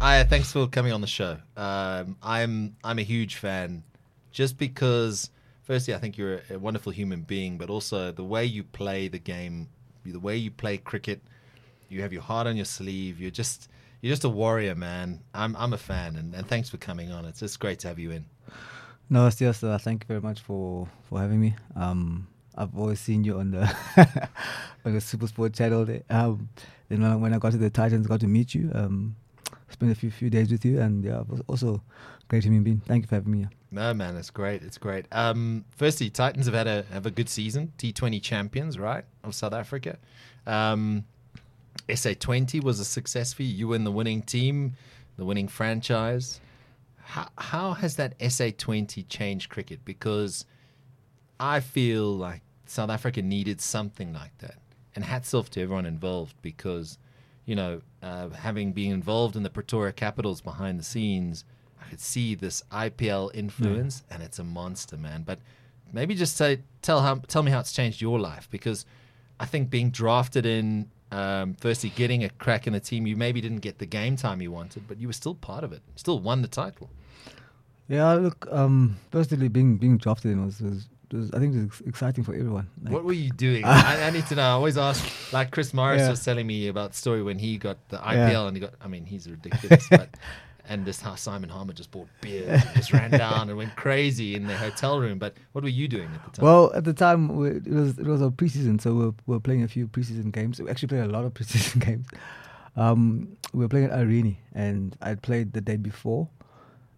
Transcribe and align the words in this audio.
I 0.00 0.22
thanks 0.22 0.52
for 0.52 0.68
coming 0.68 0.92
on 0.92 1.00
the 1.00 1.08
show. 1.08 1.38
Um, 1.56 2.16
I'm 2.22 2.76
I'm 2.84 2.98
a 2.98 3.02
huge 3.02 3.36
fan, 3.36 3.82
just 4.30 4.58
because. 4.58 5.30
Firstly, 5.62 5.94
I 5.94 5.98
think 5.98 6.16
you're 6.16 6.40
a, 6.50 6.54
a 6.54 6.58
wonderful 6.58 6.92
human 6.92 7.22
being, 7.22 7.58
but 7.58 7.68
also 7.68 8.10
the 8.10 8.24
way 8.24 8.46
you 8.46 8.64
play 8.64 9.08
the 9.08 9.18
game, 9.18 9.68
the 10.06 10.18
way 10.18 10.34
you 10.34 10.50
play 10.50 10.78
cricket, 10.78 11.20
you 11.90 12.00
have 12.00 12.10
your 12.10 12.22
heart 12.22 12.46
on 12.46 12.56
your 12.56 12.64
sleeve. 12.64 13.20
You're 13.20 13.30
just 13.30 13.68
you're 14.00 14.12
just 14.12 14.24
a 14.24 14.28
warrior, 14.28 14.74
man. 14.74 15.20
I'm 15.34 15.54
I'm 15.56 15.72
a 15.72 15.78
fan, 15.78 16.16
and, 16.16 16.34
and 16.34 16.46
thanks 16.46 16.70
for 16.70 16.78
coming 16.78 17.12
on. 17.12 17.24
It's 17.24 17.40
just 17.40 17.58
great 17.60 17.80
to 17.80 17.88
have 17.88 17.98
you 17.98 18.12
in. 18.12 18.24
No, 19.10 19.26
it's 19.26 19.36
just 19.36 19.64
uh, 19.64 19.76
thank 19.78 20.04
you 20.04 20.06
very 20.06 20.20
much 20.20 20.40
for 20.40 20.88
for 21.08 21.20
having 21.20 21.40
me. 21.40 21.54
Um, 21.76 22.28
I've 22.54 22.76
always 22.78 23.00
seen 23.00 23.24
you 23.24 23.38
on 23.38 23.50
the 23.50 23.62
on 24.84 24.94
the 24.94 25.00
SuperSport 25.00 25.54
channel. 25.54 25.82
Um, 26.08 26.48
then 26.88 27.02
when 27.02 27.10
I, 27.10 27.16
when 27.16 27.34
I 27.34 27.38
got 27.38 27.52
to 27.52 27.58
the 27.58 27.68
Titans, 27.68 28.06
got 28.06 28.20
to 28.20 28.26
meet 28.28 28.54
you. 28.54 28.70
Um, 28.74 29.16
spent 29.70 29.92
a 29.92 29.94
few 29.94 30.10
few 30.10 30.30
days 30.30 30.50
with 30.50 30.64
you, 30.64 30.80
and 30.80 31.04
yeah, 31.04 31.22
also 31.46 31.82
great 32.28 32.42
to 32.42 32.50
meet 32.50 32.66
you. 32.66 32.80
Thank 32.86 33.04
you 33.04 33.08
for 33.08 33.16
having 33.16 33.32
me. 33.32 33.46
No, 33.70 33.92
man, 33.92 34.16
it's 34.16 34.30
great. 34.30 34.62
It's 34.62 34.78
great. 34.78 35.06
Um, 35.12 35.64
firstly, 35.76 36.10
Titans 36.10 36.46
have 36.46 36.54
had 36.54 36.66
a 36.66 36.84
have 36.92 37.06
a 37.06 37.10
good 37.10 37.28
season. 37.28 37.72
T 37.78 37.92
Twenty 37.92 38.20
champions, 38.20 38.78
right, 38.78 39.04
of 39.24 39.34
South 39.34 39.52
Africa. 39.52 39.98
Um, 40.46 41.04
SA 41.94 42.10
Twenty 42.18 42.60
was 42.60 42.80
a 42.80 42.84
success 42.84 43.32
for 43.32 43.42
you. 43.42 43.54
You 43.54 43.68
were 43.68 43.76
in 43.76 43.84
the 43.84 43.92
winning 43.92 44.22
team, 44.22 44.74
the 45.16 45.24
winning 45.24 45.48
franchise. 45.48 46.40
How 46.96 47.28
how 47.36 47.72
has 47.74 47.96
that 47.96 48.14
SA 48.30 48.50
Twenty 48.56 49.02
changed 49.04 49.50
cricket? 49.50 49.84
Because 49.84 50.44
I 51.40 51.60
feel 51.60 52.16
like 52.16 52.42
South 52.66 52.90
Africa 52.90 53.22
needed 53.22 53.60
something 53.60 54.12
like 54.12 54.36
that. 54.38 54.56
And 54.94 55.04
hats 55.04 55.32
off 55.32 55.50
to 55.50 55.62
everyone 55.62 55.86
involved 55.86 56.34
because, 56.42 56.98
you 57.48 57.56
know, 57.56 57.80
uh, 58.02 58.28
having 58.28 58.72
been 58.72 58.92
involved 58.92 59.34
in 59.34 59.42
the 59.42 59.48
Pretoria 59.48 59.90
Capitals 59.90 60.42
behind 60.42 60.78
the 60.78 60.84
scenes, 60.84 61.46
I 61.80 61.88
could 61.88 61.98
see 61.98 62.34
this 62.34 62.62
IPL 62.70 63.30
influence, 63.32 64.02
and 64.10 64.22
it's 64.22 64.38
a 64.38 64.44
monster, 64.44 64.98
man. 64.98 65.22
But 65.22 65.38
maybe 65.90 66.14
just 66.14 66.36
say, 66.36 66.60
tell 66.82 67.00
how, 67.00 67.14
tell 67.26 67.42
me 67.42 67.50
how 67.50 67.60
it's 67.60 67.72
changed 67.72 68.02
your 68.02 68.20
life 68.20 68.48
because 68.50 68.84
I 69.40 69.46
think 69.46 69.70
being 69.70 69.88
drafted 69.88 70.44
in, 70.44 70.90
um, 71.10 71.54
firstly 71.58 71.88
getting 71.96 72.22
a 72.22 72.28
crack 72.28 72.66
in 72.66 72.74
the 72.74 72.80
team, 72.80 73.06
you 73.06 73.16
maybe 73.16 73.40
didn't 73.40 73.60
get 73.60 73.78
the 73.78 73.86
game 73.86 74.16
time 74.16 74.42
you 74.42 74.52
wanted, 74.52 74.86
but 74.86 74.98
you 74.98 75.06
were 75.06 75.14
still 75.14 75.34
part 75.34 75.64
of 75.64 75.72
it, 75.72 75.80
still 75.96 76.18
won 76.20 76.42
the 76.42 76.48
title. 76.48 76.90
Yeah, 77.88 78.12
look, 78.12 78.46
um, 78.50 78.98
personally, 79.10 79.48
being 79.48 79.78
being 79.78 79.96
drafted 79.96 80.32
in 80.32 80.44
was, 80.44 80.60
was 80.60 80.86
was, 81.16 81.30
I 81.32 81.38
think 81.38 81.54
it 81.54 81.70
was 81.70 81.82
exciting 81.86 82.24
for 82.24 82.34
everyone. 82.34 82.68
Like, 82.82 82.92
what 82.92 83.04
were 83.04 83.12
you 83.12 83.30
doing? 83.30 83.64
I, 83.66 84.04
I, 84.04 84.10
need 84.10 84.26
to 84.26 84.34
know. 84.34 84.42
I 84.42 84.50
always 84.50 84.76
ask. 84.76 85.32
Like 85.32 85.50
Chris 85.50 85.72
Morris 85.72 86.00
yeah. 86.00 86.10
was 86.10 86.24
telling 86.24 86.46
me 86.46 86.68
about 86.68 86.92
the 86.92 86.96
story 86.96 87.22
when 87.22 87.38
he 87.38 87.56
got 87.58 87.76
the 87.88 87.98
IPL 87.98 88.14
yeah. 88.14 88.46
and 88.46 88.56
he 88.56 88.60
got. 88.60 88.74
I 88.80 88.88
mean, 88.88 89.06
he's 89.06 89.28
ridiculous, 89.28 89.86
but. 89.88 90.10
And 90.70 90.84
this 90.84 91.00
how 91.00 91.14
Simon 91.14 91.48
Harmer 91.48 91.72
just 91.72 91.90
bought 91.90 92.08
beer, 92.20 92.44
and 92.46 92.62
just 92.76 92.92
ran 92.92 93.10
down 93.10 93.48
and 93.48 93.56
went 93.56 93.74
crazy 93.74 94.34
in 94.34 94.46
the 94.46 94.54
hotel 94.54 95.00
room. 95.00 95.18
But 95.18 95.34
what 95.52 95.64
were 95.64 95.70
you 95.70 95.88
doing 95.88 96.10
at 96.14 96.24
the 96.26 96.30
time? 96.30 96.44
Well, 96.44 96.70
at 96.74 96.84
the 96.84 96.92
time 96.92 97.30
it 97.46 97.66
was 97.66 97.98
it 97.98 98.04
was 98.04 98.20
a 98.20 98.28
preseason, 98.28 98.78
so 98.78 98.92
we 98.92 99.06
were, 99.06 99.14
we 99.24 99.34
were 99.36 99.40
playing 99.40 99.62
a 99.62 99.68
few 99.68 99.88
preseason 99.88 100.30
games. 100.30 100.60
We 100.60 100.68
actually 100.68 100.88
played 100.88 101.04
a 101.04 101.06
lot 101.06 101.24
of 101.24 101.32
preseason 101.38 101.82
games. 101.82 102.06
Um, 102.76 103.38
we 103.54 103.60
were 103.60 103.68
playing 103.70 103.86
at 103.86 103.92
Irene, 103.92 104.36
and 104.52 104.94
I'd 105.00 105.22
played 105.22 105.54
the 105.54 105.62
day 105.62 105.76
before, 105.76 106.28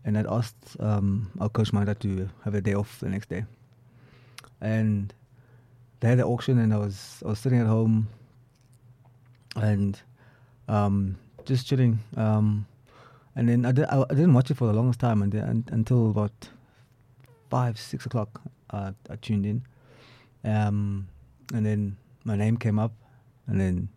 and 0.05 0.19
I'd 0.19 0.27
asked 0.27 0.77
um, 0.81 1.31
our 1.39 1.49
coach 1.49 1.73
Manda 1.73 1.95
to 1.95 2.29
have 2.43 2.57
a 2.57 2.61
day 2.61 2.75
off 2.75 2.99
the 2.99 3.09
next 3.09 3.29
day 3.29 3.45
and 4.61 5.13
they 6.01 6.09
had 6.09 6.19
the 6.19 6.25
auction, 6.25 6.59
and 6.59 6.73
I 6.73 6.79
was 6.79 7.23
I 7.25 7.29
was 7.29 7.39
sitting 7.39 7.61
at 7.61 7.67
home 7.67 8.09
and 9.57 10.01
um, 10.69 11.17
just 11.45 11.67
chilling. 11.67 11.99
Um, 12.17 12.67
and 13.37 13.49
then 13.49 13.65
I, 13.65 13.73
did, 13.73 13.87
I, 13.87 14.03
I, 14.03 14.15
didn't 14.15 14.35
watch 14.35 14.51
it 14.51 14.57
for 14.57 14.67
the 14.67 14.73
longest 14.73 15.01
time, 15.01 15.23
and 15.23 15.33
then, 15.33 15.65
until 15.71 16.11
about 16.11 16.49
five 17.49 17.79
six 17.79 18.07
o'clock, 18.07 18.41
uh, 18.71 18.93
I 19.09 19.17
tuned 19.17 19.47
in, 19.47 19.63
um, 20.45 21.09
and 21.55 21.65
then 21.65 21.97
my 22.25 22.37
name 22.37 22.57
came 22.57 22.79
up, 22.79 22.93
and 23.47 23.61
then 23.61 23.89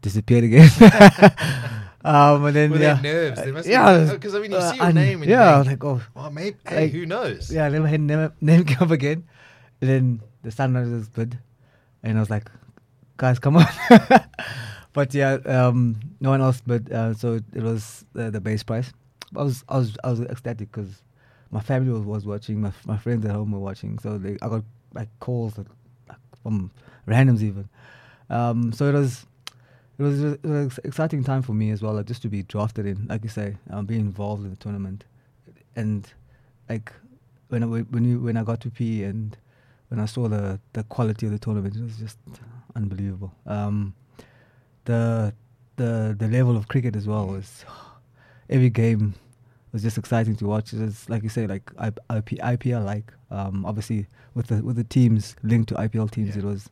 disappeared 0.00 0.44
again. 0.44 0.70
um, 2.04 2.44
and 2.46 2.56
then 2.56 2.72
yeah, 2.80 3.00
nerves. 3.00 3.42
They 3.42 3.52
must 3.52 3.68
yeah, 3.68 4.10
because 4.12 4.34
I 4.34 4.40
mean 4.40 4.52
you 4.52 4.58
uh, 4.58 4.70
see 4.70 4.78
your 4.78 4.92
name, 4.92 5.22
and 5.22 5.30
yeah, 5.30 5.58
like 5.58 5.84
oh, 5.84 6.00
well, 6.14 6.30
maybe 6.30 6.56
hey, 6.66 6.82
like, 6.82 6.92
who 6.92 7.04
knows? 7.04 7.52
Yeah, 7.52 7.68
never 7.68 7.86
had 7.86 8.00
name, 8.00 8.32
name 8.40 8.64
come 8.64 8.88
up 8.88 8.92
again. 8.92 9.24
Then 9.80 10.20
the 10.42 10.50
sunrise 10.50 10.88
was 10.88 11.08
good, 11.08 11.38
and 12.02 12.16
I 12.16 12.20
was 12.20 12.30
like, 12.30 12.50
guys, 13.16 13.38
come 13.38 13.56
on. 13.56 13.66
but 14.92 15.14
yeah, 15.14 15.34
um, 15.44 16.00
no 16.20 16.30
one 16.30 16.40
else. 16.40 16.60
But 16.66 16.90
uh, 16.90 17.14
so 17.14 17.40
it 17.54 17.62
was 17.62 18.04
uh, 18.18 18.30
the 18.30 18.40
base 18.40 18.62
price. 18.62 18.92
I 19.36 19.42
was 19.42 19.64
I 19.68 19.78
was 19.78 19.96
I 20.02 20.10
was 20.10 20.20
ecstatic 20.22 20.72
because 20.72 21.02
my 21.50 21.60
family 21.60 21.92
was, 21.92 22.02
was 22.02 22.26
watching, 22.26 22.60
my 22.60 22.72
my 22.86 22.96
friends 22.96 23.24
at 23.24 23.32
home 23.32 23.52
were 23.52 23.58
watching. 23.58 23.98
So 23.98 24.18
they, 24.18 24.36
I 24.42 24.48
got 24.48 24.64
like 24.94 25.08
calls 25.20 25.58
like, 25.58 25.66
from 26.42 26.70
randoms 27.06 27.42
even. 27.42 27.68
Um, 28.30 28.72
so 28.72 28.86
it 28.88 28.94
was. 28.94 29.26
It 29.98 30.04
was, 30.04 30.22
it 30.22 30.44
was 30.44 30.78
an 30.78 30.80
exciting 30.84 31.24
time 31.24 31.42
for 31.42 31.54
me 31.54 31.72
as 31.72 31.82
well, 31.82 31.92
like 31.94 32.06
just 32.06 32.22
to 32.22 32.28
be 32.28 32.44
drafted 32.44 32.86
in, 32.86 33.08
like 33.08 33.24
you 33.24 33.28
say, 33.28 33.56
um, 33.70 33.84
be 33.84 33.96
involved 33.96 34.44
in 34.44 34.50
the 34.50 34.54
tournament, 34.54 35.02
and 35.74 36.06
like 36.68 36.92
when 37.48 37.64
I, 37.64 37.66
when 37.66 38.04
you 38.04 38.20
when 38.20 38.36
I 38.36 38.44
got 38.44 38.60
to 38.60 38.70
P 38.70 39.02
and 39.02 39.36
when 39.88 40.00
I 40.00 40.06
saw 40.06 40.28
the 40.28 40.60
the 40.72 40.84
quality 40.84 41.26
of 41.26 41.32
the 41.32 41.38
tournament, 41.38 41.76
it 41.76 41.82
was 41.82 41.96
just 41.96 42.18
unbelievable. 42.76 43.32
Um, 43.46 43.94
the 44.84 45.34
the 45.76 46.14
the 46.18 46.28
level 46.28 46.56
of 46.56 46.68
cricket 46.68 46.96
as 46.96 47.06
well 47.06 47.26
was 47.26 47.64
every 48.50 48.70
game 48.70 49.14
was 49.72 49.82
just 49.82 49.98
exciting 49.98 50.36
to 50.36 50.46
watch. 50.46 50.72
It 50.72 50.80
was 50.80 51.08
like 51.08 51.22
you 51.22 51.28
say, 51.28 51.46
like 51.46 51.70
IP, 51.80 52.38
IPL, 52.40 52.84
like 52.84 53.12
um, 53.30 53.64
obviously 53.64 54.06
with 54.34 54.48
the 54.48 54.62
with 54.62 54.76
the 54.76 54.84
teams 54.84 55.36
linked 55.42 55.68
to 55.70 55.74
IPL 55.74 56.10
teams, 56.10 56.30
yeah. 56.36 56.42
it 56.42 56.44
was 56.44 56.68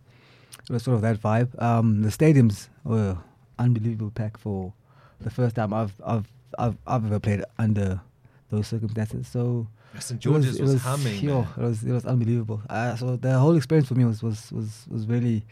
it 0.69 0.73
was 0.73 0.83
sort 0.83 0.97
of 0.97 1.03
that 1.03 1.21
vibe. 1.21 1.61
Um, 1.63 2.03
the 2.03 2.09
stadiums 2.09 2.69
were 2.85 3.17
unbelievable 3.59 4.11
pack 4.11 4.39
for 4.39 4.73
the 5.21 5.31
first 5.31 5.57
time 5.57 5.73
I've 5.73 5.95
I've 6.05 6.29
I've, 6.59 6.77
I've 6.87 7.05
ever 7.07 7.21
played 7.21 7.45
under 7.59 8.01
those 8.51 8.69
circumstances. 8.69 9.29
So 9.29 9.69
St 10.01 10.21
George's 10.21 10.53
was, 10.53 10.61
was, 10.61 10.73
was, 10.75 10.83
humming. 10.83 11.23
Yo, 11.23 11.47
it 11.57 11.63
was 11.63 11.83
it 11.83 11.93
was 11.93 12.07
unbelievable. 12.07 12.63
Uh, 12.69 12.97
so 12.97 13.17
the 13.17 13.39
whole 13.39 13.57
experience 13.57 13.89
for 13.89 13.95
me 13.95 14.05
was 14.05 14.23
was 14.23 14.53
was 14.53 14.87
was 14.91 15.07
really 15.07 15.45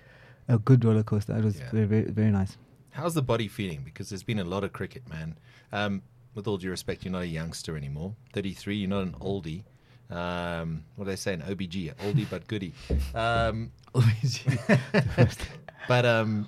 a 0.49 0.59
good 0.59 0.85
roller 0.85 1.03
coaster. 1.03 1.37
It 1.37 1.45
was 1.45 1.59
yeah. 1.59 1.71
very, 1.71 1.87
very 1.87 2.03
very 2.05 2.31
nice. 2.31 2.57
How's 2.91 3.15
the 3.15 3.23
body 3.23 3.49
feeling? 3.49 3.83
Because 3.85 4.09
there's 4.09 4.23
been 4.23 4.39
a 4.39 4.45
lot 4.45 4.63
of 4.63 4.73
cricket, 4.73 5.09
man. 5.09 5.37
Um, 5.73 6.03
with 6.35 6.47
all 6.47 6.59
due 6.59 6.71
respect, 6.71 7.05
you're 7.05 7.13
not 7.13 7.23
a 7.23 7.27
youngster 7.27 7.77
anymore. 7.77 8.15
33, 8.33 8.77
you're 8.77 8.89
not 8.89 9.03
an 9.03 9.15
oldie. 9.21 9.65
Um, 10.11 10.85
what 10.95 11.07
do 11.07 11.11
they 11.11 11.17
say? 11.17 11.33
An 11.35 11.43
OBG, 11.43 11.95
oldie 11.97 12.27
but 12.29 12.47
goodie. 12.47 12.73
Um, 13.15 13.73
but 15.89 16.07
um, 16.07 16.47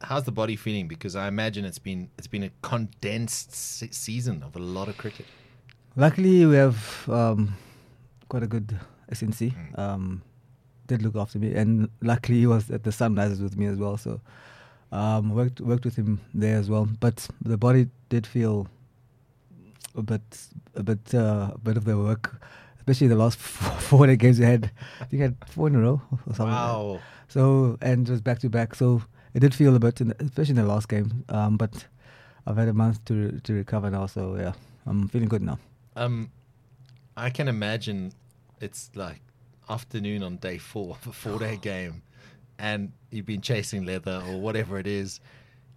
how's 0.00 0.24
the 0.24 0.32
body 0.32 0.56
feeling? 0.56 0.88
Because 0.88 1.16
I 1.16 1.28
imagine 1.28 1.64
it's 1.64 1.78
been 1.78 2.08
it's 2.18 2.26
been 2.26 2.44
a 2.44 2.50
condensed 2.62 3.54
se- 3.54 3.90
season 3.92 4.42
of 4.42 4.56
a 4.56 4.60
lot 4.60 4.88
of 4.88 4.96
cricket. 4.96 5.26
Luckily, 5.96 6.44
we 6.44 6.56
have 6.56 7.08
um, 7.08 7.56
quite 8.28 8.42
a 8.42 8.48
good 8.48 8.78
SNC. 9.12 9.54
Mm. 9.54 9.78
Um, 9.78 10.22
did 10.86 11.02
look 11.02 11.16
after 11.16 11.38
me, 11.38 11.54
and 11.54 11.88
luckily 12.02 12.38
he 12.38 12.46
was 12.46 12.70
at 12.70 12.82
the 12.82 12.90
Sunrisers 12.90 13.40
with 13.40 13.56
me 13.56 13.66
as 13.66 13.78
well. 13.78 13.96
So 13.96 14.20
um, 14.92 15.30
worked 15.30 15.60
worked 15.60 15.84
with 15.84 15.96
him 15.96 16.20
there 16.34 16.56
as 16.56 16.68
well. 16.68 16.88
But 17.00 17.26
the 17.42 17.56
body 17.56 17.88
did 18.08 18.26
feel 18.26 18.68
a 19.94 20.02
bit 20.02 20.22
a 20.74 20.82
bit 20.82 21.14
uh, 21.14 21.52
a 21.54 21.58
bit 21.62 21.76
of 21.76 21.84
the 21.84 21.96
work, 21.96 22.40
especially 22.76 23.08
the 23.08 23.16
last 23.16 23.38
four, 23.38 23.78
four 23.78 24.16
games 24.16 24.38
we 24.38 24.44
had. 24.44 24.70
I 25.00 25.04
think 25.04 25.20
I 25.20 25.24
had 25.26 25.36
four 25.48 25.68
in 25.68 25.76
a 25.76 25.80
row 25.80 26.02
or 26.10 26.34
something. 26.34 26.54
Wow. 26.54 26.86
Like 26.92 27.00
so 27.28 27.78
and 27.80 28.08
it 28.08 28.12
was 28.12 28.20
back 28.20 28.40
to 28.40 28.50
back. 28.50 28.74
So 28.74 29.02
it 29.32 29.40
did 29.40 29.54
feel 29.54 29.74
a 29.74 29.80
bit, 29.80 30.00
in 30.00 30.08
the, 30.08 30.16
especially 30.22 30.50
in 30.50 30.56
the 30.56 30.66
last 30.66 30.88
game. 30.88 31.24
Um, 31.28 31.56
but 31.56 31.86
I've 32.46 32.56
had 32.56 32.68
a 32.68 32.74
month 32.74 33.04
to 33.06 33.40
to 33.40 33.52
recover 33.52 33.90
now. 33.90 34.06
So 34.06 34.36
yeah, 34.36 34.52
I'm 34.86 35.08
feeling 35.08 35.28
good 35.28 35.42
now. 35.42 35.58
Um, 35.96 36.30
I 37.16 37.30
can 37.30 37.48
imagine 37.48 38.12
it's 38.60 38.90
like 38.94 39.20
afternoon 39.68 40.22
on 40.22 40.36
day 40.36 40.58
four 40.58 40.96
of 41.00 41.06
a 41.06 41.12
four 41.12 41.38
day 41.38 41.56
game, 41.60 42.02
and 42.58 42.92
you've 43.10 43.26
been 43.26 43.40
chasing 43.40 43.84
leather 43.84 44.22
or 44.26 44.40
whatever 44.40 44.78
it 44.78 44.86
is. 44.86 45.20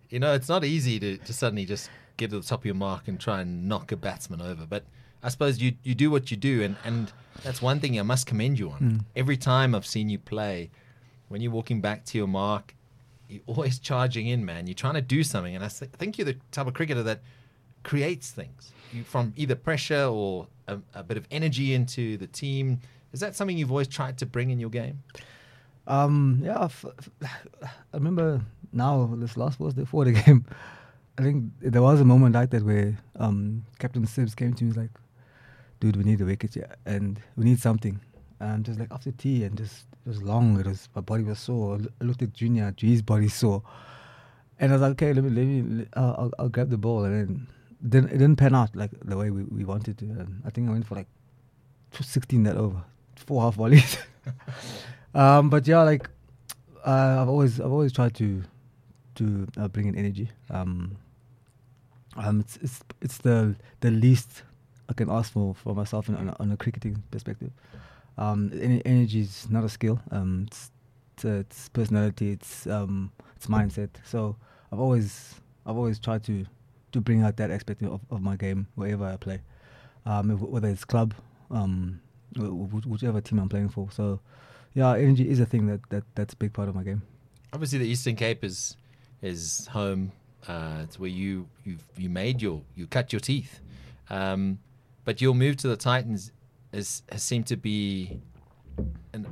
You 0.09 0.19
know, 0.19 0.33
it's 0.33 0.49
not 0.49 0.63
easy 0.63 0.99
to, 0.99 1.17
to 1.17 1.33
suddenly 1.33 1.65
just 1.65 1.89
get 2.15 2.29
to 2.31 2.39
the 2.39 2.45
top 2.45 2.61
of 2.61 2.65
your 2.65 2.75
mark 2.75 3.07
and 3.07 3.19
try 3.19 3.41
and 3.41 3.67
knock 3.67 3.91
a 3.91 3.97
batsman 3.97 4.41
over. 4.41 4.65
But 4.65 4.85
I 5.21 5.29
suppose 5.29 5.61
you, 5.61 5.73
you 5.83 5.95
do 5.95 6.09
what 6.09 6.31
you 6.31 6.37
do, 6.37 6.63
and, 6.63 6.75
and 6.83 7.11
that's 7.43 7.61
one 7.61 7.79
thing 7.79 7.99
I 7.99 8.03
must 8.03 8.25
commend 8.25 8.59
you 8.59 8.71
on. 8.71 8.79
Mm. 8.79 9.05
Every 9.15 9.37
time 9.37 9.75
I've 9.75 9.85
seen 9.85 10.09
you 10.09 10.17
play, 10.17 10.69
when 11.27 11.41
you're 11.41 11.51
walking 11.51 11.81
back 11.81 12.05
to 12.05 12.17
your 12.17 12.27
mark, 12.27 12.73
you're 13.27 13.41
always 13.45 13.79
charging 13.79 14.27
in, 14.27 14.45
man. 14.45 14.67
You're 14.67 14.75
trying 14.75 14.93
to 14.93 15.01
do 15.01 15.23
something, 15.23 15.55
and 15.55 15.63
I 15.63 15.67
think 15.67 16.17
you're 16.17 16.25
the 16.25 16.37
type 16.51 16.67
of 16.67 16.73
cricketer 16.73 17.03
that 17.03 17.21
creates 17.87 18.31
things 18.31 18.73
from 19.05 19.33
either 19.37 19.55
pressure 19.55 20.05
or 20.05 20.47
a, 20.67 20.77
a, 20.93 21.03
bit 21.03 21.15
of 21.15 21.25
energy 21.31 21.73
into 21.73 22.17
the 22.17 22.27
team. 22.27 22.79
Is 23.13 23.21
that 23.21 23.33
something 23.33 23.57
you've 23.57 23.71
always 23.71 23.87
tried 23.87 24.17
to 24.17 24.25
bring 24.25 24.49
in 24.49 24.59
your 24.59 24.69
game? 24.69 25.01
Um, 25.87 26.41
yeah, 26.43 26.65
f- 26.65 26.85
f- 27.23 27.47
I 27.63 27.69
remember 27.93 28.41
now 28.73 29.09
this 29.15 29.37
last 29.37 29.59
was 29.59 29.73
before 29.73 30.03
the 30.03 30.11
game. 30.11 30.45
I 31.17 31.23
think 31.23 31.45
there 31.61 31.81
was 31.81 32.01
a 32.01 32.05
moment 32.05 32.35
like 32.35 32.49
that 32.49 32.63
where 32.63 32.97
um, 33.15 33.63
Captain 33.79 34.05
Sibbs 34.05 34.35
came 34.35 34.53
to 34.53 34.63
me 34.65 34.69
and 34.69 34.77
was 34.77 34.83
like, 34.83 34.91
"Dude, 35.79 35.95
we 35.95 36.03
need 36.03 36.19
a 36.19 36.25
wicket 36.25 36.53
here, 36.53 36.75
and 36.85 37.19
we 37.37 37.45
need 37.45 37.59
something." 37.59 37.99
And 38.41 38.65
just 38.65 38.79
like 38.79 38.91
after 38.91 39.11
tea, 39.13 39.45
and 39.45 39.57
just 39.57 39.85
it 40.05 40.09
was 40.09 40.21
long. 40.21 40.59
It 40.59 40.67
was 40.67 40.89
my 40.93 41.01
body 41.01 41.23
was 41.23 41.39
sore. 41.39 41.79
I 42.01 42.03
looked 42.03 42.21
at 42.21 42.33
Junior, 42.33 42.71
G's 42.71 43.01
body 43.01 43.29
sore, 43.29 43.63
and 44.59 44.71
I 44.71 44.75
was 44.75 44.81
like, 44.81 44.91
"Okay, 44.91 45.13
let 45.13 45.23
me 45.23 45.29
let 45.29 45.45
me. 45.47 45.85
I'll, 45.93 46.31
I'll 46.37 46.49
grab 46.49 46.69
the 46.69 46.77
ball." 46.77 47.05
And 47.05 47.15
then 47.15 47.47
didn't 47.87 48.09
it 48.09 48.17
didn't 48.17 48.37
pan 48.37 48.55
out 48.55 48.75
like 48.75 48.91
the 49.03 49.17
way 49.17 49.29
we, 49.29 49.43
we 49.43 49.65
wanted 49.65 49.97
to. 49.99 50.05
And 50.05 50.41
I 50.45 50.49
think 50.49 50.69
I 50.69 50.71
went 50.71 50.87
for 50.87 50.95
like 50.95 51.07
16 51.99 52.43
that 52.43 52.55
over, 52.55 52.83
four 53.15 53.41
half 53.41 53.55
volleys. 53.55 53.97
um, 55.15 55.49
but 55.49 55.67
yeah, 55.67 55.83
like 55.83 56.09
uh, 56.85 57.21
I've 57.21 57.29
always 57.29 57.59
I've 57.59 57.71
always 57.71 57.91
tried 57.91 58.13
to 58.15 58.43
to 59.15 59.47
uh, 59.57 59.67
bring 59.67 59.87
in 59.87 59.95
energy. 59.95 60.29
Um, 60.49 60.97
um, 62.15 62.39
it's 62.39 62.57
it's 62.57 62.83
it's 63.01 63.17
the 63.19 63.55
the 63.81 63.91
least 63.91 64.43
I 64.89 64.93
can 64.93 65.09
ask 65.09 65.31
for 65.31 65.53
for 65.53 65.75
myself 65.75 66.09
on, 66.09 66.35
on 66.39 66.51
a 66.51 66.57
cricketing 66.57 67.03
perspective. 67.11 67.51
Um, 68.17 68.51
energy 68.85 69.19
is 69.19 69.47
not 69.49 69.63
a 69.63 69.69
skill. 69.69 69.99
Um, 70.09 70.45
it's, 70.47 70.71
it's, 71.13 71.25
it's 71.25 71.69
personality. 71.69 72.31
It's 72.31 72.65
um, 72.65 73.11
it's 73.35 73.47
mindset. 73.47 73.89
So 74.03 74.35
I've 74.71 74.79
always 74.79 75.35
I've 75.65 75.77
always 75.77 75.99
tried 75.99 76.23
to 76.23 76.45
to 76.91 77.01
bring 77.01 77.21
out 77.23 77.37
that 77.37 77.51
aspect 77.51 77.81
of, 77.83 78.01
of 78.09 78.21
my 78.21 78.35
game 78.35 78.67
wherever 78.75 79.05
I 79.05 79.17
play, 79.17 79.41
um, 80.05 80.29
whether 80.39 80.67
it's 80.67 80.85
club, 80.85 81.13
um, 81.51 82.01
whichever 82.35 83.21
team 83.21 83.39
I'm 83.39 83.49
playing 83.49 83.69
for. 83.69 83.89
So 83.91 84.19
yeah, 84.73 84.95
energy 84.95 85.29
is 85.29 85.39
a 85.39 85.45
thing 85.45 85.67
that, 85.67 85.89
that 85.89 86.03
that's 86.15 86.33
a 86.33 86.37
big 86.37 86.53
part 86.53 86.69
of 86.69 86.75
my 86.75 86.83
game. 86.83 87.01
Obviously, 87.53 87.79
the 87.79 87.87
Eastern 87.87 88.15
Cape 88.15 88.43
is 88.43 88.77
is 89.21 89.67
home. 89.67 90.11
Uh, 90.47 90.81
it's 90.83 90.99
where 90.99 91.09
you 91.09 91.47
you 91.65 91.77
you 91.97 92.09
made 92.09 92.41
your 92.41 92.61
you 92.75 92.87
cut 92.87 93.11
your 93.11 93.19
teeth, 93.19 93.59
um, 94.09 94.59
but 95.03 95.21
your 95.21 95.33
move 95.33 95.57
to 95.57 95.67
the 95.67 95.77
Titans 95.77 96.31
has 96.73 97.01
seemed 97.15 97.47
to 97.47 97.57
be 97.57 98.19
an, 99.13 99.25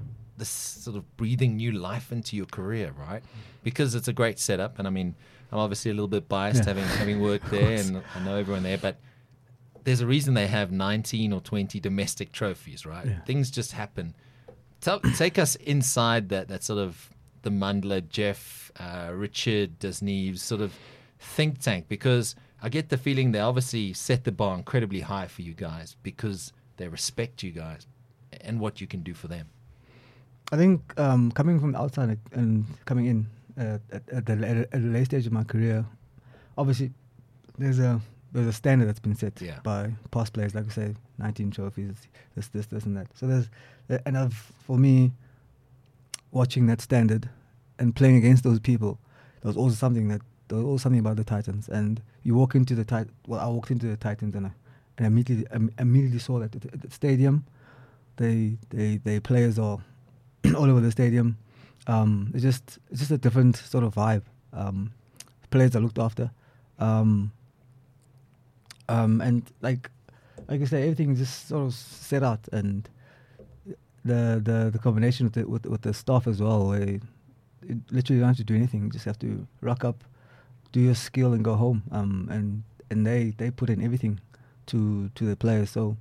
this 0.46 0.84
sort 0.84 0.96
of 0.96 1.18
breathing 1.18 1.58
new 1.58 1.72
life 1.72 2.12
into 2.12 2.36
your 2.36 2.46
career, 2.46 2.94
right? 2.98 3.24
Because 3.64 3.96
it's 3.96 4.08
a 4.08 4.14
great 4.14 4.38
setup, 4.38 4.78
and 4.78 4.88
I 4.88 4.92
mean, 4.92 5.16
I'm 5.52 5.58
obviously 5.60 5.90
a 5.90 5.94
little 5.94 6.08
bit 6.08 6.30
biased 6.30 6.64
yeah. 6.64 6.74
having 6.74 6.84
having 6.84 7.20
worked 7.30 7.50
there, 7.50 7.80
and 7.80 8.04
I 8.16 8.20
know 8.24 8.36
everyone 8.36 8.64
there, 8.64 8.78
but 8.78 8.98
there's 9.84 10.02
a 10.02 10.08
reason 10.08 10.34
they 10.34 10.48
have 10.48 10.72
19 10.72 11.34
or 11.34 11.42
20 11.42 11.80
domestic 11.80 12.32
trophies, 12.32 12.86
right? 12.86 13.06
Yeah. 13.06 13.20
Things 13.22 13.52
just 13.52 13.72
happen. 13.72 14.16
Tell, 14.82 15.00
take 15.00 15.40
us 15.40 15.56
inside 15.56 16.30
that 16.30 16.48
that 16.50 16.64
sort 16.64 16.80
of 16.80 17.10
the 17.42 17.50
Mandla, 17.50 18.08
Jeff, 18.08 18.72
uh, 18.80 19.12
Richard, 19.14 19.80
Das 19.80 20.02
Neves 20.02 20.40
sort 20.40 20.62
of 20.62 20.74
think 21.20 21.60
tank 21.60 21.88
because 21.88 22.36
I 22.62 22.70
get 22.70 22.90
the 22.90 22.98
feeling 22.98 23.32
they 23.32 23.40
obviously 23.40 23.94
set 23.94 24.24
the 24.24 24.32
bar 24.32 24.56
incredibly 24.56 25.02
high 25.02 25.28
for 25.28 25.42
you 25.42 25.54
guys 25.54 25.96
because 26.04 26.54
they 26.78 26.88
respect 26.88 27.42
you 27.42 27.52
guys 27.52 27.88
and 28.42 28.60
what 28.60 28.82
you 28.82 28.88
can 28.88 29.02
do 29.02 29.14
for 29.14 29.28
them. 29.28 29.48
I 30.52 30.58
think 30.58 30.98
um, 31.00 31.32
coming 31.32 31.60
from 31.60 31.72
the 31.72 31.82
outside 31.82 32.18
and 32.34 32.66
coming 32.86 33.06
in 33.06 33.28
uh, 33.58 33.80
at, 33.92 34.04
at, 34.10 34.26
the, 34.26 34.68
at 34.72 34.72
the 34.72 34.78
late 34.80 35.06
stage 35.06 35.26
of 35.26 35.34
my 35.34 35.44
career, 35.44 35.86
obviously 36.58 36.92
there's 37.58 37.80
a 37.80 38.00
there's 38.32 38.48
a 38.48 38.54
standard 38.54 38.88
that's 38.88 39.00
been 39.00 39.16
set 39.16 39.42
yeah. 39.42 39.60
by 39.64 39.94
past 40.12 40.34
players, 40.34 40.54
like 40.54 40.66
I 40.66 40.70
say, 40.70 40.96
19 41.20 41.52
trophies, 41.52 41.94
this, 42.36 42.50
this, 42.50 42.66
this, 42.66 42.84
and 42.84 42.98
that. 42.98 43.08
So 43.14 43.28
there's, 43.28 43.50
and 44.06 44.18
I've, 44.18 44.34
for 44.34 44.78
me, 44.78 45.14
watching 46.32 46.68
that 46.68 46.82
standard 46.82 47.30
and 47.80 47.96
playing 47.96 48.18
against 48.18 48.44
those 48.44 48.60
people, 48.60 49.00
there 49.42 49.48
was 49.48 49.56
also 49.56 49.76
something 49.76 50.10
that 50.10 50.22
there 50.50 50.58
was 50.58 50.66
also 50.66 50.84
something 50.84 51.00
about 51.00 51.16
the 51.16 51.24
Titans. 51.24 51.70
And 51.70 52.02
you 52.24 52.36
walk 52.36 52.56
into 52.56 52.76
the 52.76 52.84
Titans. 52.84 53.14
Well, 53.26 53.40
I 53.40 53.48
walked 53.48 53.72
into 53.72 53.88
the 53.88 53.96
Titans 53.96 54.36
and 54.36 54.48
I, 54.48 54.52
and 54.98 55.08
immediately 55.08 55.46
I 55.52 55.82
immediately 55.82 56.20
saw 56.20 56.40
that 56.40 56.54
at 56.56 56.82
the 56.82 56.92
stadium, 56.92 57.46
they 58.18 58.58
they 58.70 58.98
they 58.98 59.20
players 59.20 59.58
are 59.58 59.80
all 60.56 60.70
over 60.70 60.82
the 60.82 60.92
stadium. 60.92 61.38
Um, 61.88 62.32
it's 62.34 62.44
just 62.44 62.80
it's 62.90 63.00
just 63.00 63.12
a 63.12 63.18
different 63.18 63.58
sort 63.58 63.84
of 63.84 63.94
vibe. 63.96 64.24
Um, 64.54 64.92
players 65.50 65.76
are 65.76 65.80
looked 65.80 66.00
after, 66.00 66.32
um, 66.80 67.32
um, 68.90 69.22
and 69.22 69.44
like 69.62 69.90
like 70.48 70.62
I 70.62 70.66
say, 70.66 70.84
everything 70.84 71.16
just 71.16 71.48
sort 71.48 71.66
of 71.66 71.74
set 71.74 72.24
out, 72.24 72.48
and 72.52 72.88
the 74.04 74.42
the 74.44 74.70
the 74.72 74.80
combination 74.80 75.26
with 75.26 75.34
the, 75.34 75.48
with 75.48 75.66
with 75.66 75.82
the 75.82 75.94
staff 75.94 76.28
as 76.28 76.42
well, 76.42 76.68
where 76.68 76.82
it, 76.82 77.02
literally 77.92 78.18
you 78.18 78.22
don't 78.22 78.30
have 78.30 78.38
to 78.38 78.44
do 78.44 78.56
anything, 78.56 78.84
you 78.84 78.90
just 78.90 79.06
have 79.06 79.20
to 79.20 79.48
rock 79.62 79.84
up, 79.84 80.04
do 80.72 80.80
your 80.80 80.96
skill, 80.96 81.34
and 81.34 81.44
go 81.44 81.56
home. 81.56 81.84
Um, 81.92 82.28
and 82.32 82.64
and 82.90 83.06
they 83.06 83.34
they 83.38 83.52
put 83.52 83.70
in 83.70 83.82
everything 83.82 84.20
to 84.68 85.10
to 85.16 85.26
the 85.26 85.36
players. 85.36 85.70
So 85.72 85.98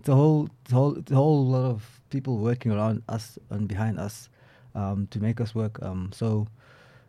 it's 0.00 0.08
a 0.08 0.14
whole 0.14 0.48
a 0.70 0.74
whole 0.74 0.98
a 1.10 1.14
whole 1.14 1.46
lot 1.46 1.64
of 1.64 2.00
people 2.10 2.38
working 2.38 2.72
around 2.72 3.02
us 3.08 3.38
and 3.50 3.68
behind 3.68 3.98
us 3.98 4.28
um, 4.74 5.06
to 5.10 5.20
make 5.20 5.40
us 5.40 5.54
work. 5.54 5.82
Um, 5.82 6.10
so 6.12 6.46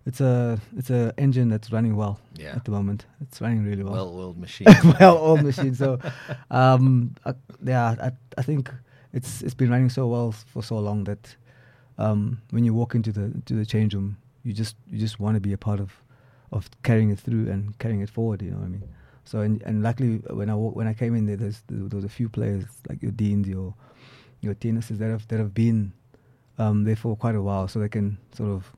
it's 0.05 0.21
a 0.21 0.59
it's 0.77 0.89
a 0.89 1.13
engine 1.17 1.49
that's 1.49 1.71
running 1.71 1.95
well 1.95 2.19
yeah. 2.35 2.55
at 2.55 2.65
the 2.65 2.71
moment. 2.71 3.05
It's 3.21 3.41
running 3.41 3.63
really 3.63 3.83
well. 3.83 3.93
Well-oiled 3.93 4.37
machine. 4.37 4.67
well-oiled 4.99 5.43
machine. 5.43 5.73
So, 5.73 5.99
um, 6.51 7.15
uh, 7.25 7.33
yeah, 7.63 7.95
I, 7.99 8.11
I 8.37 8.41
think 8.41 8.71
it's 9.13 9.41
it's 9.41 9.55
been 9.55 9.69
running 9.69 9.89
so 9.89 10.07
well 10.07 10.31
for 10.31 10.61
so 10.61 10.77
long 10.77 11.05
that 11.05 11.35
um, 11.97 12.41
when 12.51 12.63
you 12.63 12.73
walk 12.73 12.93
into 12.95 13.11
the 13.11 13.31
to 13.45 13.55
the 13.55 13.65
change 13.65 13.93
room, 13.95 14.17
you 14.43 14.53
just 14.53 14.75
you 14.91 14.99
just 14.99 15.19
want 15.19 15.35
to 15.35 15.41
be 15.41 15.53
a 15.53 15.57
part 15.57 15.79
of 15.79 15.91
of 16.51 16.69
carrying 16.83 17.09
it 17.09 17.19
through 17.19 17.49
and 17.49 17.77
carrying 17.79 18.01
it 18.01 18.09
forward. 18.09 18.41
You 18.41 18.51
know 18.51 18.57
what 18.57 18.65
I 18.65 18.69
mean? 18.69 18.83
So 19.25 19.41
and 19.41 19.61
and 19.63 19.83
luckily 19.83 20.17
when 20.29 20.49
I 20.49 20.55
walk, 20.55 20.75
when 20.75 20.87
I 20.87 20.93
came 20.93 21.15
in 21.15 21.25
there, 21.25 21.35
there's 21.35 21.63
there 21.67 21.97
was 21.97 22.05
a 22.05 22.09
few 22.09 22.29
players 22.29 22.63
like 22.87 23.01
your 23.01 23.11
deans, 23.11 23.47
your 23.47 23.73
your 24.41 24.55
tenuses 24.55 24.99
that 24.99 25.09
have 25.09 25.27
that 25.27 25.39
have 25.39 25.53
been 25.53 25.93
um, 26.57 26.83
there 26.83 26.95
for 26.95 27.15
quite 27.15 27.35
a 27.35 27.41
while, 27.41 27.67
so 27.67 27.79
they 27.79 27.89
can 27.89 28.17
sort 28.33 28.51
of 28.51 28.71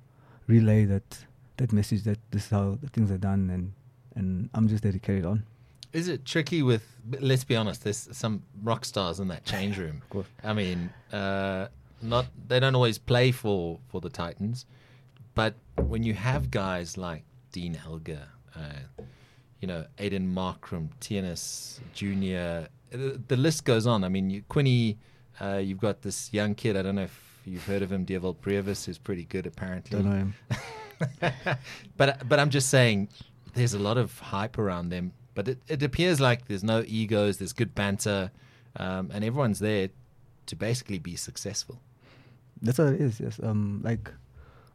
relay 0.48 0.86
that 0.86 1.26
that 1.58 1.74
message 1.74 2.04
that 2.04 2.20
this 2.32 2.46
is 2.46 2.50
how 2.50 2.78
things 2.94 3.12
are 3.12 3.18
done, 3.18 3.50
and 3.50 3.74
and 4.16 4.50
I'm 4.54 4.68
just 4.68 4.84
there 4.84 4.92
to 4.92 5.00
carry 5.00 5.20
it 5.20 5.26
on. 5.26 5.44
Is 5.94 6.08
it 6.08 6.26
tricky 6.26 6.64
with? 6.64 6.84
Let's 7.20 7.44
be 7.44 7.56
honest. 7.56 7.84
There's 7.84 8.08
some 8.12 8.44
rock 8.64 8.86
stars 8.86 9.20
in 9.20 9.28
that 9.30 9.46
change 9.46 9.78
room. 9.78 9.98
of 10.04 10.10
course. 10.10 10.28
I 10.44 10.54
mean, 10.54 10.90
uh, 11.12 11.68
not 12.02 12.28
they 12.48 12.60
don't 12.60 12.76
always 12.76 12.98
play 12.98 13.32
for 13.32 13.80
for 13.90 14.02
the 14.02 14.10
Titans, 14.10 14.66
but 15.36 15.56
when 15.78 16.04
you 16.04 16.14
have 16.14 16.52
guys 16.52 16.98
like 16.98 17.24
Dean 17.52 17.78
Elgar, 17.86 18.28
uh, 18.56 18.97
you 19.62 19.68
know, 19.68 19.86
Aiden 19.98 20.34
Markram, 20.34 20.90
Tianus 21.02 21.80
Junior, 21.94 22.68
the, 22.92 23.22
the, 23.28 23.38
list 23.38 23.66
goes 23.66 23.88
on. 23.88 24.04
I 24.04 24.10
mean, 24.10 24.30
you, 24.30 24.44
Quinny, 24.50 24.98
uh, 25.42 25.58
you've 25.58 25.80
got 25.80 26.02
this 26.02 26.32
young 26.34 26.56
kid. 26.56 26.78
I 26.78 26.82
don't 26.82 26.96
know 26.96 27.04
if 27.04 27.40
you've 27.46 27.66
heard 27.66 27.82
of 27.82 27.92
him, 27.92 28.04
Dewald 28.04 28.42
Brevis, 28.42 28.86
who's 28.86 28.98
pretty 28.98 29.26
good 29.26 29.48
apparently. 29.48 30.02
Don't 30.02 30.10
know 30.10 30.18
him. 30.18 30.34
but 31.98 32.28
but 32.28 32.40
I'm 32.40 32.50
just 32.50 32.70
saying, 32.70 33.10
there's 33.54 33.74
a 33.74 33.80
lot 33.80 33.98
of 33.98 34.18
hype 34.20 34.58
around 34.58 34.90
them. 34.90 35.14
But 35.34 35.48
it, 35.50 35.60
it 35.68 35.84
appears 35.84 36.20
like 36.20 36.48
there's 36.48 36.64
no 36.64 36.84
egos. 36.88 37.38
There's 37.38 37.54
good 37.54 37.76
banter, 37.76 38.32
um, 38.76 39.12
and 39.14 39.24
everyone's 39.24 39.60
there 39.60 39.90
to 40.48 40.56
basically 40.56 40.98
be 40.98 41.16
successful. 41.16 41.80
That's 42.62 42.80
what 42.80 42.94
it 42.94 43.02
is. 43.02 43.20
Yes. 43.20 43.40
Um. 43.42 43.82
Like, 43.84 44.12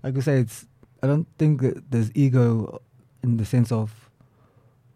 like 0.02 0.16
I 0.16 0.20
say, 0.20 0.38
it's. 0.38 0.66
I 1.02 1.08
don't 1.08 1.26
think 1.36 1.62
that 1.62 1.90
there's 1.90 2.12
ego 2.14 2.80
in 3.24 3.38
the 3.38 3.44
sense 3.44 3.72
of 3.72 4.01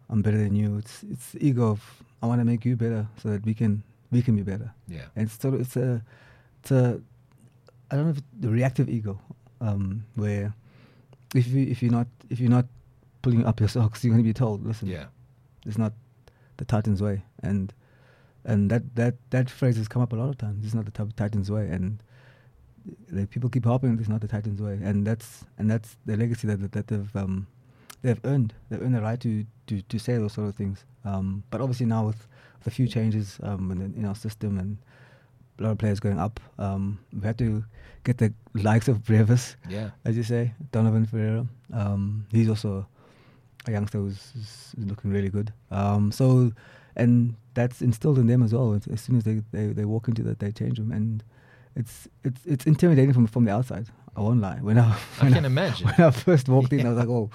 I'm 0.09 0.21
better 0.21 0.37
than 0.37 0.55
you. 0.55 0.77
It's 0.77 1.03
it's 1.03 1.35
ego 1.39 1.69
of 1.71 2.03
I 2.21 2.27
want 2.27 2.41
to 2.41 2.45
make 2.45 2.65
you 2.65 2.75
better 2.75 3.07
so 3.21 3.29
that 3.29 3.45
we 3.45 3.53
can 3.53 3.83
we 4.11 4.21
can 4.21 4.35
be 4.35 4.43
better. 4.43 4.71
Yeah. 4.87 5.05
And 5.15 5.25
it's 5.27 5.39
sort 5.39 5.55
of, 5.55 5.61
it's 5.61 5.75
a 5.75 6.01
it's 6.61 6.71
a 6.71 7.01
I 7.89 7.95
don't 7.95 8.05
know 8.05 8.11
if 8.11 8.21
the 8.39 8.49
reactive 8.49 8.89
ego, 8.89 9.19
um, 9.61 10.05
where 10.15 10.53
if 11.35 11.47
you 11.47 11.67
if 11.67 11.81
you're 11.81 11.91
not 11.91 12.07
if 12.29 12.39
you're 12.39 12.49
not 12.49 12.65
pulling 13.21 13.45
up 13.45 13.59
your 13.59 13.69
socks, 13.69 14.03
you're 14.03 14.13
going 14.13 14.23
to 14.23 14.27
be 14.27 14.33
told, 14.33 14.65
listen, 14.65 14.87
yeah, 14.87 15.05
it's 15.65 15.77
not 15.77 15.93
the 16.57 16.65
Titans 16.65 17.01
way, 17.01 17.23
and 17.43 17.73
and 18.43 18.69
that 18.71 18.95
that 18.95 19.15
that 19.29 19.49
phrase 19.49 19.77
has 19.77 19.87
come 19.87 20.01
up 20.01 20.13
a 20.13 20.15
lot 20.15 20.29
of 20.29 20.37
times. 20.37 20.65
It's 20.65 20.73
not 20.73 20.85
the 20.85 21.13
Titans 21.15 21.49
way, 21.51 21.67
and 21.67 21.99
the 23.09 23.27
people 23.27 23.49
keep 23.49 23.65
harping 23.65 23.97
it's 23.99 24.09
not 24.09 24.21
the 24.21 24.27
Titans 24.27 24.61
way, 24.61 24.79
and 24.81 25.05
that's 25.05 25.45
and 25.57 25.69
that's 25.69 25.95
the 26.05 26.17
legacy 26.17 26.47
that 26.47 26.71
that 26.71 26.87
they've 26.87 27.15
um, 27.15 27.47
they've 28.01 28.19
earned. 28.23 28.53
They've 28.69 28.81
earned 28.81 28.95
the 28.95 29.01
right 29.01 29.19
to 29.21 29.45
to, 29.67 29.81
to 29.81 29.99
say 29.99 30.17
those 30.17 30.33
sort 30.33 30.47
of 30.47 30.55
things. 30.55 30.85
Um, 31.05 31.43
but 31.49 31.61
obviously 31.61 31.85
now 31.85 32.07
with, 32.07 32.27
a 32.65 32.69
few 32.69 32.87
changes 32.87 33.39
um, 33.43 33.71
in, 33.71 33.81
in 33.97 34.05
our 34.05 34.13
system 34.13 34.57
and 34.57 34.77
a 35.59 35.63
lot 35.63 35.71
of 35.71 35.77
players 35.77 35.99
going 35.99 36.19
up. 36.19 36.39
Um, 36.59 36.99
we 37.13 37.25
had 37.25 37.37
to 37.39 37.63
get 38.03 38.17
the 38.17 38.33
likes 38.53 38.87
of 38.87 39.03
Brevis, 39.03 39.55
yeah, 39.69 39.91
as 40.05 40.17
you 40.17 40.23
say, 40.23 40.53
Donovan 40.71 41.05
Ferreira. 41.05 41.47
Um, 41.73 42.27
he's 42.31 42.49
also 42.49 42.85
a 43.65 43.71
youngster 43.71 43.99
who's, 43.99 44.31
who's 44.33 44.85
looking 44.85 45.11
really 45.11 45.29
good. 45.29 45.53
Um, 45.71 46.11
so, 46.11 46.51
and 46.95 47.35
that's 47.53 47.81
instilled 47.81 48.19
in 48.19 48.27
them 48.27 48.43
as 48.43 48.53
well. 48.53 48.79
As 48.91 49.01
soon 49.01 49.17
as 49.17 49.23
they, 49.23 49.41
they, 49.51 49.67
they 49.67 49.85
walk 49.85 50.07
into 50.07 50.21
that, 50.23 50.39
they 50.39 50.51
change 50.51 50.77
them, 50.77 50.91
and 50.91 51.23
it's 51.75 52.07
it's 52.23 52.41
it's 52.45 52.65
intimidating 52.65 53.13
from 53.13 53.27
from 53.27 53.45
the 53.45 53.51
outside. 53.51 53.87
I 54.15 54.21
won't 54.21 54.41
lie. 54.41 54.57
When 54.57 54.77
I 54.77 54.91
when 55.19 55.33
I 55.33 55.35
can 55.35 55.45
I, 55.45 55.47
imagine 55.47 55.87
when 55.97 56.07
I 56.07 56.11
first 56.11 56.49
walked 56.49 56.73
in, 56.73 56.85
I 56.85 56.89
was 56.89 56.97
like, 56.97 57.07
oh. 57.07 57.29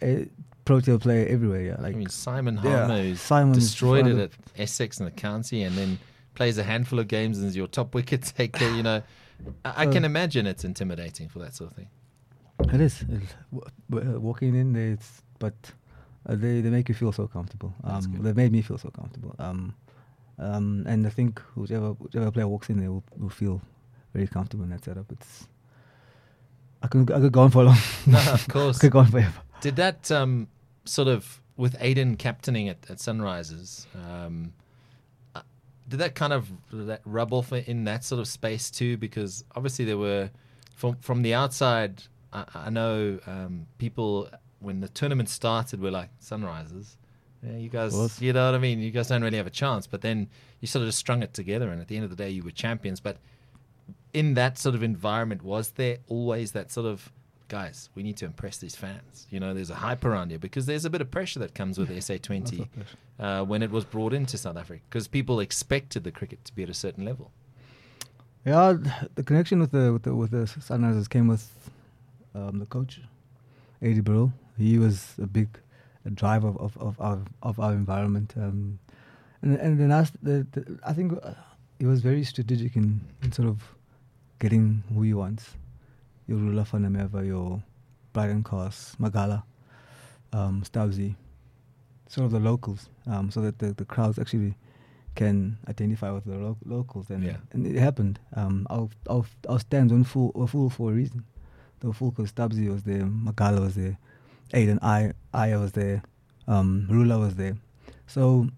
Eh, 0.00 0.24
Protea 0.64 0.98
player 0.98 1.26
everywhere. 1.28 1.62
Yeah, 1.62 1.76
I 1.78 1.82
like 1.82 1.96
mean, 1.96 2.08
Simon 2.08 2.56
yeah, 2.62 2.78
Harmer, 2.86 3.02
who's 3.02 3.20
Simon's 3.20 3.58
destroyed 3.58 4.06
it 4.08 4.18
at 4.18 4.30
Essex 4.58 4.98
and 4.98 5.06
the 5.06 5.12
county, 5.12 5.62
and 5.62 5.76
then 5.76 5.98
plays 6.34 6.58
a 6.58 6.64
handful 6.64 6.98
of 6.98 7.06
games 7.08 7.38
and 7.38 7.46
is 7.46 7.56
your 7.56 7.68
top 7.68 7.94
wicket 7.98 8.22
taker. 8.36 8.68
You 8.70 8.82
know, 8.82 9.02
I, 9.64 9.82
I 9.82 9.86
can 9.86 10.04
imagine 10.04 10.46
it's 10.46 10.64
intimidating 10.64 11.28
for 11.28 11.38
that 11.38 11.54
sort 11.54 11.70
of 11.70 11.76
thing. 11.76 11.88
It 12.72 12.80
is. 12.80 12.98
W- 13.00 13.70
w- 13.90 14.18
walking 14.18 14.56
in 14.56 14.72
there, 14.72 14.90
it's, 14.92 15.22
but 15.38 15.54
uh, 16.28 16.34
they 16.34 16.60
they 16.60 16.70
make 16.70 16.88
you 16.88 16.96
feel 16.96 17.12
so 17.12 17.28
comfortable. 17.28 17.72
Um, 17.84 18.18
they 18.22 18.32
made 18.32 18.50
me 18.50 18.60
feel 18.62 18.78
so 18.78 18.88
comfortable. 18.90 19.36
Um, 19.38 19.72
um, 20.38 20.84
and 20.88 21.06
I 21.06 21.10
think 21.10 21.40
whichever 21.54 21.90
whichever 21.92 22.30
player 22.32 22.48
walks 22.48 22.70
in 22.70 22.80
there 22.80 22.90
will, 22.90 23.04
will 23.16 23.28
feel 23.30 23.62
very 24.12 24.26
comfortable 24.26 24.64
in 24.64 24.70
that 24.70 24.84
setup. 24.84 25.12
It's 25.12 25.46
I 26.82 26.88
could 26.88 27.10
I 27.12 27.20
could 27.20 27.32
go 27.32 27.42
on 27.42 27.50
for 27.52 27.62
long. 27.62 27.78
No, 28.06 28.18
of 28.18 28.46
I 28.48 28.52
course. 28.52 28.78
could 28.78 28.90
go 28.90 28.98
on 28.98 29.06
forever. 29.12 29.42
Did 29.60 29.76
that 29.76 30.10
um, 30.10 30.48
sort 30.84 31.08
of 31.08 31.40
with 31.56 31.78
Aiden 31.78 32.18
captaining 32.18 32.68
at, 32.68 32.78
at 32.90 32.98
Sunrisers? 32.98 33.86
Um, 33.94 34.52
uh, 35.34 35.42
did 35.88 35.98
that 35.98 36.14
kind 36.14 36.32
of 36.32 36.48
that 36.72 37.00
rub 37.04 37.32
off 37.32 37.52
in 37.52 37.84
that 37.84 38.04
sort 38.04 38.20
of 38.20 38.28
space 38.28 38.70
too? 38.70 38.96
Because 38.96 39.44
obviously 39.54 39.84
there 39.84 39.98
were 39.98 40.30
from 40.74 40.96
from 40.96 41.22
the 41.22 41.34
outside. 41.34 42.02
I, 42.32 42.44
I 42.54 42.70
know 42.70 43.18
um, 43.26 43.66
people 43.78 44.28
when 44.60 44.80
the 44.80 44.88
tournament 44.88 45.28
started 45.28 45.80
were 45.80 45.90
like 45.90 46.10
Sunrisers. 46.20 46.96
Yeah, 47.42 47.58
you 47.58 47.68
guys, 47.68 48.20
you 48.20 48.32
know 48.32 48.46
what 48.46 48.54
I 48.54 48.58
mean. 48.58 48.80
You 48.80 48.90
guys 48.90 49.08
don't 49.08 49.22
really 49.22 49.36
have 49.36 49.46
a 49.46 49.50
chance, 49.50 49.86
but 49.86 50.00
then 50.00 50.28
you 50.60 50.66
sort 50.66 50.82
of 50.82 50.88
just 50.88 50.98
strung 50.98 51.22
it 51.22 51.34
together, 51.34 51.70
and 51.70 51.80
at 51.80 51.88
the 51.88 51.96
end 51.96 52.04
of 52.04 52.10
the 52.10 52.16
day, 52.16 52.30
you 52.30 52.42
were 52.42 52.50
champions. 52.50 52.98
But 52.98 53.18
in 54.12 54.34
that 54.34 54.58
sort 54.58 54.74
of 54.74 54.82
environment, 54.82 55.42
was 55.42 55.70
there 55.72 55.98
always 56.08 56.52
that 56.52 56.72
sort 56.72 56.86
of 56.86 57.12
guys? 57.48 57.88
We 57.94 58.02
need 58.02 58.16
to 58.18 58.24
impress 58.24 58.58
these 58.58 58.74
fans. 58.74 59.26
You 59.30 59.40
know, 59.40 59.54
there's 59.54 59.70
a 59.70 59.76
hype 59.76 60.04
around 60.04 60.30
here 60.30 60.38
because 60.38 60.66
there's 60.66 60.84
a 60.84 60.90
bit 60.90 61.00
of 61.00 61.10
pressure 61.10 61.38
that 61.40 61.54
comes 61.54 61.78
with 61.78 61.88
SA20 62.04 62.68
uh, 63.18 63.44
when 63.44 63.62
it 63.62 63.70
was 63.70 63.84
brought 63.84 64.12
into 64.12 64.38
South 64.38 64.56
Africa 64.56 64.82
because 64.88 65.08
people 65.08 65.40
expected 65.40 66.04
the 66.04 66.10
cricket 66.10 66.44
to 66.44 66.54
be 66.54 66.62
at 66.62 66.70
a 66.70 66.74
certain 66.74 67.04
level. 67.04 67.30
Yeah, 68.44 68.76
the 69.16 69.24
connection 69.24 69.58
with 69.58 69.72
the 69.72 69.92
with 69.92 70.04
the 70.04 70.14
with 70.14 70.30
the 70.30 70.44
Sunrisers 70.60 71.08
came 71.10 71.26
with 71.26 71.50
um, 72.32 72.60
the 72.60 72.66
coach, 72.66 73.00
Adi 73.82 74.00
Birrell. 74.00 74.32
He 74.56 74.78
was 74.78 75.14
a 75.20 75.26
big 75.26 75.48
a 76.04 76.10
driver 76.10 76.48
of, 76.48 76.56
of, 76.58 76.76
of 76.78 77.00
our 77.00 77.18
of 77.42 77.58
our 77.58 77.72
environment, 77.72 78.34
um, 78.36 78.78
and 79.42 79.56
and 79.56 79.80
then 79.80 79.90
us, 79.90 80.12
the, 80.22 80.46
the, 80.52 80.78
I 80.86 80.92
think 80.92 81.12
uh, 81.22 81.32
he 81.78 81.86
was 81.86 82.00
very 82.00 82.22
strategic 82.22 82.76
in, 82.76 83.00
in 83.22 83.32
sort 83.32 83.48
of 83.48 83.62
getting 84.38 84.84
who 84.94 85.02
he 85.02 85.12
wants. 85.12 85.50
Your 86.26 86.38
Roelof 86.40 86.68
van 86.70 86.82
der 86.82 86.90
Merwe, 86.90 87.26
your 87.26 87.62
Brydon 88.12 88.42
Carse, 88.42 88.96
Magala, 88.98 89.44
um, 90.32 90.62
sort 92.08 92.24
of 92.26 92.30
the 92.32 92.40
locals, 92.40 92.88
um, 93.06 93.30
so 93.30 93.40
that 93.40 93.58
the, 93.58 93.72
the 93.72 93.84
crowds 93.84 94.18
actually 94.18 94.54
can 95.14 95.56
identify 95.68 96.10
with 96.10 96.24
the 96.24 96.36
lo- 96.36 96.56
locals, 96.64 97.10
and 97.10 97.24
Yeah. 97.24 97.36
and 97.52 97.66
it 97.66 97.76
happened. 97.76 98.18
Um, 98.34 98.66
our 98.70 98.88
our 99.08 99.24
our 99.48 99.58
stands 99.60 99.92
were 99.92 100.04
full 100.04 100.32
were 100.34 100.46
full 100.46 100.70
for 100.70 100.90
a 100.90 100.94
reason. 100.94 101.24
They 101.80 101.88
were 101.88 101.94
full 101.94 102.10
because 102.10 102.32
Stubbsy 102.32 102.68
was 102.70 102.82
there, 102.84 103.06
Magala 103.06 103.60
was 103.60 103.74
there, 103.74 103.98
Aiden 104.52 104.78
I 104.82 105.12
Aya 105.32 105.58
was 105.60 105.72
there, 105.72 106.02
um, 106.48 106.86
Rula 106.90 107.18
was 107.18 107.36
there. 107.36 107.56
So 108.06 108.48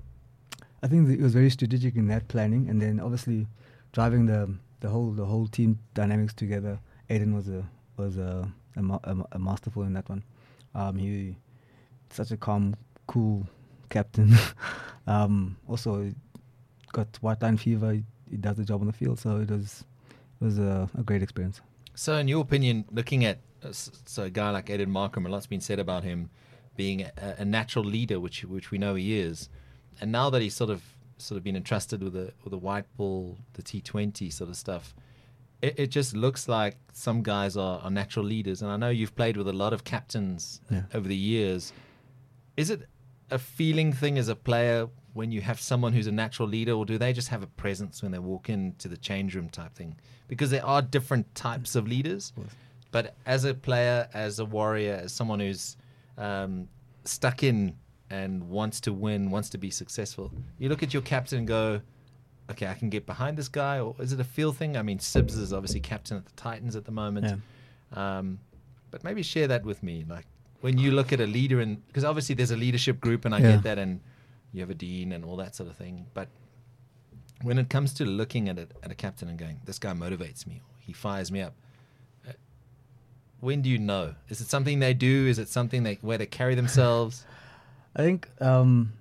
I 0.83 0.89
think 0.89 1.07
that 1.09 1.15
it 1.15 1.23
was 1.23 1.33
very 1.35 1.51
strategic 1.51 1.97
in 1.97 2.09
that 2.09 2.29
planning, 2.29 2.69
and 2.69 2.81
then 2.81 3.01
obviously 3.01 3.47
driving 3.93 4.27
the 4.27 4.55
the 4.81 4.89
whole 4.89 5.13
the 5.13 5.25
whole 5.27 5.47
team 5.49 5.79
dynamics 5.95 6.35
together. 6.35 6.79
Aiden 7.11 7.35
was 7.35 7.49
a 7.49 7.65
was 7.97 8.17
a 8.17 8.51
a, 8.77 8.81
a, 8.81 9.25
a 9.33 9.39
masterful 9.39 9.83
in 9.83 9.93
that 9.95 10.09
one. 10.09 10.23
Um, 10.75 10.97
he 10.97 11.37
such 12.11 12.31
a 12.31 12.37
calm, 12.37 12.75
cool 13.07 13.47
captain. 13.89 14.35
um, 15.07 15.57
also 15.69 16.13
got 16.93 17.09
white 17.21 17.43
line 17.43 17.57
fever. 17.57 17.93
He, 17.93 18.05
he 18.31 18.37
does 18.37 18.57
the 18.57 18.65
job 18.65 18.81
on 18.81 18.87
the 18.87 18.93
field, 18.93 19.19
so 19.19 19.39
it 19.39 19.51
was 19.51 19.85
it 20.41 20.45
was 20.45 20.59
a, 20.59 20.89
a 20.97 21.03
great 21.03 21.23
experience. 21.23 21.61
So, 21.95 22.15
in 22.15 22.29
your 22.29 22.43
opinion, 22.43 22.85
looking 22.91 23.25
at 23.25 23.41
uh, 23.63 23.73
so 23.73 24.25
a 24.25 24.31
guy 24.31 24.51
like 24.51 24.67
Aiden 24.67 24.89
Markram, 24.89 25.27
a 25.27 25.29
lot's 25.29 25.47
been 25.47 25.61
said 25.61 25.79
about 25.79 26.05
him 26.05 26.31
being 26.77 27.03
a, 27.03 27.37
a 27.39 27.45
natural 27.45 27.85
leader, 27.85 28.21
which 28.21 28.45
which 28.45 28.71
we 28.71 28.79
know 28.79 28.95
he 28.95 29.19
is, 29.19 29.49
and 30.01 30.13
now 30.13 30.31
that 30.31 30.43
he's 30.43 30.55
sort 30.55 30.71
of 30.71 30.83
sort 31.19 31.37
of 31.37 31.43
been 31.45 31.57
entrusted 31.57 32.03
with 32.03 32.15
a 32.15 32.33
with 32.45 32.53
a 32.53 32.59
white 32.59 32.85
ball, 32.97 33.39
the 33.55 33.63
T 33.63 33.81
Twenty 33.81 34.31
sort 34.31 34.51
of 34.51 34.57
stuff, 34.57 34.95
it, 35.63 35.75
it 35.79 35.87
just 35.89 36.15
looks 36.15 36.49
like 36.49 36.77
some 36.93 37.23
guys 37.23 37.57
are, 37.57 37.81
are 37.81 37.91
natural 37.91 38.25
leaders. 38.25 38.63
And 38.63 38.71
I 38.71 38.77
know 38.77 38.91
you've 38.91 39.15
played 39.17 39.37
with 39.37 39.49
a 39.49 39.53
lot 39.53 39.73
of 39.73 39.85
captains 39.85 40.61
Yeah. 40.71 40.83
over 40.95 41.09
the 41.09 41.17
years. 41.17 41.73
Is 42.57 42.71
it 42.71 42.83
a 43.31 43.39
feeling 43.39 43.93
thing 43.93 44.19
as 44.19 44.29
a 44.29 44.37
player 44.37 44.89
when 45.15 45.33
you 45.33 45.41
have 45.41 45.61
someone 45.61 45.93
who's 45.93 46.07
a 46.07 46.13
natural 46.13 46.47
leader, 46.49 46.73
or 46.73 46.87
do 46.87 46.97
they 46.97 47.13
just 47.13 47.29
have 47.29 47.43
a 47.43 47.47
presence 47.49 48.03
when 48.03 48.13
they 48.13 48.19
walk 48.21 48.49
into 48.49 48.87
the 48.89 48.97
change 48.97 49.35
room 49.35 49.49
type 49.49 49.75
thing? 49.75 49.97
Because 50.29 50.51
there 50.51 50.65
are 50.65 50.81
different 50.81 51.35
types 51.35 51.75
of 51.75 51.89
leaders. 51.89 52.33
But 52.93 53.15
as 53.27 53.45
a 53.45 53.53
player, 53.55 54.09
as 54.15 54.39
a 54.39 54.45
warrior, 54.45 55.01
as 55.03 55.13
someone 55.13 55.41
who's 55.41 55.77
um, 56.17 56.69
stuck 57.05 57.43
in 57.43 57.77
and 58.11 58.49
wants 58.49 58.81
to 58.83 58.93
win, 58.93 59.31
wants 59.31 59.51
to 59.51 59.59
be 59.59 59.71
successful, 59.71 60.33
you 60.59 60.69
look 60.69 60.83
at 60.83 60.93
your 60.95 61.03
captain 61.03 61.39
and 61.41 61.49
go, 61.49 61.81
okay, 62.51 62.67
I 62.67 62.75
can 62.75 62.89
get 62.91 63.07
behind 63.07 63.37
this 63.37 63.49
guy, 63.49 63.79
or 63.81 63.95
is 63.99 64.13
it 64.13 64.21
a 64.21 64.25
feel 64.25 64.53
thing? 64.53 64.77
I 64.77 64.83
mean, 64.83 64.99
Sibs 64.99 65.37
is 65.39 65.53
obviously 65.53 65.81
captain 65.81 66.17
at 66.17 66.25
the 66.27 66.33
Titans 66.33 66.77
at 66.77 66.85
the 66.85 66.91
moment. 66.93 67.41
Um, 67.93 68.39
but 68.91 69.05
maybe 69.05 69.23
share 69.23 69.49
that 69.49 69.65
with 69.65 69.83
me. 69.83 70.05
Like 70.09 70.27
when 70.61 70.79
you 70.79 70.91
look 70.91 71.13
at 71.13 71.21
a 71.21 71.27
leader, 71.27 71.61
and 71.61 71.87
because 71.89 72.05
obviously 72.05 72.35
there's 72.35 72.51
a 72.51 72.57
leadership 72.57 73.01
group, 73.01 73.25
and 73.25 73.35
I 73.35 73.41
Yeah. 73.41 73.53
get 73.57 73.63
that, 73.65 73.79
and 73.79 74.01
you 74.53 74.61
have 74.61 74.71
a 74.71 74.75
dean 74.75 75.13
and 75.13 75.25
all 75.25 75.37
that 75.37 75.55
sort 75.55 75.69
of 75.69 75.77
thing. 75.77 76.07
But 76.15 76.29
when 77.43 77.59
it 77.59 77.69
comes 77.69 77.93
to 77.95 78.05
looking 78.05 78.49
at 78.49 78.59
it 78.59 78.73
at 78.83 78.91
a 78.91 78.95
captain 78.95 79.29
and 79.29 79.39
going, 79.39 79.61
this 79.65 79.79
guy 79.79 79.93
motivates 79.93 80.47
me, 80.47 80.57
or 80.67 80.75
he 80.81 80.93
fires 80.93 81.31
me 81.31 81.41
up. 81.43 81.55
uh, 82.27 82.33
When 83.41 83.63
do 83.63 83.69
you 83.71 83.79
know? 83.79 84.15
Is 84.29 84.41
it 84.41 84.49
something 84.49 84.79
they 84.81 84.95
do? 84.95 85.27
Is 85.27 85.39
it 85.39 85.49
something 85.49 85.83
they 85.83 85.99
where 86.01 86.19
they 86.19 86.27
carry 86.27 86.55
themselves? 86.55 87.25
I 87.95 88.03
think 88.03 88.29
um, 88.41 88.93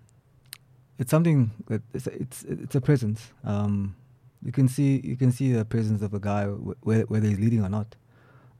it's 0.99 1.11
something 1.11 1.51
that 1.67 1.81
it's 1.93 2.07
it's 2.07 2.43
it's 2.43 2.75
a 2.75 2.81
presence. 2.81 3.31
Um, 3.43 3.95
you 4.43 4.51
can 4.51 4.67
see 4.67 5.01
you 5.03 5.15
can 5.15 5.31
see 5.31 5.51
the 5.51 5.65
presence 5.65 6.01
of 6.01 6.13
a 6.13 6.19
guy 6.19 6.45
wh- 6.45 6.77
whe- 6.85 7.05
whether 7.07 7.27
he's 7.27 7.39
leading 7.39 7.63
or 7.63 7.69
not. 7.69 7.95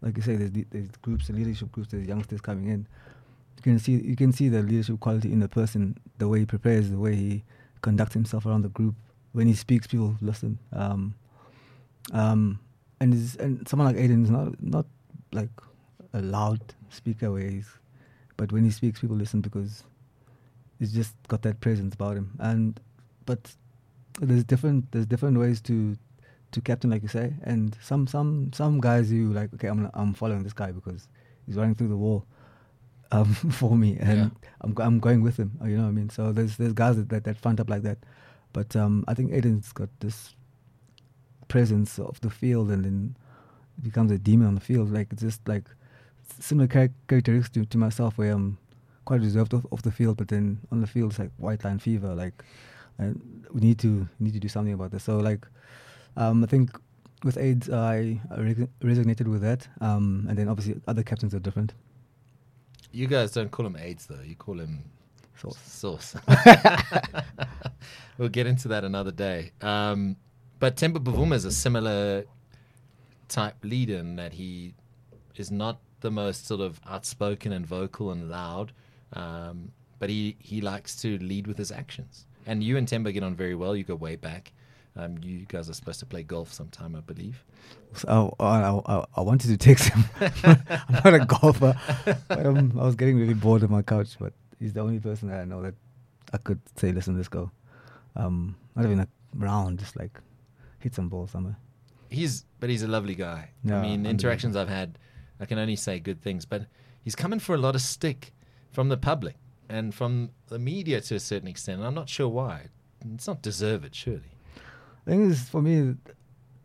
Like 0.01 0.15
you 0.17 0.24
say, 0.24 0.36
there's, 0.36 0.56
le- 0.56 0.65
there's 0.70 0.89
groups, 1.01 1.29
leadership 1.29 1.72
groups, 1.72 1.89
there's 1.91 2.08
youngsters 2.08 2.41
coming 2.41 2.67
in. 2.67 2.88
You 3.58 3.63
can 3.63 3.79
see 3.79 3.94
you 3.94 4.15
can 4.15 4.32
see 4.32 4.50
the 4.50 4.62
leadership 4.62 5.00
quality 5.00 5.32
in 5.32 5.39
the 5.39 5.48
person, 5.50 5.98
the 6.20 6.27
way 6.27 6.39
he 6.39 6.46
prepares, 6.46 6.89
the 6.91 7.00
way 7.00 7.15
he 7.15 7.44
conducts 7.82 8.13
himself 8.13 8.46
around 8.46 8.62
the 8.63 8.70
group. 8.70 8.96
When 9.34 9.48
he 9.48 9.53
speaks, 9.53 9.88
people 9.88 10.15
listen. 10.22 10.60
Um, 10.74 11.15
um, 12.13 12.60
and 13.00 13.13
and 13.39 13.67
someone 13.67 13.88
like 13.88 13.96
Aiden 13.98 14.24
is 14.24 14.29
not 14.29 14.62
not 14.62 14.86
like 15.32 15.50
a 16.13 16.22
loud 16.22 16.62
speaker 16.89 17.32
where 17.32 17.62
but 18.38 18.51
when 18.51 18.63
he 18.63 18.72
speaks, 18.72 19.00
people 19.01 19.15
listen 19.17 19.41
because 19.41 19.84
he's 20.80 20.94
just 20.94 21.16
got 21.28 21.42
that 21.44 21.60
presence 21.60 21.94
about 21.96 22.18
him. 22.18 22.32
And 22.40 22.80
but 23.26 23.56
there's 24.20 24.44
different 24.44 24.92
there's 24.92 25.06
different 25.06 25.38
ways 25.40 25.62
to 25.62 25.98
to 26.52 26.62
captain, 26.62 26.90
like 26.90 27.02
you 27.02 27.08
say. 27.10 27.34
And 27.44 27.78
some 27.82 28.08
some 28.08 28.52
some 28.54 28.80
guys 28.80 29.12
you 29.12 29.34
like, 29.34 29.54
okay, 29.56 29.68
I'm 29.68 29.90
I'm 29.94 30.14
following 30.14 30.44
this 30.44 30.54
guy 30.54 30.72
because 30.72 31.08
he's 31.46 31.56
running 31.56 31.76
through 31.76 31.90
the 31.90 31.98
wall 31.98 32.26
um, 33.12 33.34
for 33.52 33.76
me, 33.76 33.98
and 34.00 34.20
Yeah. 34.20 34.50
I'm 34.62 34.76
I'm 34.78 35.00
going 35.00 35.22
with 35.24 35.38
him. 35.38 35.58
You 35.64 35.78
know 35.78 35.84
what 35.84 35.90
I 35.90 35.94
mean? 35.94 36.10
So 36.10 36.32
there's 36.32 36.58
there's 36.58 36.74
guys 36.74 36.98
that 36.98 37.10
that, 37.10 37.24
that 37.26 37.38
front 37.38 37.60
up 37.60 37.70
like 37.70 37.84
that. 37.84 38.00
But 38.54 38.76
um, 38.76 39.04
I 39.08 39.14
think 39.14 39.32
Aiden's 39.32 39.72
got 39.72 39.90
this 40.00 40.36
presence 41.48 42.00
of 42.00 42.20
the 42.22 42.30
field, 42.30 42.70
and 42.72 42.84
then 42.86 43.18
becomes 43.82 44.12
a 44.12 44.18
demon 44.18 44.48
on 44.48 44.56
the 44.56 44.62
field. 44.62 44.92
Like 44.92 45.12
it's 45.12 45.22
just 45.22 45.48
like 45.48 45.66
similar 46.40 46.68
char- 46.68 46.94
characteristics 47.08 47.50
to, 47.54 47.66
to 47.66 47.78
myself, 47.78 48.18
where 48.18 48.32
I'm 48.32 48.58
quite 49.08 49.22
reserved 49.22 49.54
off, 49.54 49.66
off 49.72 49.82
the 49.82 49.92
field, 49.92 50.18
but 50.18 50.28
then 50.28 50.60
on 50.72 50.82
the 50.82 50.88
field 50.88 51.12
it's 51.12 51.20
like 51.20 51.32
white 51.38 51.64
line 51.64 51.80
fever. 51.80 52.14
Like, 52.14 52.44
and 53.00 53.46
we 53.54 53.62
need 53.62 53.80
to 53.80 54.08
need 54.20 54.34
to 54.34 54.40
do 54.40 54.50
something 54.50 54.74
about 54.74 54.92
this. 54.92 55.04
So 55.06 55.18
like, 55.18 55.48
um, 56.18 56.44
I 56.44 56.48
think 56.48 56.78
with 57.24 57.38
AIDS, 57.38 57.70
I, 57.70 58.20
I 58.30 58.40
re- 58.40 58.68
resonated 58.82 59.28
with 59.28 59.42
that. 59.42 59.68
Um, 59.82 60.26
and 60.30 60.38
then 60.38 60.50
obviously 60.50 60.82
other 60.88 61.04
captains 61.04 61.34
are 61.34 61.40
different. 61.40 61.74
You 62.92 63.08
guys 63.08 63.32
don't 63.32 63.50
call 63.50 63.66
him 63.66 63.78
AIDS 63.78 64.08
though. 64.08 64.26
You 64.26 64.36
call 64.36 64.60
him 64.60 64.84
So 65.38 65.52
sauce. 65.66 66.16
we'll 68.18 68.30
get 68.30 68.46
into 68.46 68.68
that 68.68 68.84
another 68.84 69.12
day. 69.12 69.52
Um, 69.62 70.18
but 70.60 70.76
Temba 70.76 70.98
Bavuma 70.98 71.36
is 71.36 71.46
a 71.46 71.52
similar 71.52 72.26
type 73.30 73.56
leader 73.64 73.98
in 73.98 74.18
that 74.18 74.34
he 74.34 74.74
is 75.36 75.50
not 75.50 75.80
the 76.02 76.12
most 76.12 76.46
sort 76.46 76.62
of 76.62 76.80
outspoken 76.88 77.52
and 77.54 77.66
vocal 77.66 78.12
and 78.12 78.30
loud, 78.30 78.72
um, 79.14 79.72
but 80.00 80.10
he, 80.10 80.36
he 80.40 80.62
likes 80.62 80.96
to 81.02 81.18
lead 81.20 81.48
with 81.48 81.58
his 81.58 81.72
actions. 81.72 82.26
And 82.46 82.64
you 82.64 82.78
and 82.78 82.88
Temba 82.88 83.14
get 83.14 83.24
on 83.24 83.36
very 83.36 83.56
well. 83.56 83.76
You 83.76 83.84
go 83.84 83.96
way 83.96 84.16
back. 84.16 84.54
Um, 84.96 85.18
you 85.22 85.46
guys 85.46 85.70
are 85.70 85.74
supposed 85.74 86.00
to 86.00 86.06
play 86.08 86.24
golf 86.24 86.52
sometime, 86.52 86.96
I 86.96 87.02
believe. 87.02 87.44
So 87.94 88.36
I, 88.40 88.82
I, 88.88 89.06
I, 89.16 89.22
wanted 89.22 89.50
to 89.50 89.58
text 89.58 89.90
him. 89.90 90.04
I'm 90.20 91.02
not 91.04 91.14
a 91.14 91.26
golfer. 91.26 91.80
Um, 92.32 92.74
I 92.80 92.86
was 92.86 92.96
getting 92.96 93.20
really 93.20 93.36
bored 93.36 93.64
on 93.64 93.70
my 93.70 93.84
couch, 93.84 94.16
but 94.20 94.34
he's 94.60 94.74
the 94.74 94.80
only 94.80 95.00
person 95.00 95.30
that 95.30 95.42
I 95.42 95.46
know 95.46 95.62
that 95.62 95.76
I 96.34 96.38
could 96.38 96.60
say, 96.78 96.92
listen, 96.92 97.16
let's 97.16 97.28
go. 97.28 97.52
Um, 98.16 98.56
not 98.76 98.86
even 98.86 99.02
a 99.02 99.08
round, 99.36 99.80
just 99.80 99.96
like 99.96 100.20
hit 100.80 100.96
some 100.96 101.10
ball 101.10 101.28
somewhere. 101.28 101.58
He's, 102.10 102.46
but 102.60 102.70
he's 102.70 102.82
a 102.82 102.88
lovely 102.88 103.16
guy. 103.16 103.52
Yeah, 103.64 103.80
I 103.80 103.82
mean, 103.84 104.06
interactions 104.08 104.56
I've 104.56 104.70
had, 104.70 104.98
I 105.40 105.46
can 105.46 105.60
only 105.60 105.76
say 105.76 106.00
good 106.00 106.24
things. 106.24 106.46
But 106.46 106.66
he's 107.04 107.16
coming 107.16 107.40
for 107.40 107.54
a 107.54 107.60
lot 107.60 107.76
of 107.76 107.82
stick 107.82 108.34
from 108.72 108.90
the 108.90 108.98
public 108.98 109.36
and 109.70 109.94
from 109.94 110.32
the 110.48 110.60
media 110.60 111.02
to 111.02 111.16
a 111.16 111.20
certain 111.20 111.48
extent. 111.48 111.80
And 111.80 111.88
I'm 111.88 111.96
not 111.96 112.10
sure 112.10 112.28
why. 112.28 112.68
It's 113.14 113.28
not 113.28 113.42
deserved, 113.42 113.94
surely. 113.96 114.32
Thing 115.06 115.30
is, 115.30 115.48
for 115.48 115.62
me, 115.62 115.96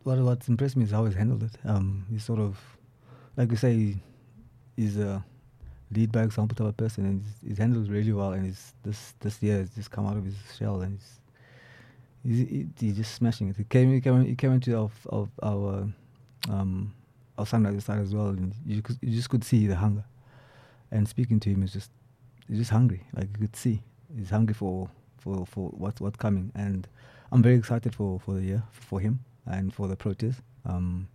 what 0.03 0.19
what's 0.19 0.49
impressed 0.49 0.75
me 0.75 0.83
is 0.83 0.91
how 0.91 1.05
he's 1.05 1.15
handled 1.15 1.43
it. 1.43 1.51
Um, 1.63 2.05
he's 2.11 2.25
sort 2.25 2.39
of, 2.39 2.59
like 3.37 3.49
you 3.51 3.57
say, 3.57 3.95
he's 4.75 4.97
a 4.97 5.23
lead 5.91 6.11
by 6.11 6.23
example 6.23 6.55
type 6.55 6.67
of 6.67 6.77
person, 6.77 7.05
and 7.05 7.21
he's, 7.21 7.49
he's 7.49 7.57
handled 7.57 7.89
really 7.89 8.11
well. 8.11 8.33
And 8.33 8.45
he's 8.45 8.73
this 8.83 9.13
this 9.21 9.41
year 9.41 9.59
has 9.59 9.69
just 9.69 9.91
come 9.91 10.05
out 10.05 10.17
of 10.17 10.25
his 10.25 10.35
shell, 10.57 10.81
and 10.81 10.99
he's 12.23 12.47
he's, 12.47 12.65
he's 12.79 12.97
just 12.97 13.15
smashing 13.15 13.49
it. 13.49 13.57
He 13.57 13.63
came 13.63 13.93
he 13.93 14.01
came 14.01 14.25
he 14.25 14.35
came 14.35 14.51
into 14.51 14.77
our 14.77 14.91
of 15.07 15.29
our 15.41 15.87
um 16.49 16.93
our 17.37 17.45
sunrise 17.45 17.85
side 17.85 17.99
as 17.99 18.13
well, 18.13 18.27
and 18.27 18.53
you 18.65 18.81
you 19.01 19.15
just 19.15 19.29
could 19.29 19.43
see 19.43 19.67
the 19.67 19.75
hunger. 19.75 20.03
And 20.93 21.07
speaking 21.07 21.39
to 21.41 21.49
him 21.49 21.63
is 21.63 21.73
just 21.73 21.91
he's 22.47 22.59
just 22.59 22.71
hungry. 22.71 23.01
Like 23.15 23.29
you 23.33 23.47
could 23.47 23.55
see 23.55 23.81
he's 24.15 24.29
hungry 24.29 24.53
for 24.53 24.89
for 25.17 25.45
for 25.45 25.69
what's 25.69 25.99
what's 25.99 26.17
coming, 26.17 26.51
and 26.55 26.87
I'm 27.31 27.41
very 27.41 27.55
excited 27.55 27.95
for 27.95 28.19
for 28.19 28.35
the 28.35 28.41
year 28.41 28.63
for 28.71 28.99
him 28.99 29.19
and 29.45 29.73
for 29.73 29.87
the 29.87 29.95
Proteas. 29.95 30.35
Um, 30.65 31.07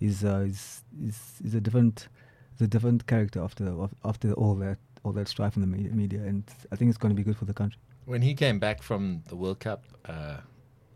he's 0.00 0.24
uh, 0.24 0.40
he's, 0.40 0.82
he's 0.98 1.20
he's 1.42 1.54
a 1.54 1.60
different 1.60 2.08
he's 2.52 2.62
a 2.62 2.68
different 2.68 3.06
character 3.06 3.40
after 3.42 3.66
after 4.04 4.32
all 4.32 4.54
that 4.56 4.78
all 5.04 5.12
that 5.12 5.28
strife 5.28 5.56
in 5.56 5.60
the 5.60 5.68
media, 5.76 5.92
media, 5.92 6.20
and 6.20 6.44
I 6.72 6.76
think 6.76 6.88
it's 6.88 6.98
going 6.98 7.14
to 7.14 7.16
be 7.16 7.22
good 7.22 7.36
for 7.36 7.44
the 7.44 7.54
country. 7.54 7.80
When 8.06 8.22
he 8.22 8.34
came 8.34 8.58
back 8.58 8.82
from 8.82 9.22
the 9.28 9.36
World 9.36 9.60
Cup, 9.60 9.84
uh, 10.06 10.38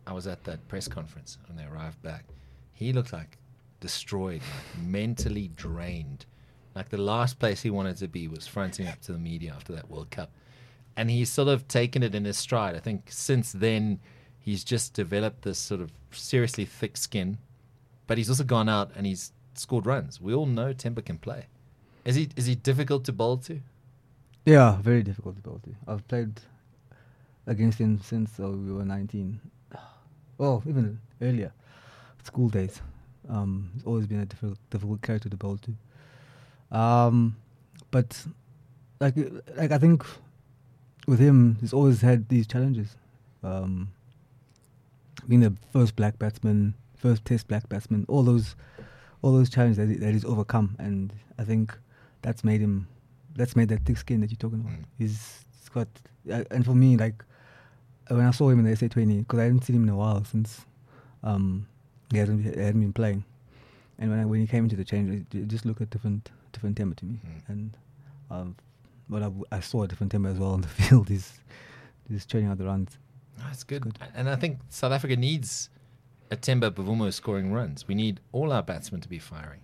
I 0.06 0.12
was 0.12 0.26
at 0.26 0.42
that 0.44 0.66
press 0.68 0.88
conference 0.88 1.38
when 1.46 1.56
they 1.56 1.64
arrived 1.64 2.00
back. 2.02 2.24
He 2.72 2.92
looked 2.92 3.12
like 3.12 3.38
destroyed, 3.80 4.40
like 4.40 4.86
mentally 4.86 5.48
drained. 5.48 6.24
Like 6.74 6.88
the 6.88 6.98
last 6.98 7.38
place 7.38 7.62
he 7.62 7.70
wanted 7.70 7.96
to 7.98 8.08
be 8.08 8.28
was 8.28 8.46
fronting 8.46 8.88
up 8.88 9.00
to 9.02 9.12
the 9.12 9.18
media 9.18 9.52
after 9.54 9.72
that 9.74 9.90
World 9.90 10.10
Cup. 10.10 10.30
And 10.96 11.10
he's 11.10 11.30
sort 11.30 11.48
of 11.48 11.68
taken 11.68 12.02
it 12.02 12.14
in 12.14 12.24
his 12.24 12.36
stride. 12.38 12.74
I 12.74 12.78
think 12.78 13.04
since 13.10 13.52
then, 13.52 14.00
he's 14.38 14.64
just 14.64 14.94
developed 14.94 15.42
this 15.42 15.58
sort 15.58 15.80
of 15.80 15.90
seriously 16.10 16.64
thick 16.64 16.96
skin. 16.96 17.38
But 18.06 18.18
he's 18.18 18.28
also 18.28 18.44
gone 18.44 18.68
out 18.68 18.90
and 18.96 19.06
he's 19.06 19.32
scored 19.54 19.86
runs. 19.86 20.20
We 20.20 20.34
all 20.34 20.46
know 20.46 20.74
Temba 20.74 21.04
can 21.04 21.18
play. 21.18 21.46
Is 22.04 22.16
he 22.16 22.28
is 22.36 22.46
he 22.46 22.54
difficult 22.54 23.04
to 23.04 23.12
bowl 23.12 23.36
to? 23.38 23.60
Yeah, 24.44 24.76
very 24.80 25.02
difficult 25.02 25.36
to 25.36 25.42
bowl 25.42 25.60
to. 25.64 25.74
I've 25.86 26.06
played 26.08 26.40
against 27.46 27.78
him 27.78 28.00
since 28.02 28.40
uh, 28.40 28.48
we 28.48 28.72
were 28.72 28.84
19. 28.84 29.40
Well, 30.36 30.62
even 30.66 30.98
earlier, 31.20 31.52
school 32.24 32.48
days. 32.48 32.80
Um, 33.28 33.70
he's 33.74 33.84
always 33.84 34.06
been 34.06 34.20
a 34.20 34.26
difficult, 34.26 34.58
difficult 34.70 35.02
character 35.02 35.28
to 35.28 35.36
bowl 35.36 35.58
to. 35.58 35.74
Um, 36.72 37.36
but 37.90 38.26
like, 39.00 39.14
like 39.56 39.70
I 39.70 39.78
think 39.78 40.04
with 41.06 41.20
him, 41.20 41.58
he's 41.60 41.72
always 41.72 42.00
had 42.00 42.28
these 42.28 42.46
challenges. 42.46 42.96
Um, 43.44 43.92
being 45.28 45.40
the 45.40 45.54
first 45.72 45.94
black 45.94 46.18
batsman, 46.18 46.74
first 46.96 47.24
Test 47.24 47.46
black 47.48 47.68
batsman, 47.68 48.06
all 48.08 48.22
those, 48.22 48.56
all 49.20 49.32
those 49.32 49.50
challenges 49.50 49.76
that, 49.76 49.88
he, 49.88 49.96
that 49.96 50.12
he's 50.12 50.24
overcome, 50.24 50.74
and 50.78 51.12
I 51.38 51.44
think 51.44 51.76
that's 52.22 52.42
made 52.42 52.60
him, 52.60 52.88
that's 53.36 53.54
made 53.54 53.68
that 53.68 53.84
thick 53.84 53.98
skin 53.98 54.20
that 54.20 54.30
you're 54.30 54.38
talking 54.38 54.60
about. 54.60 54.72
Mm. 54.72 54.84
He's, 54.98 55.44
he's 55.60 55.68
got, 55.68 55.88
uh, 56.30 56.44
and 56.50 56.64
for 56.64 56.74
me, 56.74 56.96
like 56.96 57.24
when 58.08 58.26
I 58.26 58.30
saw 58.30 58.48
him 58.48 58.60
in 58.60 58.64
the 58.64 58.72
SA20, 58.72 59.18
because 59.18 59.38
I 59.38 59.44
hadn't 59.44 59.64
seen 59.64 59.76
him 59.76 59.84
in 59.84 59.88
a 59.90 59.96
while 59.96 60.24
since 60.24 60.62
um, 61.22 61.66
he 62.10 62.18
hadn't, 62.18 62.42
he 62.42 62.48
hadn't 62.48 62.80
been 62.80 62.92
playing, 62.92 63.24
and 63.98 64.10
when 64.10 64.20
I, 64.20 64.24
when 64.24 64.40
he 64.40 64.46
came 64.46 64.64
into 64.64 64.76
the 64.76 64.84
change, 64.84 65.26
just 65.48 65.66
looked 65.66 65.80
a 65.80 65.86
different 65.86 66.30
different 66.52 66.76
Temba 66.78 66.96
to 66.96 67.04
me, 67.04 67.18
Mm. 67.26 67.48
and 67.48 67.76
um, 68.30 68.56
but 69.08 69.22
I, 69.22 69.30
I 69.56 69.60
saw 69.60 69.82
a 69.82 69.88
different 69.88 70.12
Temba 70.12 70.30
as 70.32 70.38
well 70.38 70.52
on 70.52 70.60
the 70.62 70.68
field. 70.80 71.08
He's 71.08 71.32
he's 72.08 72.24
churning 72.26 72.48
out 72.48 72.58
the 72.58 72.64
runs. 72.66 72.98
That's 73.38 73.64
good. 73.64 73.82
good. 73.84 73.98
And 74.14 74.28
I 74.28 74.36
think 74.36 74.58
South 74.68 74.92
Africa 74.92 75.16
needs 75.16 75.68
a 76.30 76.36
Temba 76.36 76.70
Bavuma 76.70 77.12
scoring 77.12 77.52
runs. 77.52 77.86
We 77.88 77.94
need 77.94 78.20
all 78.32 78.52
our 78.52 78.62
batsmen 78.62 79.00
to 79.00 79.08
be 79.08 79.18
firing. 79.18 79.60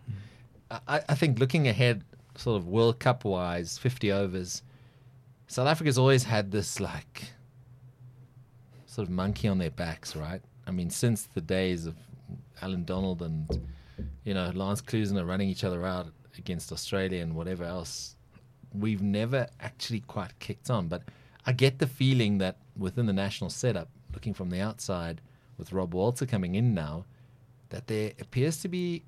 I, 0.70 1.00
I 1.08 1.14
think 1.14 1.38
looking 1.38 1.66
ahead, 1.68 2.02
sort 2.36 2.56
of 2.60 2.66
World 2.66 2.98
Cup 2.98 3.24
wise, 3.24 3.78
50 3.78 4.12
overs, 4.12 4.62
South 5.46 5.66
Africa's 5.66 5.96
always 5.96 6.24
had 6.24 6.50
this 6.50 6.78
like 6.80 7.24
sort 8.86 9.06
of 9.08 9.12
monkey 9.12 9.48
on 9.48 9.58
their 9.58 9.70
backs, 9.70 10.14
right? 10.16 10.42
I 10.66 10.70
mean, 10.70 10.90
since 10.90 11.22
the 11.34 11.40
days 11.40 11.86
of 11.86 11.94
Allan 12.60 12.84
Donald 12.84 13.22
and, 13.22 13.48
you 14.24 14.34
know, 14.34 14.50
Lance 14.54 14.82
Klusener 14.82 15.26
running 15.26 15.48
each 15.48 15.64
other 15.64 15.86
out 15.86 16.08
against 16.38 16.72
Australia 16.72 17.22
and 17.22 17.34
whatever 17.34 17.64
else, 17.64 18.16
we've 18.72 19.02
never 19.02 19.48
actually 19.60 20.00
quite 20.00 20.38
kicked 20.38 20.70
on. 20.70 20.88
But 20.88 21.02
I 21.46 21.52
get 21.52 21.78
the 21.78 21.86
feeling 21.86 22.38
that 22.38 22.58
within 22.76 23.06
the 23.06 23.12
national 23.12 23.50
setup, 23.50 23.88
looking 24.12 24.34
from 24.34 24.50
the 24.50 24.60
outside, 24.60 25.20
with 25.56 25.72
Rob 25.72 25.92
Walter 25.94 26.26
coming 26.26 26.54
in 26.54 26.74
now, 26.74 27.04
that 27.70 27.86
there 27.88 28.12
appears 28.20 28.60
to 28.62 28.68
be 28.68 29.02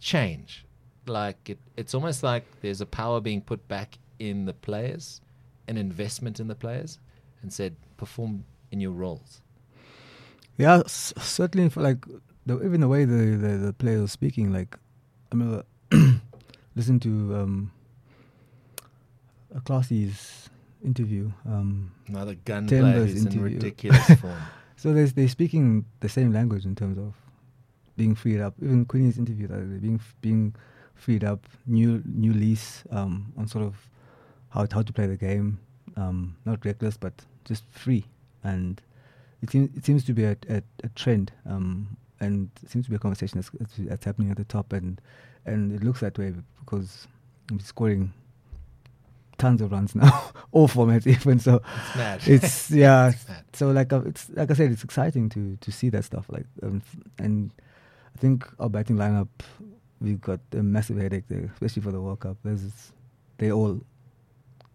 change. 0.00 0.64
Like 1.06 1.50
it, 1.50 1.58
it's 1.76 1.94
almost 1.94 2.22
like 2.22 2.44
there's 2.60 2.80
a 2.80 2.86
power 2.86 3.20
being 3.20 3.40
put 3.40 3.66
back 3.68 3.98
in 4.18 4.44
the 4.44 4.52
players, 4.52 5.20
an 5.66 5.76
investment 5.76 6.40
in 6.40 6.48
the 6.48 6.54
players, 6.54 6.98
and 7.42 7.52
said 7.52 7.76
perform 7.96 8.44
in 8.70 8.80
your 8.80 8.92
roles. 8.92 9.40
Yeah, 10.56 10.82
certainly. 10.86 11.68
For 11.68 11.80
like 11.82 12.04
the, 12.46 12.62
even 12.64 12.80
the 12.80 12.88
way 12.88 13.04
the, 13.04 13.36
the 13.36 13.56
the 13.56 13.72
player 13.72 14.00
was 14.00 14.12
speaking, 14.12 14.52
like 14.52 14.76
I 14.76 15.36
remember 15.36 15.64
listening 16.74 17.00
to 17.00 17.34
um, 17.36 17.72
a 19.54 19.60
Classy's 19.60 20.50
interview. 20.84 21.30
Um, 21.46 21.92
Another 22.08 22.34
gun 22.34 22.66
player 22.66 22.82
Temba's 22.82 23.24
in 23.26 23.42
ridiculous 23.42 24.06
form. 24.20 24.38
so 24.76 24.92
they 24.92 25.04
they're 25.04 25.28
speaking 25.28 25.84
the 26.00 26.08
same 26.08 26.32
language 26.32 26.64
in 26.64 26.74
terms 26.74 26.98
of 26.98 27.14
being 27.96 28.14
freed 28.14 28.40
up. 28.40 28.54
Even 28.62 28.84
Quinny's 28.84 29.18
interview, 29.18 29.46
that 29.46 29.56
they're 29.56 29.78
being 29.78 29.96
f- 29.96 30.16
being 30.20 30.54
freed 30.94 31.24
up, 31.24 31.46
new 31.66 32.02
new 32.04 32.32
lease 32.32 32.84
um, 32.90 33.32
on 33.36 33.46
sort 33.48 33.64
of 33.64 33.88
how 34.50 34.66
how 34.70 34.82
to 34.82 34.92
play 34.92 35.06
the 35.06 35.16
game. 35.16 35.58
Um, 35.96 36.36
not 36.44 36.64
reckless, 36.64 36.96
but 36.96 37.12
just 37.44 37.64
free. 37.70 38.04
And 38.42 38.80
it 39.42 39.50
seems 39.50 39.76
it 39.76 39.84
seems 39.84 40.04
to 40.04 40.12
be 40.12 40.24
a, 40.24 40.36
a, 40.48 40.62
a 40.82 40.88
trend, 40.94 41.32
um, 41.46 41.96
and 42.20 42.50
it 42.62 42.70
seems 42.70 42.84
to 42.86 42.90
be 42.90 42.96
a 42.96 42.98
conversation 42.98 43.38
that's, 43.40 43.50
that's, 43.58 43.74
that's 43.78 44.04
happening 44.04 44.30
at 44.30 44.36
the 44.36 44.44
top, 44.44 44.72
and 44.72 45.00
and 45.46 45.72
it 45.72 45.82
looks 45.84 46.00
that 46.00 46.16
way 46.18 46.32
because 46.60 47.06
I'm 47.50 47.60
scoring 47.60 48.12
tons 49.36 49.60
of 49.60 49.72
runs 49.72 49.94
now, 49.94 50.30
all 50.52 50.68
formats 50.68 51.06
even. 51.06 51.38
So 51.38 51.60
It's 51.86 51.96
mad. 51.96 52.20
it's 52.26 52.70
yeah. 52.84 53.08
It's 53.08 53.28
mad. 53.28 53.44
So 53.52 53.70
like 53.70 53.92
uh, 53.92 54.02
it's 54.06 54.30
like 54.30 54.50
I 54.50 54.54
said, 54.54 54.70
it's 54.72 54.84
exciting 54.84 55.28
to 55.30 55.56
to 55.60 55.72
see 55.72 55.88
that 55.90 56.04
stuff. 56.04 56.26
Like 56.28 56.46
um, 56.62 56.82
and 57.18 57.50
I 58.14 58.18
think 58.18 58.46
our 58.60 58.68
batting 58.68 58.96
lineup, 58.96 59.28
we've 60.00 60.20
got 60.20 60.40
a 60.52 60.62
massive 60.62 60.96
headache 60.98 61.24
there, 61.28 61.50
especially 61.54 61.82
for 61.82 61.92
the 61.92 62.00
World 62.00 62.20
Cup. 62.20 62.36
There's 62.44 62.92
they're 63.38 63.52
all 63.52 63.80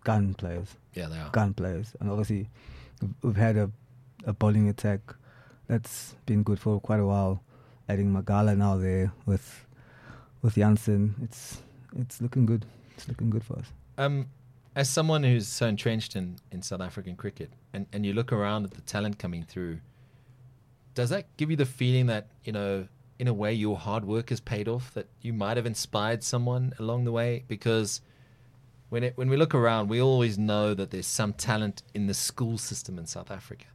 gun 0.03 0.34
players, 0.34 0.75
Yeah, 0.93 1.08
they 1.08 1.17
are. 1.17 1.29
gun 1.32 1.53
players, 1.53 1.95
and 1.99 2.10
obviously 2.10 2.49
we've, 3.01 3.13
we've 3.23 3.36
had 3.38 3.58
a 3.58 3.71
a 4.25 4.34
bowling 4.34 4.67
attack 4.67 4.99
that's 5.67 6.15
been 6.25 6.43
good 6.43 6.60
for 6.60 6.79
quite 6.82 6.99
a 6.99 7.05
while. 7.05 7.41
Adding 7.88 8.12
Magala 8.12 8.55
now 8.55 8.75
there 8.77 9.12
with 9.25 9.65
with 10.41 10.56
Jansen, 10.56 11.15
it's 11.23 11.62
it's 11.97 12.21
looking 12.21 12.45
good. 12.45 12.65
It's 12.95 13.08
looking 13.08 13.30
good 13.30 13.43
for 13.43 13.58
us. 13.58 13.65
Um, 13.97 14.28
as 14.75 14.89
someone 14.89 15.23
who's 15.23 15.47
so 15.47 15.67
entrenched 15.67 16.15
in, 16.15 16.38
in 16.52 16.62
South 16.62 16.82
African 16.82 17.15
cricket, 17.15 17.52
and, 17.73 17.88
and 17.91 18.06
you 18.06 18.13
look 18.13 18.32
around 18.32 18.65
at 18.65 18.71
the 18.71 18.82
talent 18.82 19.19
coming 19.19 19.43
through, 19.43 19.80
does 20.93 21.10
that 21.10 21.25
give 21.38 21.49
you 21.49 21.58
the 21.58 21.65
feeling 21.65 22.06
that, 22.08 22.28
you 22.43 22.52
know, 22.52 22.88
in 23.17 23.28
a 23.28 23.34
way 23.34 23.54
your 23.54 23.78
hard 23.78 24.06
work 24.06 24.30
has 24.30 24.39
paid 24.39 24.67
off, 24.67 24.93
that 24.93 25.08
you 25.21 25.34
might 25.34 25.58
have 25.58 25.65
inspired 25.65 26.23
someone 26.23 26.73
along 26.80 27.04
the 27.04 27.12
way? 27.12 27.43
Because 27.47 28.02
when, 28.89 29.04
it, 29.04 29.17
when 29.17 29.30
we 29.30 29.38
look 29.38 29.54
around, 29.54 29.89
we 29.89 30.02
always 30.02 30.38
know 30.38 30.73
that 30.73 30.91
there's 30.91 31.08
some 31.08 31.34
talent 31.34 31.84
in 31.93 32.08
the 32.08 32.13
school 32.13 32.58
system 32.58 32.97
in 32.97 33.06
South 33.06 33.32
Africa. 33.32 33.65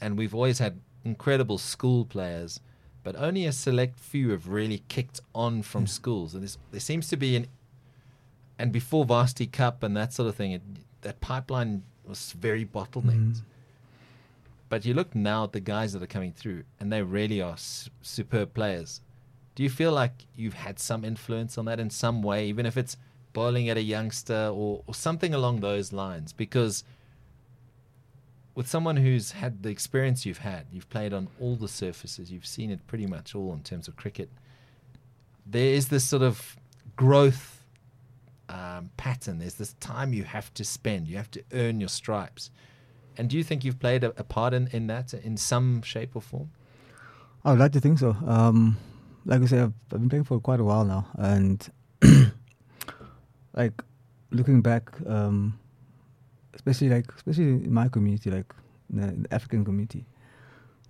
And 0.00 0.18
we've 0.18 0.34
always 0.34 0.58
had 0.58 0.80
incredible 1.04 1.58
school 1.58 2.04
players, 2.04 2.60
but 3.04 3.14
only 3.16 3.44
a 3.46 3.52
select 3.52 4.00
few 4.00 4.30
have 4.30 4.48
really 4.48 4.82
kicked 4.88 5.20
on 5.34 5.62
from 5.62 5.86
schools. 5.86 6.34
And 6.34 6.56
there 6.72 6.80
seems 6.80 7.06
to 7.08 7.16
be 7.16 7.36
an 7.36 7.46
and 8.58 8.72
before 8.72 9.04
Varsity 9.04 9.46
Cup 9.46 9.82
and 9.82 9.96
that 9.96 10.12
sort 10.12 10.28
of 10.28 10.36
thing, 10.36 10.52
it, 10.52 10.62
that 11.02 11.20
pipeline 11.20 11.82
was 12.06 12.32
very 12.32 12.64
bottlenecked. 12.64 13.34
Mhm. 13.34 13.40
But 14.68 14.84
you 14.84 14.94
look 14.94 15.14
now 15.14 15.44
at 15.44 15.52
the 15.52 15.60
guys 15.60 15.92
that 15.92 16.02
are 16.02 16.06
coming 16.06 16.32
through, 16.32 16.64
and 16.80 16.92
they 16.92 17.02
really 17.02 17.40
are 17.40 17.56
su- 17.56 17.90
superb 18.02 18.54
players. 18.54 19.00
Do 19.54 19.62
you 19.62 19.70
feel 19.70 19.92
like 19.92 20.26
you've 20.36 20.54
had 20.54 20.78
some 20.78 21.04
influence 21.04 21.58
on 21.58 21.64
that 21.66 21.78
in 21.80 21.90
some 21.90 22.22
way, 22.22 22.46
even 22.48 22.64
if 22.66 22.76
it's 22.76 22.96
bowling 23.32 23.68
at 23.68 23.76
a 23.76 23.82
youngster 23.82 24.50
or, 24.52 24.82
or 24.86 24.94
something 24.94 25.34
along 25.34 25.60
those 25.60 25.92
lines? 25.92 26.32
Because 26.32 26.82
with 28.54 28.68
someone 28.68 28.96
who's 28.96 29.32
had 29.32 29.62
the 29.62 29.70
experience 29.70 30.24
you've 30.24 30.38
had, 30.38 30.66
you've 30.70 30.88
played 30.88 31.12
on 31.12 31.28
all 31.40 31.56
the 31.56 31.68
surfaces, 31.68 32.30
you've 32.30 32.46
seen 32.46 32.70
it 32.70 32.86
pretty 32.86 33.06
much 33.06 33.34
all 33.34 33.52
in 33.52 33.60
terms 33.60 33.88
of 33.88 33.96
cricket. 33.96 34.30
There 35.44 35.74
is 35.74 35.88
this 35.88 36.04
sort 36.04 36.22
of 36.22 36.56
growth 36.96 37.64
um, 38.48 38.90
pattern. 38.96 39.38
There's 39.38 39.54
this 39.54 39.74
time 39.74 40.12
you 40.12 40.24
have 40.24 40.52
to 40.54 40.64
spend. 40.64 41.08
You 41.08 41.16
have 41.16 41.30
to 41.32 41.42
earn 41.52 41.80
your 41.80 41.88
stripes. 41.88 42.50
And 43.16 43.28
do 43.28 43.36
you 43.36 43.44
think 43.44 43.64
you've 43.64 43.78
played 43.78 44.04
a, 44.04 44.08
a 44.18 44.24
part 44.24 44.54
in, 44.54 44.68
in 44.72 44.86
that 44.88 45.14
in 45.14 45.36
some 45.36 45.82
shape 45.82 46.14
or 46.14 46.22
form? 46.22 46.50
I 47.44 47.50
would 47.50 47.60
like 47.60 47.72
to 47.72 47.80
think 47.80 47.98
so. 47.98 48.16
Um, 48.26 48.76
like 49.26 49.42
I 49.42 49.46
said, 49.46 49.60
I've, 49.60 49.72
I've 49.92 50.00
been 50.00 50.08
playing 50.08 50.24
for 50.24 50.40
quite 50.40 50.60
a 50.60 50.64
while 50.64 50.84
now, 50.84 51.06
and 51.14 51.68
like 53.54 53.82
looking 54.30 54.62
back, 54.62 54.90
um, 55.06 55.58
especially 56.54 56.88
like 56.88 57.12
especially 57.14 57.44
in 57.64 57.72
my 57.72 57.88
community, 57.88 58.30
like 58.30 58.52
the, 58.90 59.06
the 59.06 59.34
African 59.34 59.64
community, 59.64 60.04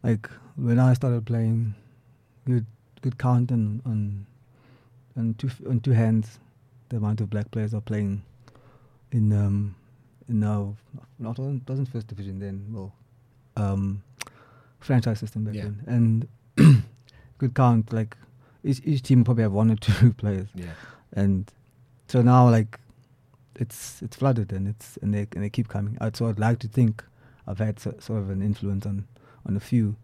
like 0.03 0.29
when 0.57 0.79
I 0.79 0.95
started 0.95 1.25
playing, 1.27 1.75
good 2.47 2.67
good 3.03 3.19
count 3.19 3.51
on 3.53 3.83
on 3.85 4.27
on 5.17 5.35
two 5.35 5.51
on 5.69 5.81
two 5.81 5.93
hands, 5.93 6.39
the 6.89 6.97
amount 6.97 7.21
of 7.21 7.31
black 7.31 7.51
players 7.51 7.75
are 7.75 7.81
playing 7.81 8.23
in 9.13 9.33
um 9.33 9.75
in 10.29 10.41
now 10.41 10.75
not 11.19 11.39
wasn't 11.39 11.69
wasn't 11.69 11.89
first 11.89 12.07
division 12.09 12.39
then 12.39 12.65
well 12.73 12.93
um 13.57 14.03
franchise 14.81 15.19
system 15.21 15.45
back 15.45 15.55
Yeah. 15.55 15.63
then 15.87 16.29
and 16.57 16.83
good 17.39 17.55
count 17.55 17.93
like 17.93 18.17
each 18.65 18.81
each 18.85 19.03
team 19.03 19.23
probably 19.25 19.43
have 19.43 19.53
one 19.53 19.71
or 19.71 19.77
two 19.77 20.13
players 20.23 20.49
Yeah. 20.55 20.73
and 21.13 21.51
so 22.09 22.23
now 22.23 22.49
like 22.51 22.81
it's 23.57 24.03
it's 24.03 24.17
flooded 24.17 24.53
and 24.53 24.69
it's 24.69 24.97
and 24.99 25.15
they 25.15 25.27
and 25.35 25.45
they 25.45 25.51
keep 25.51 25.69
coming. 25.69 25.97
I'd 26.01 26.17
so 26.17 26.29
I'd 26.29 26.39
like 26.39 26.59
to 26.61 26.69
think 26.69 27.05
I've 27.47 27.59
had 27.59 27.79
so, 27.79 27.95
sort 27.99 28.21
of 28.21 28.31
an 28.31 28.43
influence 28.43 28.87
on 28.87 29.07
on 29.47 29.57
a 29.57 29.61
few 29.61 29.97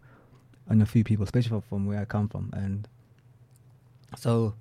on 0.69 0.81
a 0.81 0.85
few 0.85 1.03
people, 1.03 1.23
especially 1.23 1.61
from, 1.67 1.85
where 1.85 1.99
I 1.99 2.05
come 2.05 2.29
from, 2.29 2.51
and 2.53 2.87
so 4.17 4.53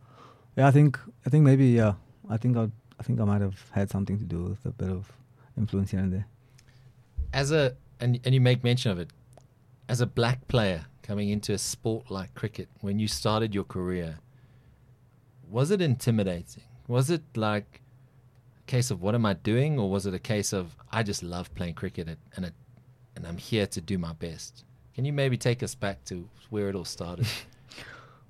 yeah, 0.57 0.67
I 0.67 0.71
think 0.71 0.99
I 1.27 1.31
think 1.31 1.45
maybe 1.45 1.67
yeah, 1.67 1.95
I 2.29 2.37
think 2.37 2.57
I 2.57 2.71
I 2.99 3.03
think 3.03 3.21
I 3.21 3.25
might 3.25 3.41
have 3.41 3.71
had 3.73 3.91
something 3.91 4.19
to 4.19 4.25
do 4.25 4.43
with 4.45 4.65
a 4.65 4.71
bit 4.71 4.91
of 4.91 5.13
influence 5.57 5.91
here 5.91 6.01
and 6.01 6.13
there. 6.13 6.27
As 7.33 7.53
a 7.53 7.77
and 8.01 8.21
and 8.25 8.35
you 8.35 8.41
make 8.41 8.65
mention 8.65 8.91
of 8.91 8.99
it, 8.99 9.11
as 9.89 10.01
a 10.01 10.07
black 10.07 10.49
player 10.49 10.87
coming 11.03 11.29
into 11.29 11.53
a 11.53 11.59
sport 11.59 12.11
like 12.11 12.35
cricket, 12.35 12.69
when 12.81 12.99
you 12.99 13.09
started 13.09 13.55
your 13.55 13.65
career, 13.65 14.19
was 15.49 15.71
it 15.71 15.81
intimidating? 15.81 16.65
Was 16.89 17.11
it 17.11 17.23
like 17.37 17.83
case 18.75 18.91
of 18.95 19.03
what 19.05 19.15
am 19.15 19.25
I 19.27 19.35
doing, 19.53 19.79
or 19.81 19.87
was 19.91 20.07
it 20.07 20.15
a 20.15 20.19
case 20.35 20.51
of 20.61 20.65
I 20.99 21.03
just 21.11 21.23
love 21.23 21.47
playing 21.59 21.75
cricket 21.75 22.07
and 22.09 22.17
and, 22.37 22.45
it, 22.49 22.55
and 23.17 23.27
I'm 23.29 23.39
here 23.51 23.67
to 23.77 23.81
do 23.81 23.97
my 23.99 24.13
best? 24.27 24.65
Can 24.95 25.05
you 25.05 25.13
maybe 25.13 25.37
take 25.37 25.61
us 25.67 25.75
back 25.75 25.97
to 26.11 26.15
where 26.51 26.69
it 26.71 26.75
all 26.75 26.85
started? 26.99 27.27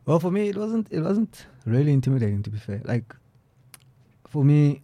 Well, 0.07 0.19
for 0.19 0.31
me, 0.33 0.49
it 0.49 0.57
wasn't. 0.57 0.87
It 0.91 1.03
wasn't 1.03 1.47
really 1.67 1.93
intimidating, 1.93 2.43
to 2.43 2.51
be 2.51 2.59
fair. 2.59 2.81
Like, 2.85 3.15
for 4.33 4.43
me, 4.45 4.81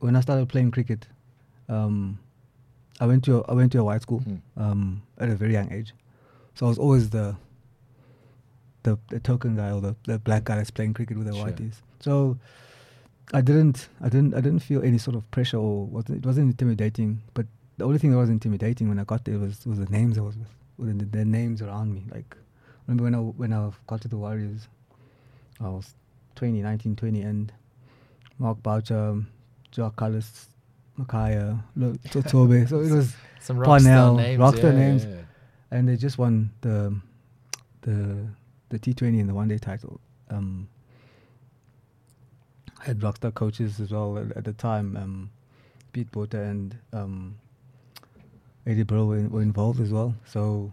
when 0.00 0.14
I 0.16 0.20
started 0.20 0.48
playing 0.48 0.70
cricket, 0.70 1.08
um, 1.68 2.18
I 3.00 3.06
went 3.06 3.24
to 3.24 3.38
a, 3.38 3.40
I 3.50 3.54
went 3.54 3.72
to 3.72 3.78
a 3.78 3.84
white 3.84 4.02
school 4.02 4.20
Hmm. 4.20 4.36
um, 4.64 5.02
at 5.18 5.28
a 5.30 5.34
very 5.34 5.54
young 5.58 5.72
age, 5.72 5.90
so 6.54 6.66
I 6.66 6.68
was 6.68 6.78
always 6.78 7.08
the 7.10 7.34
the, 8.82 8.98
the 9.08 9.18
token 9.20 9.56
guy 9.56 9.70
or 9.72 9.80
the, 9.80 9.94
the 10.04 10.18
black 10.18 10.44
guy 10.44 10.56
that's 10.56 10.70
playing 10.70 10.94
cricket 10.94 11.16
with 11.18 11.26
the 11.26 11.34
Sure. 11.34 11.46
whiteys. 11.46 11.76
So 12.00 12.38
I 13.32 13.40
didn't 13.40 13.88
I 14.00 14.08
didn't 14.08 14.34
I 14.34 14.40
didn't 14.40 14.60
feel 14.60 14.82
any 14.82 14.98
sort 14.98 15.16
of 15.16 15.28
pressure 15.30 15.56
or 15.58 15.86
wasn't, 15.86 16.18
it 16.18 16.26
wasn't 16.26 16.50
intimidating. 16.50 17.22
But 17.34 17.46
the 17.78 17.84
only 17.84 17.98
thing 17.98 18.10
that 18.10 18.18
was 18.18 18.30
intimidating 18.30 18.88
when 18.88 18.98
I 18.98 19.04
got 19.04 19.24
there 19.24 19.38
was 19.38 19.64
was 19.66 19.78
the 19.78 19.86
names 19.86 20.18
I 20.18 20.22
was 20.22 20.36
with, 20.78 20.98
the, 20.98 21.04
the 21.04 21.24
names 21.24 21.62
around 21.62 21.94
me. 21.94 22.04
Like 22.10 22.36
remember 22.86 23.04
when 23.04 23.14
I 23.14 23.18
when 23.18 23.52
I 23.52 23.70
got 23.86 24.00
to 24.02 24.08
the 24.08 24.16
Warriors, 24.16 24.66
I 25.60 25.68
was 25.68 25.94
20, 26.36 26.62
19, 26.62 26.96
20, 26.96 27.20
and 27.22 27.52
Mark 28.38 28.62
Boucher, 28.62 29.22
Jacques 29.72 29.96
Kallis, 29.96 30.46
Makhaya, 30.98 31.62
Tsotsobe. 31.78 32.68
so 32.68 32.80
it 32.80 32.90
was 32.90 33.14
Some 33.40 33.58
rockstar 33.58 33.64
Parnell, 33.64 34.16
names, 34.16 34.40
rockstar 34.40 34.62
yeah, 34.72 34.78
names. 34.78 35.04
yeah. 35.04 35.16
and 35.70 35.88
they 35.88 35.96
just 35.96 36.18
won 36.18 36.50
the 36.62 36.94
the 37.82 38.26
the 38.70 38.78
T 38.78 38.92
Twenty 38.92 39.20
and 39.20 39.28
the 39.28 39.34
one 39.34 39.48
day 39.48 39.58
title. 39.58 40.00
Um, 40.30 40.68
had 42.80 43.00
rockstar 43.00 43.32
coaches 43.34 43.80
as 43.80 43.90
well 43.90 44.18
at, 44.18 44.36
at 44.36 44.44
the 44.44 44.52
time. 44.52 44.96
Um, 44.96 45.30
Pete 45.92 46.10
Porter 46.12 46.42
and 46.42 46.76
um, 46.92 47.36
Adi 48.66 48.84
Birrell 48.84 49.06
were, 49.08 49.28
were 49.28 49.42
involved 49.42 49.80
as 49.80 49.90
well. 49.90 50.14
So 50.24 50.72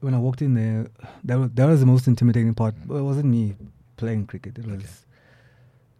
when 0.00 0.14
I 0.14 0.18
walked 0.18 0.42
in 0.42 0.54
there, 0.54 0.88
that 1.24 1.38
was, 1.38 1.50
that 1.54 1.66
was 1.66 1.80
the 1.80 1.86
most 1.86 2.06
intimidating 2.08 2.54
part. 2.54 2.74
Well, 2.86 2.98
it 2.98 3.02
wasn't 3.02 3.26
me 3.26 3.54
playing 3.96 4.26
cricket. 4.26 4.58
It 4.58 4.66
was 4.66 4.74
Okay. 4.76 4.86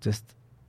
just 0.01 0.25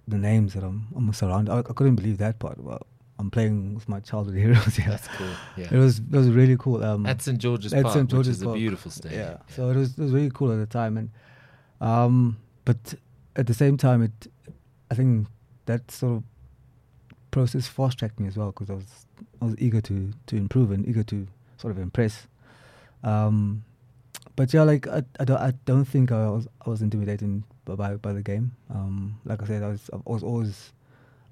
the 0.08 0.18
names 0.18 0.54
that 0.54 0.64
I'm, 0.64 0.88
I'm 0.96 1.12
surrounded. 1.14 1.52
I, 1.52 1.60
I 1.60 1.74
couldn't 1.74 1.96
believe 1.96 2.18
that 2.20 2.38
part. 2.40 2.60
Well, 2.60 2.86
I'm 3.18 3.32
playing 3.32 3.74
with 3.76 3.88
my 3.90 4.00
childhood 4.00 4.36
heroes. 4.44 4.78
Yeah, 4.78 4.90
That's 4.90 5.08
cool. 5.08 5.28
Yeah. 5.58 5.68
it 5.72 5.78
was 5.78 6.00
it 6.00 6.12
was 6.12 6.28
really 6.30 6.58
cool. 6.60 6.84
Um, 6.84 7.06
At 7.06 7.22
St 7.22 7.38
George's 7.40 7.74
at 7.74 7.84
Park, 7.84 7.94
St. 7.94 8.04
which 8.06 8.12
George's 8.12 8.38
is 8.38 8.42
a 8.44 8.52
beautiful 8.54 8.92
stadium. 8.92 9.22
yeah. 9.22 9.38
So 9.56 9.70
it 9.70 9.76
was 9.76 9.98
it 9.98 10.02
was 10.02 10.12
really 10.12 10.32
cool 10.34 10.52
at 10.52 10.58
the 10.60 10.66
time, 10.66 10.98
and 10.98 11.10
um, 11.82 12.38
but 12.66 12.96
at 13.36 13.48
the 13.48 13.54
same 13.54 13.78
time, 13.78 14.02
it 14.02 14.28
I 14.92 14.96
think 14.96 15.28
that 15.66 15.90
sort 15.92 16.18
of 16.18 16.24
process 17.32 17.68
fast 17.68 17.98
tracked 17.98 18.20
me 18.20 18.28
as 18.28 18.38
well 18.38 18.52
because 18.52 18.70
I 18.70 18.74
was 18.74 19.06
I 19.42 19.46
was 19.46 19.56
eager 19.58 19.82
to 19.82 20.14
to 20.28 20.36
improve 20.36 20.72
and 20.72 20.88
eager 20.88 21.04
to 21.04 21.28
sort 21.58 21.72
of 21.72 21.80
impress. 21.80 22.28
Um, 23.04 23.64
but 24.36 24.54
yeah, 24.54 24.64
like 24.64 24.88
I, 24.88 25.04
I 25.20 25.26
don't 25.26 25.40
I 25.40 25.54
don't 25.66 25.86
think 25.86 26.12
I 26.12 26.30
was 26.30 26.48
I 26.66 26.70
was 26.70 26.82
intimidated 26.82 27.44
by 27.66 27.96
by, 27.96 28.14
the 28.14 28.22
game. 28.22 28.56
Um, 28.70 29.20
like 29.26 29.42
I 29.42 29.46
said, 29.46 29.64
I 29.64 29.70
was 29.70 29.90
I 29.94 29.98
was 30.06 30.24
always 30.24 30.74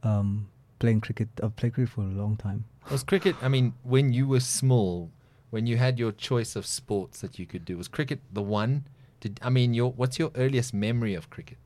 um, 0.04 0.48
playing 0.80 1.02
cricket. 1.02 1.30
I've 1.42 1.56
played 1.56 1.74
cricket 1.74 1.94
for 1.94 2.02
a 2.02 2.06
long 2.06 2.36
time. 2.38 2.66
Was 2.90 3.04
cricket? 3.04 3.36
I 3.42 3.48
mean, 3.48 3.74
when 3.84 4.12
you 4.12 4.28
were 4.28 4.40
small, 4.40 5.12
when 5.50 5.68
you 5.68 5.78
had 5.78 6.00
your 6.00 6.12
choice 6.12 6.56
of 6.56 6.66
sports 6.66 7.22
that 7.22 7.38
you 7.38 7.46
could 7.46 7.66
do, 7.66 7.78
was 7.78 7.88
cricket 7.88 8.20
the 8.32 8.42
one? 8.42 8.86
Did 9.20 9.40
I 9.42 9.50
mean 9.50 9.74
your? 9.74 9.92
What's 9.92 10.18
your 10.18 10.32
earliest 10.36 10.74
memory 10.74 11.14
of 11.14 11.30
cricket? 11.30 11.58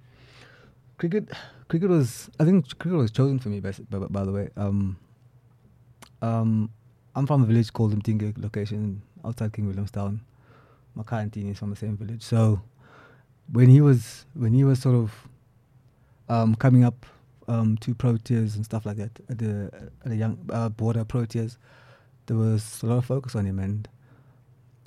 Cricket 0.98 1.30
cricket 1.68 1.90
was 1.90 2.30
I 2.40 2.46
think 2.46 2.78
cricket 2.80 2.98
was 2.98 3.12
chosen 3.12 3.40
for 3.40 3.50
me 3.50 3.60
by, 3.60 3.74
by, 3.90 4.00
by 4.00 4.24
the 4.24 4.32
way. 4.32 4.50
Um, 4.56 4.98
um, 6.22 6.70
I'm 7.16 7.28
from 7.28 7.44
a 7.44 7.46
village 7.46 7.72
called 7.72 7.94
Mdingi 7.94 8.42
location 8.42 9.02
outside 9.24 9.54
King 9.54 9.68
Williamstown. 9.68 10.22
My 10.96 11.04
and 11.12 11.36
is 11.36 11.60
from 11.60 11.72
the 11.72 11.76
same 11.76 11.98
village. 11.98 12.24
So 12.24 12.62
when 13.52 13.70
he 13.70 13.82
was 13.82 14.26
when 14.34 14.54
he 14.54 14.64
was 14.64 14.80
sort 14.82 14.96
of 14.96 15.28
um, 16.30 16.56
coming 16.56 16.84
up 16.84 17.06
um, 17.48 17.78
to 17.78 17.94
Proteas 17.94 18.56
and 18.56 18.64
stuff 18.64 18.86
like 18.86 18.98
that 18.98 19.12
at 19.30 19.38
the 19.38 19.70
at 20.06 20.12
young 20.16 20.38
uh, 20.50 20.70
border 20.70 21.04
Proteas, 21.04 21.58
there 22.28 22.38
was 22.38 22.82
a 22.84 22.86
lot 22.86 22.98
of 22.98 23.06
focus 23.06 23.36
on 23.36 23.46
him 23.46 23.60
and 23.60 23.88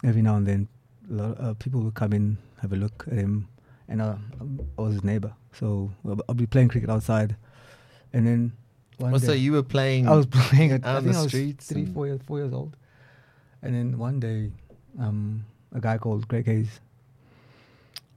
every 0.05 0.23
now 0.23 0.37
and 0.37 0.47
then 0.47 0.69
a 1.11 1.13
lot 1.13 1.41
uh, 1.41 1.55
people 1.55 1.81
would 1.83 1.95
come 1.95 2.13
in 2.13 2.39
have 2.61 2.73
a 2.73 2.77
look 2.77 3.05
at 3.09 3.15
him 3.15 3.49
and 3.89 4.03
uh, 4.03 4.17
I 4.79 4.83
was 4.83 4.95
his 4.95 5.05
neighbor, 5.05 5.33
so 5.53 5.91
I'll, 6.29 6.35
be 6.35 6.47
playing 6.47 6.69
cricket 6.69 6.91
outside, 6.91 7.37
and 8.13 8.27
then 8.27 8.53
one 8.99 9.13
Well, 9.13 9.21
so 9.21 9.33
you 9.33 9.53
were 9.53 9.63
playing. 9.63 10.09
I 10.09 10.15
was 10.15 10.27
playing 10.31 10.73
at 10.73 10.87
I 10.87 10.97
on 10.97 11.03
think 11.05 11.15
the 11.15 11.19
I 11.19 11.23
was 11.23 11.31
streets 11.31 11.67
three, 11.67 11.87
four 11.87 12.07
years, 12.07 12.21
four 12.27 12.39
years 12.39 12.53
old, 12.53 12.77
and 13.63 13.75
then 13.75 13.99
one 13.99 14.21
day, 14.21 14.53
um, 15.01 15.45
a 15.73 15.81
guy 15.81 15.99
called 15.99 16.29
Greg 16.29 16.47
Hayes, 16.47 16.81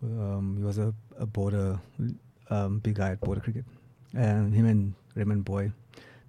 um, 0.03 0.55
he 0.57 0.63
was 0.63 0.77
a, 0.77 0.93
a 1.17 1.25
border, 1.25 1.79
um, 2.49 2.79
big 2.79 2.95
guy 2.95 3.11
at 3.11 3.21
border 3.21 3.41
cricket, 3.41 3.65
and 4.15 4.53
him 4.53 4.65
and 4.65 4.93
Raymond 5.15 5.45
Booi, 5.45 5.71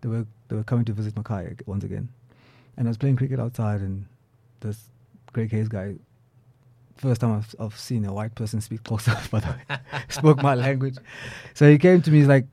they 0.00 0.08
were 0.08 0.26
they 0.48 0.56
were 0.56 0.64
coming 0.64 0.84
to 0.84 0.92
visit 0.92 1.14
Makhaya 1.14 1.60
once 1.66 1.84
again, 1.84 2.08
and 2.76 2.86
I 2.86 2.90
was 2.90 2.98
playing 2.98 3.16
cricket 3.16 3.40
outside, 3.40 3.80
and 3.80 4.06
this 4.60 4.88
Greg 5.32 5.50
Hayes 5.50 5.68
guy. 5.68 5.94
First 6.96 7.20
time 7.20 7.32
I've, 7.32 7.54
I've 7.58 7.78
seen 7.78 8.04
a 8.04 8.12
white 8.12 8.34
person 8.34 8.60
speak 8.60 8.84
close 8.84 9.08
up, 9.12 9.30
by 9.30 9.40
the 9.40 9.48
way, 9.48 9.78
spoke 10.08 10.42
my 10.42 10.54
language. 10.54 10.96
So 11.54 11.70
he 11.70 11.78
came 11.78 12.02
to 12.02 12.10
me, 12.10 12.18
he's 12.18 12.28
like, 12.28 12.46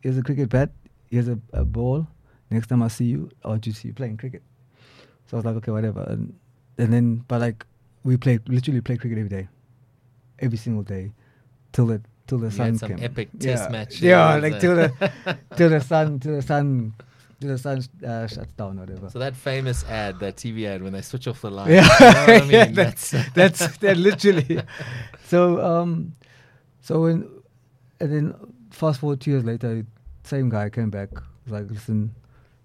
"Here's 0.00 0.18
a 0.18 0.22
cricket 0.22 0.48
bat, 0.48 0.70
here's 1.10 1.28
a, 1.28 1.38
a 1.52 1.64
ball. 1.64 2.06
Next 2.50 2.66
time 2.66 2.82
I 2.82 2.88
see 2.88 3.04
you, 3.04 3.30
I 3.44 3.48
want 3.48 3.66
you 3.66 3.72
to 3.72 3.78
see 3.78 3.88
you 3.88 3.94
playing 3.94 4.16
cricket." 4.16 4.42
So 5.26 5.36
I 5.36 5.38
was 5.38 5.44
like, 5.44 5.56
"Okay, 5.56 5.72
whatever." 5.72 6.02
And, 6.02 6.34
and 6.78 6.92
then, 6.92 7.24
but 7.28 7.40
like, 7.40 7.64
we 8.04 8.16
played 8.16 8.48
literally 8.48 8.80
play 8.80 8.96
cricket 8.96 9.18
every 9.18 9.28
day, 9.30 9.48
every 10.40 10.58
single 10.58 10.82
day, 10.82 11.12
till 11.72 11.86
the 11.86 12.00
till 12.26 12.38
the 12.38 12.46
you 12.46 12.50
sun 12.50 12.66
had 12.66 12.78
some 12.78 12.88
came. 12.90 13.04
epic 13.04 13.28
yeah. 13.38 13.56
test 13.56 13.70
match. 13.70 14.00
Yeah, 14.00 14.34
uh, 14.34 14.40
like 14.40 14.60
till 14.64 14.76
the 14.76 14.92
till 15.56 15.68
the 15.70 15.80
sun 15.80 16.20
till 16.20 16.36
the 16.36 16.42
sun 16.42 16.94
the 17.48 17.58
sun 17.58 17.82
uh, 18.06 18.26
shuts 18.26 18.52
down, 18.52 18.78
or 18.78 18.82
whatever. 18.82 19.08
So 19.10 19.18
that 19.18 19.34
famous 19.34 19.84
ad, 19.84 20.18
that 20.20 20.36
TV 20.36 20.66
ad, 20.66 20.82
when 20.82 20.92
they 20.92 21.00
switch 21.00 21.26
off 21.26 21.40
the 21.40 21.50
light. 21.50 21.70
Yeah, 21.70 21.88
you 22.00 22.06
know 22.06 22.20
what 22.20 22.28
I 22.28 22.40
mean? 22.42 22.50
yeah, 22.50 22.64
that's, 22.66 23.10
that's 23.34 23.76
that 23.78 23.96
literally. 23.96 24.62
So 25.26 25.64
um, 25.64 26.12
so 26.80 27.02
when 27.02 27.28
and 28.00 28.12
then 28.12 28.34
fast 28.70 29.00
forward 29.00 29.20
two 29.20 29.30
years 29.30 29.44
later, 29.44 29.86
same 30.24 30.48
guy 30.50 30.68
came 30.70 30.90
back. 30.90 31.10
Was 31.44 31.52
like, 31.52 31.70
listen, 31.70 32.14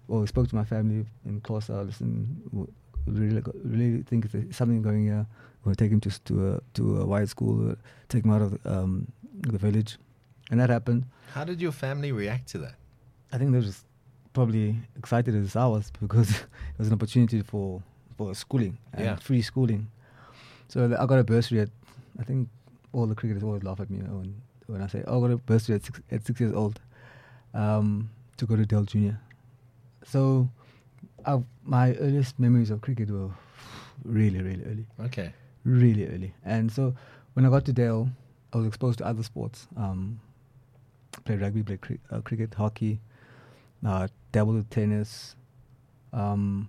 well, 0.08 0.20
we 0.20 0.26
spoke 0.26 0.48
to 0.48 0.54
my 0.54 0.64
family 0.64 1.06
in 1.24 1.40
Xhosa. 1.40 1.86
Listen, 1.86 2.42
really, 3.06 3.42
really 3.64 4.02
think 4.02 4.30
there's 4.30 4.54
something 4.56 4.82
going 4.82 5.04
here. 5.04 5.26
We'll 5.64 5.74
take 5.74 5.90
him 5.90 6.00
to 6.00 6.10
to 6.24 6.52
a 6.54 6.60
to 6.74 7.00
a 7.00 7.06
white 7.06 7.28
school. 7.28 7.70
Uh, 7.70 7.74
take 8.08 8.24
him 8.24 8.30
out 8.30 8.42
of 8.42 8.62
the, 8.62 8.72
um, 8.72 9.10
the 9.32 9.58
village, 9.58 9.96
and 10.50 10.60
that 10.60 10.68
happened. 10.70 11.06
How 11.32 11.44
did 11.44 11.60
your 11.60 11.72
family 11.72 12.12
react 12.12 12.48
to 12.50 12.58
that? 12.58 12.74
I 13.32 13.38
think 13.38 13.50
they 13.52 13.58
were 13.58 13.64
just 13.64 13.84
probably 14.36 14.76
excited 14.96 15.34
as 15.34 15.56
I 15.56 15.66
was 15.66 15.90
because 16.00 16.30
it 16.74 16.78
was 16.78 16.88
an 16.88 16.94
opportunity 16.94 17.42
for 17.42 17.82
for 18.16 18.34
schooling 18.34 18.78
and 18.92 19.04
Yeah. 19.04 19.16
free 19.16 19.42
schooling. 19.42 19.88
So 20.68 20.84
I 20.98 21.06
got 21.06 21.18
a 21.18 21.24
bursary 21.24 21.60
at 21.60 21.70
I 22.20 22.24
think 22.24 22.48
all 22.92 23.06
the 23.06 23.14
cricketers 23.14 23.42
always 23.42 23.62
laugh 23.62 23.80
at 23.80 23.90
me 23.90 23.98
when 23.98 24.34
when 24.66 24.82
I 24.82 24.88
say 24.88 25.02
oh, 25.06 25.18
I 25.18 25.20
got 25.28 25.30
a 25.34 25.36
bursary 25.38 25.74
at 25.76 25.84
six, 25.84 26.00
at 26.10 26.26
six 26.26 26.40
years 26.40 26.52
old 26.54 26.80
um, 27.54 28.10
to 28.36 28.46
go 28.46 28.56
to 28.56 28.66
Dale 28.66 28.84
Junior. 28.84 29.18
So 30.04 30.48
i 31.26 31.42
my 31.64 31.94
earliest 31.94 32.38
memories 32.38 32.70
of 32.70 32.80
cricket 32.80 33.10
were 33.10 33.30
really 34.04 34.40
really 34.48 34.64
early 34.70 34.86
Okay. 35.06 35.32
really 35.64 36.06
early. 36.14 36.32
And 36.44 36.70
so 36.70 36.94
when 37.34 37.44
I 37.46 37.50
got 37.50 37.64
to 37.66 37.72
Dale, 37.72 38.08
I 38.52 38.58
was 38.58 38.66
exposed 38.66 38.98
to 38.98 39.06
other 39.06 39.22
sports. 39.22 39.66
Um, 39.76 40.20
played 41.24 41.40
rugby, 41.40 41.62
played 41.62 41.80
cri- 41.80 42.00
uh, 42.10 42.20
cricket, 42.20 42.54
hockey, 42.54 43.00
uh, 43.84 44.06
with 44.44 44.68
tennis, 44.70 45.36
um, 46.12 46.68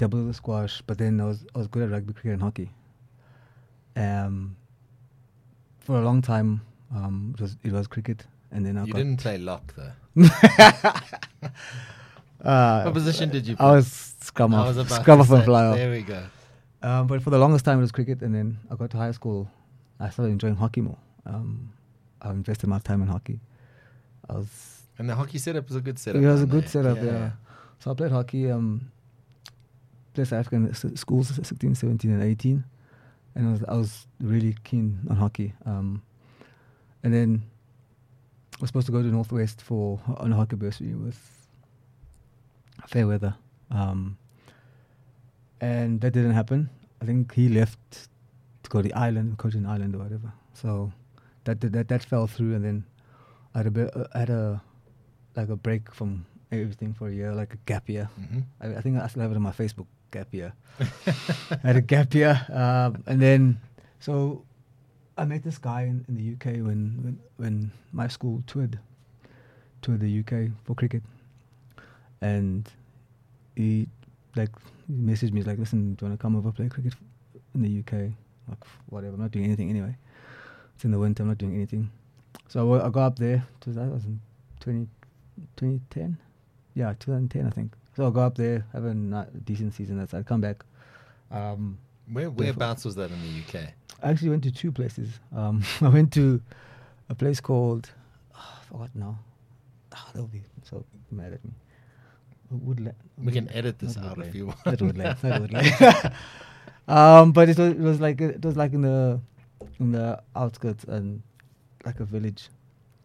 with 0.00 0.36
squash. 0.36 0.82
But 0.86 0.98
then 0.98 1.20
I 1.20 1.24
was 1.24 1.44
I 1.54 1.58
was 1.58 1.68
good 1.68 1.82
at 1.84 1.90
rugby, 1.90 2.12
cricket, 2.12 2.32
and 2.32 2.42
hockey. 2.42 2.70
Um, 3.96 4.56
for 5.80 5.98
a 6.00 6.04
long 6.04 6.22
time, 6.22 6.62
um, 6.94 7.34
it 7.34 7.40
was 7.40 7.56
it 7.62 7.72
was 7.72 7.86
cricket, 7.86 8.26
and 8.50 8.64
then 8.66 8.76
I 8.76 8.84
You 8.84 8.92
didn't 8.92 9.18
play 9.18 9.38
lock 9.38 9.74
though. 9.76 9.92
uh, 12.44 12.82
What 12.82 12.94
position 12.94 13.30
did 13.30 13.46
you 13.46 13.56
play? 13.56 13.66
I 13.66 13.72
was 13.72 14.14
scrum 14.20 14.54
off, 14.54 14.90
scrum 14.90 15.20
off 15.20 15.30
and 15.30 15.44
fly 15.44 15.66
off. 15.66 15.76
There 15.76 15.90
we 15.90 16.02
go. 16.02 16.24
Um, 16.82 17.06
but 17.06 17.22
for 17.22 17.30
the 17.30 17.38
longest 17.38 17.64
time, 17.64 17.78
it 17.78 17.82
was 17.82 17.92
cricket, 17.92 18.20
and 18.20 18.34
then 18.34 18.58
I 18.70 18.76
got 18.76 18.90
to 18.90 18.96
high 18.98 19.12
school. 19.12 19.50
I 19.98 20.10
started 20.10 20.32
enjoying 20.32 20.56
hockey 20.56 20.82
more. 20.82 20.98
Um, 21.24 21.72
I 22.20 22.30
invested 22.30 22.66
my 22.66 22.78
time 22.78 23.00
in 23.00 23.08
hockey. 23.08 23.40
I 24.28 24.34
was 24.34 24.82
And 24.98 25.08
the 25.08 25.14
hockey 25.14 25.38
setup 25.38 25.68
was 25.68 25.76
a 25.76 25.80
good 25.80 25.98
setup. 25.98 26.22
it 26.22 26.26
was 26.26 26.42
a 26.42 26.46
good 26.46 26.68
setup, 26.68 26.98
yeah. 27.02 27.32
So 27.80 27.90
I 27.90 27.94
played 27.94 28.12
hockey. 28.12 28.50
Um, 28.50 28.92
played 30.14 30.28
South 30.28 30.40
African 30.40 30.72
schools, 30.96 31.28
16, 31.28 31.74
17, 31.74 32.10
and 32.10 32.22
18, 32.22 32.64
and 33.34 33.48
I 33.48 33.50
was 33.50 33.64
I 33.64 33.74
was 33.74 34.06
really 34.20 34.56
keen 34.64 35.00
on 35.10 35.16
hockey. 35.16 35.52
Um, 35.66 36.02
and 37.02 37.12
then 37.12 37.42
I 38.56 38.60
was 38.60 38.68
supposed 38.68 38.86
to 38.86 38.92
go 38.92 39.02
to 39.02 39.08
Northwest 39.08 39.60
for 39.60 40.00
on 40.06 40.32
a 40.32 40.36
hockey 40.36 40.56
bursary 40.56 40.94
with 40.94 41.18
Fairweather, 42.86 43.34
um, 43.70 44.16
and 45.60 46.00
that 46.00 46.12
didn't 46.12 46.32
happen. 46.32 46.70
I 47.02 47.04
think 47.04 47.34
he 47.34 47.48
left 47.48 48.08
to 48.62 48.70
go 48.70 48.80
to 48.80 48.88
the 48.88 48.94
island, 48.94 49.38
coach 49.38 49.54
in 49.54 49.66
Ireland 49.66 49.94
or 49.96 49.98
whatever. 49.98 50.32
So 50.54 50.92
that 51.44 51.60
that 51.60 51.72
that, 51.72 51.88
that 51.88 52.04
fell 52.04 52.26
through, 52.26 52.54
and 52.54 52.64
then 52.64 52.84
I 53.54 53.58
had 53.58 53.66
a 53.66 53.70
bit, 53.70 53.96
uh, 53.96 54.06
I 54.14 54.18
had 54.20 54.30
a 54.30 54.62
like 55.36 55.48
a 55.48 55.56
break 55.56 55.92
from 55.92 56.26
everything 56.52 56.94
for 56.94 57.08
a 57.08 57.12
year, 57.12 57.34
like 57.34 57.54
a 57.54 57.58
gap 57.66 57.88
year. 57.88 58.08
hmm 58.16 58.40
I, 58.60 58.76
I 58.76 58.80
think 58.80 58.98
I 58.98 59.06
still 59.08 59.22
have 59.22 59.32
it 59.32 59.36
on 59.36 59.42
my 59.42 59.52
Facebook 59.52 59.86
gap 60.10 60.32
year. 60.32 60.52
I 60.80 61.66
had 61.66 61.76
a 61.76 61.80
gap 61.80 62.14
year, 62.14 62.46
um, 62.52 63.02
and 63.06 63.20
then 63.20 63.60
so 64.00 64.44
I 65.16 65.24
met 65.24 65.42
this 65.42 65.58
guy 65.58 65.82
in, 65.82 66.04
in 66.08 66.16
the 66.16 66.32
UK 66.34 66.56
when, 66.64 66.98
when 67.02 67.18
when 67.36 67.72
my 67.92 68.08
school 68.08 68.42
toured 68.46 68.78
toured 69.82 70.00
the 70.00 70.20
UK 70.20 70.50
for 70.64 70.74
cricket, 70.74 71.02
and 72.20 72.68
he 73.56 73.88
like 74.36 74.50
he 74.86 74.94
messaged 74.94 75.32
me 75.32 75.42
like, 75.42 75.58
"Listen, 75.58 75.94
do 75.94 76.04
you 76.04 76.10
want 76.10 76.18
to 76.18 76.22
come 76.22 76.36
over 76.36 76.52
play 76.52 76.68
cricket 76.68 76.94
in 77.54 77.62
the 77.62 77.80
UK?" 77.80 78.12
Like 78.48 78.62
whatever, 78.86 79.14
I'm 79.14 79.20
not 79.22 79.30
doing 79.30 79.44
anything 79.46 79.70
anyway. 79.70 79.96
It's 80.74 80.84
in 80.84 80.90
the 80.90 80.98
winter, 80.98 81.22
I'm 81.22 81.28
not 81.28 81.38
doing 81.38 81.54
anything. 81.54 81.90
So 82.48 82.74
I, 82.74 82.86
I 82.86 82.90
got 82.90 83.06
up 83.06 83.18
there. 83.18 83.46
To, 83.62 83.70
that 83.70 83.90
was 83.90 84.04
in 84.04 84.20
20, 84.60 84.88
2010, 85.56 86.16
yeah, 86.74 86.94
2010 86.98 87.46
I 87.46 87.50
think. 87.50 87.72
So 87.96 88.04
I'll 88.04 88.10
go 88.10 88.20
up 88.20 88.36
there, 88.36 88.66
have 88.72 88.84
a 88.84 88.94
ni- 88.94 89.24
decent 89.44 89.74
season. 89.74 89.98
That's 89.98 90.14
I'll 90.14 90.24
come 90.24 90.40
back. 90.40 90.64
Um, 91.30 91.78
Where 92.10 92.30
whereabouts 92.30 92.84
was 92.84 92.94
that 92.96 93.10
in 93.10 93.18
the 93.22 93.58
UK? 93.58 93.68
I 94.02 94.10
actually 94.10 94.30
went 94.30 94.44
to 94.44 94.50
two 94.50 94.72
places. 94.72 95.08
Um, 95.34 95.62
I 95.80 95.88
went 95.88 96.12
to 96.14 96.40
a 97.08 97.14
place 97.14 97.40
called 97.40 97.90
oh, 98.34 98.58
I 98.60 98.64
forgot 98.64 98.90
now. 98.94 99.18
Oh, 99.94 100.08
they'll 100.14 100.26
be 100.26 100.42
so 100.62 100.84
mad 101.10 101.32
at 101.32 101.44
me. 101.44 101.52
Woodland. 102.50 102.96
We 103.18 103.32
can 103.32 103.50
edit 103.52 103.78
this 103.78 103.96
out 103.96 104.18
if 104.18 104.34
you 104.34 104.46
want. 104.46 104.66
Not 104.66 104.82
Woodland. 104.82 105.18
Not 105.22 105.40
Woodland. 105.40 106.12
um, 106.88 107.32
but 107.32 107.48
it 107.48 107.58
was, 107.58 107.70
it 107.70 107.78
was 107.78 108.00
like 108.00 108.20
it 108.20 108.44
was 108.44 108.56
like 108.56 108.72
in 108.72 108.82
the 108.82 109.20
in 109.80 109.92
the 109.92 110.22
outskirts 110.36 110.84
and 110.84 111.22
like 111.84 112.00
a 112.00 112.04
village, 112.04 112.48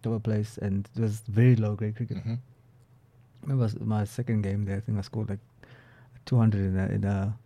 to 0.04 0.14
a 0.14 0.20
place, 0.20 0.58
and 0.62 0.88
it 0.96 1.02
was 1.02 1.22
very 1.28 1.56
low 1.56 1.76
grade 1.76 1.96
cricket. 1.96 2.18
Mhm. 2.18 2.38
Remember 3.44 3.66
s- 3.66 3.78
my 3.80 4.04
second 4.06 4.42
game 4.44 4.66
there, 4.66 4.78
I 4.78 4.80
think 4.82 4.98
I 4.98 5.02
scored 5.02 5.30
like 5.30 5.40
200 6.26 6.66
in 6.66 6.78
a, 6.78 6.86
in 6.88 7.04
a, 7.06 7.38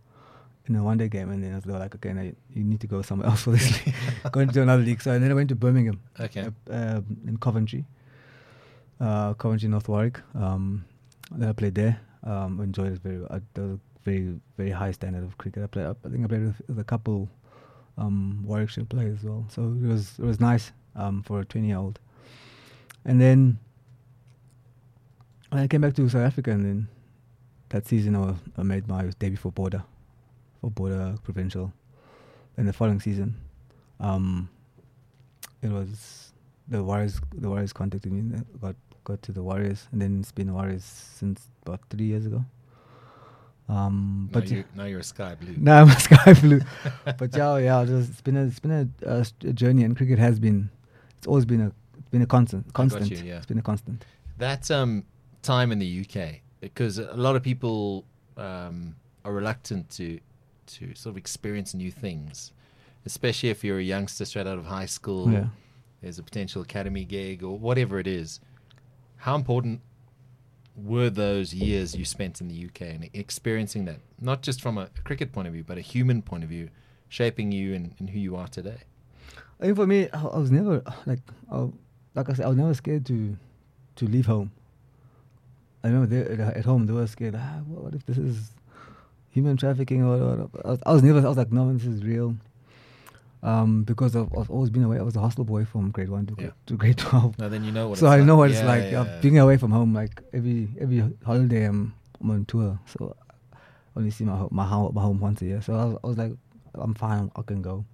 in 0.66 0.76
a 0.76 0.82
one 0.82 0.98
day 0.98 1.08
game. 1.08 1.30
And 1.30 1.42
then 1.42 1.60
they 1.64 1.72
were 1.72 1.78
like, 1.78 1.94
okay, 1.94 2.12
now 2.12 2.22
you, 2.22 2.34
you 2.52 2.64
need 2.64 2.80
to 2.80 2.86
go 2.86 3.02
somewhere 3.02 3.28
else 3.30 3.42
for 3.42 3.52
this 3.52 3.86
league. 3.86 3.94
go 4.32 4.40
into 4.40 4.62
another 4.62 4.82
league. 4.82 5.00
So 5.02 5.12
and 5.12 5.22
then 5.22 5.30
I 5.30 5.34
went 5.34 5.48
to 5.50 5.54
Birmingham 5.56 6.00
Okay. 6.20 6.48
uh, 6.70 6.74
um, 6.74 7.16
in 7.26 7.36
Coventry, 7.38 7.84
uh, 9.00 9.34
Coventry, 9.34 9.68
North 9.68 9.88
Warwick. 9.88 10.20
Um, 10.34 10.84
then 11.30 11.48
I 11.48 11.52
played 11.52 11.74
there. 11.74 12.00
Um, 12.22 12.60
enjoyed 12.60 12.92
it 12.92 13.00
very. 13.02 13.24
Uh, 13.30 13.40
there 13.54 13.64
was 13.64 13.74
a 13.74 13.80
very, 14.04 14.34
very 14.56 14.70
high 14.70 14.92
standard 14.92 15.24
of 15.24 15.36
cricket. 15.38 15.62
I 15.62 15.66
played. 15.66 15.86
I 15.86 15.94
think 16.08 16.24
I 16.24 16.28
played 16.28 16.44
with, 16.46 16.60
with 16.68 16.78
a 16.78 16.84
couple 16.84 17.28
um, 17.98 18.42
Warwickshire 18.46 18.84
players 18.84 19.18
as 19.20 19.24
well. 19.24 19.44
So 19.48 19.62
it 19.82 19.86
was 19.86 20.18
it 20.18 20.24
was 20.24 20.40
nice 20.40 20.72
um, 20.96 21.22
for 21.22 21.40
a 21.40 21.44
twenty 21.44 21.68
year 21.68 21.76
old. 21.78 21.98
And 23.04 23.20
then 23.20 23.58
I 25.52 25.66
came 25.66 25.80
back 25.82 25.94
to 25.94 26.08
South 26.08 26.22
Africa, 26.22 26.50
and 26.50 26.64
then 26.64 26.88
that 27.68 27.86
season 27.86 28.16
I, 28.16 28.20
was, 28.20 28.36
I 28.56 28.62
made 28.62 28.88
my 28.88 29.04
debut 29.18 29.36
for 29.36 29.52
Border, 29.52 29.82
for 30.60 30.70
Border 30.70 31.16
Provincial. 31.22 31.72
And 32.56 32.68
the 32.68 32.72
following 32.72 33.00
season, 33.00 33.34
um, 34.00 34.48
it 35.62 35.70
was 35.70 36.32
the 36.68 36.82
Warriors. 36.82 37.20
The 37.34 37.48
Warriors 37.48 37.72
contacted 37.72 38.12
me. 38.12 38.38
got 38.60 38.76
got 39.04 39.22
to 39.22 39.32
the 39.32 39.42
Warriors, 39.42 39.88
and 39.92 40.00
then 40.00 40.20
it's 40.20 40.32
been 40.32 40.52
Warriors 40.52 40.84
since 40.84 41.48
about 41.64 41.80
three 41.90 42.06
years 42.06 42.26
ago. 42.26 42.44
Um, 43.68 44.28
Now, 44.32 44.40
but 44.40 44.50
you, 44.50 44.64
now 44.74 44.84
you're 44.84 45.00
a 45.00 45.04
sky 45.04 45.34
blue. 45.34 45.54
now 45.58 45.82
I'm 45.82 45.88
a 45.90 46.00
sky 46.08 46.34
blue. 46.34 46.60
but 47.18 47.34
yeah, 47.36 47.56
yeah, 47.58 47.82
it's 47.82 48.20
been 48.20 48.36
a, 48.36 48.44
it's 48.44 48.58
been 48.60 48.92
a, 49.02 49.08
a, 49.08 49.26
a 49.48 49.52
journey, 49.52 49.84
and 49.84 49.96
cricket 49.96 50.18
has 50.18 50.38
been, 50.38 50.70
it's 51.18 51.26
always 51.26 51.44
been 51.44 51.60
a, 51.60 51.72
been 52.14 52.22
a 52.22 52.26
constant, 52.26 52.72
got 52.72 52.84
you, 52.84 52.90
constant. 52.90 53.24
yeah. 53.24 53.36
It's 53.38 53.46
been 53.46 53.58
a 53.58 53.62
constant. 53.62 54.04
That 54.38 54.70
um, 54.70 55.04
time 55.42 55.72
in 55.72 55.80
the 55.80 56.06
UK, 56.06 56.40
because 56.60 56.98
a 56.98 57.16
lot 57.16 57.34
of 57.36 57.42
people 57.42 58.04
um, 58.36 58.94
are 59.24 59.32
reluctant 59.32 59.90
to 59.90 60.20
to 60.66 60.94
sort 60.94 61.12
of 61.12 61.16
experience 61.18 61.74
new 61.74 61.90
things, 61.90 62.52
especially 63.04 63.50
if 63.50 63.62
you're 63.64 63.78
a 63.80 63.82
youngster 63.82 64.24
straight 64.24 64.46
out 64.46 64.58
of 64.58 64.66
high 64.66 64.86
school. 64.86 65.30
Yeah. 65.30 65.46
There's 66.00 66.18
a 66.18 66.22
potential 66.22 66.62
academy 66.62 67.04
gig 67.04 67.42
or 67.42 67.58
whatever 67.58 67.98
it 67.98 68.06
is. 68.06 68.40
How 69.16 69.34
important 69.34 69.80
were 70.76 71.10
those 71.10 71.54
years 71.54 71.94
you 71.94 72.04
spent 72.04 72.40
in 72.40 72.48
the 72.48 72.66
UK 72.66 72.82
and 72.82 73.10
experiencing 73.12 73.84
that, 73.86 74.00
not 74.20 74.42
just 74.42 74.60
from 74.60 74.78
a 74.78 74.88
cricket 75.04 75.32
point 75.32 75.48
of 75.48 75.54
view, 75.54 75.64
but 75.64 75.78
a 75.78 75.80
human 75.80 76.22
point 76.22 76.44
of 76.44 76.50
view, 76.50 76.68
shaping 77.08 77.52
you 77.52 77.74
and, 77.74 77.94
and 77.98 78.10
who 78.10 78.18
you 78.18 78.36
are 78.36 78.48
today? 78.48 78.78
I 79.60 79.64
think 79.64 79.76
for 79.76 79.86
me, 79.86 80.08
I, 80.10 80.22
I 80.22 80.38
was 80.38 80.50
never 80.50 80.82
like, 81.06 81.20
I, 81.50 81.68
like 82.14 82.28
I 82.30 82.34
said, 82.34 82.44
I 82.44 82.48
was 82.48 82.56
never 82.56 82.74
scared 82.74 83.04
to, 83.06 83.36
to 83.96 84.06
leave 84.06 84.26
home. 84.26 84.50
I 85.82 85.88
remember 85.88 86.06
there, 86.06 86.52
at, 86.56 86.64
home 86.64 86.86
they 86.86 86.92
were 86.92 87.06
scared. 87.06 87.34
Ah, 87.36 87.60
what, 87.66 87.94
if 87.94 88.06
this 88.06 88.16
is 88.18 88.52
human 89.30 89.56
trafficking 89.56 90.02
or? 90.02 90.48
I, 90.64 90.68
was, 90.70 90.78
I 90.86 90.92
was 90.92 91.02
never. 91.02 91.18
I 91.18 91.28
was 91.28 91.36
like, 91.36 91.52
no, 91.52 91.72
this 91.72 91.84
is 91.86 92.02
real. 92.04 92.36
Um, 93.42 93.82
because 93.82 94.16
I've, 94.16 94.32
I've 94.38 94.50
always 94.50 94.70
been 94.70 94.84
away. 94.84 94.98
I 94.98 95.02
was 95.02 95.16
a 95.16 95.20
hostel 95.20 95.44
boy 95.44 95.66
from 95.66 95.90
grade 95.90 96.08
one 96.08 96.24
to, 96.26 96.34
Yeah. 96.38 96.50
to 96.66 96.76
grade 96.76 96.96
twelve. 96.96 97.38
Now 97.38 97.48
then 97.50 97.62
you 97.64 97.72
know 97.72 97.88
what 97.90 97.98
so 97.98 98.06
I 98.06 98.16
like. 98.16 98.24
know 98.26 98.36
what 98.36 98.50
it's 98.50 98.62
like 98.62 98.84
yeah, 98.84 99.04
yeah. 99.04 99.20
being 99.20 99.38
away 99.38 99.58
from 99.58 99.70
home. 99.70 99.92
Like 99.92 100.22
every 100.32 100.68
every 100.80 101.04
holiday, 101.26 101.64
I'm, 101.64 101.94
I'm 102.22 102.30
on 102.30 102.46
tour, 102.46 102.78
so 102.86 103.14
I 103.52 103.98
only 103.98 104.10
see 104.10 104.24
my 104.24 104.34
ho- 104.36 104.48
my 104.50 104.64
home 104.64 104.94
my 104.94 105.02
home 105.02 105.20
once 105.20 105.42
a 105.42 105.44
year. 105.44 105.60
So 105.60 105.74
I 105.74 105.84
was, 105.84 105.96
I 106.02 106.06
was 106.06 106.16
like, 106.16 106.32
I'm 106.76 106.94
fine, 106.94 107.30
I 107.36 107.42
can 107.42 107.60
go. 107.60 107.84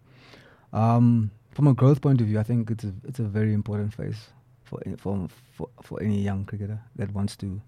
Um, 0.73 1.33
from 1.53 1.67
a 1.67 1.75
growth 1.75 2.01
point 2.01 2.21
of 2.21 2.27
view, 2.27 2.39
I 2.39 2.43
think 2.45 2.71
it's 2.71 2.85
a 2.85 2.93
it's 3.05 3.19
a 3.19 3.25
very 3.25 3.53
important 3.55 3.95
phase 3.95 4.29
for 4.65 4.81
for 4.99 5.29
for, 5.57 5.69
for 5.83 6.03
any 6.03 6.21
young 6.21 6.45
cricketer 6.45 6.79
that 6.97 7.13
wants 7.13 7.37
to 7.37 7.61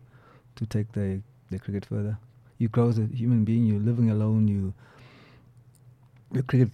to 0.57 0.66
take 0.66 0.92
the 0.92 1.21
the 1.51 1.59
cricket 1.59 1.85
further. 1.87 2.16
You 2.59 2.68
grow 2.68 2.88
as 2.88 2.99
a 2.99 3.07
human 3.07 3.45
being. 3.45 3.66
You're 3.66 3.81
living 3.81 4.11
alone. 4.11 4.49
You 4.49 4.73
the 6.31 6.42
cricket 6.42 6.71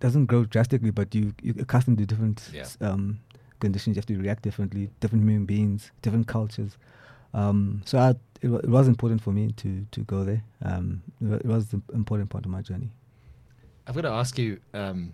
doesn't 0.00 0.26
grow 0.26 0.44
drastically, 0.44 0.90
but 0.90 1.14
you 1.14 1.32
you 1.42 1.54
accustomed 1.58 1.98
to 1.98 2.06
different 2.06 2.50
Yeah. 2.52 2.66
um, 2.80 3.18
conditions. 3.60 3.96
You 3.96 4.00
have 4.00 4.06
to 4.06 4.18
react 4.18 4.42
differently. 4.42 4.90
Different 5.00 5.24
human 5.24 5.46
beings, 5.46 5.90
different 6.02 6.26
cultures. 6.28 6.76
Um, 7.34 7.82
so 7.84 7.98
I, 7.98 8.10
it, 8.40 8.48
it 8.64 8.68
was 8.70 8.88
important 8.88 9.20
for 9.22 9.32
me 9.32 9.52
to 9.56 9.84
to 9.90 10.00
go 10.02 10.24
there. 10.24 10.42
Um, 10.62 11.02
it 11.20 11.44
was 11.46 11.72
an 11.72 11.82
important 11.92 12.30
part 12.30 12.44
of 12.44 12.50
my 12.50 12.62
journey. 12.62 12.90
I've 13.86 13.94
got 13.94 14.02
to 14.02 14.10
ask 14.10 14.38
you, 14.38 14.58
um, 14.74 15.12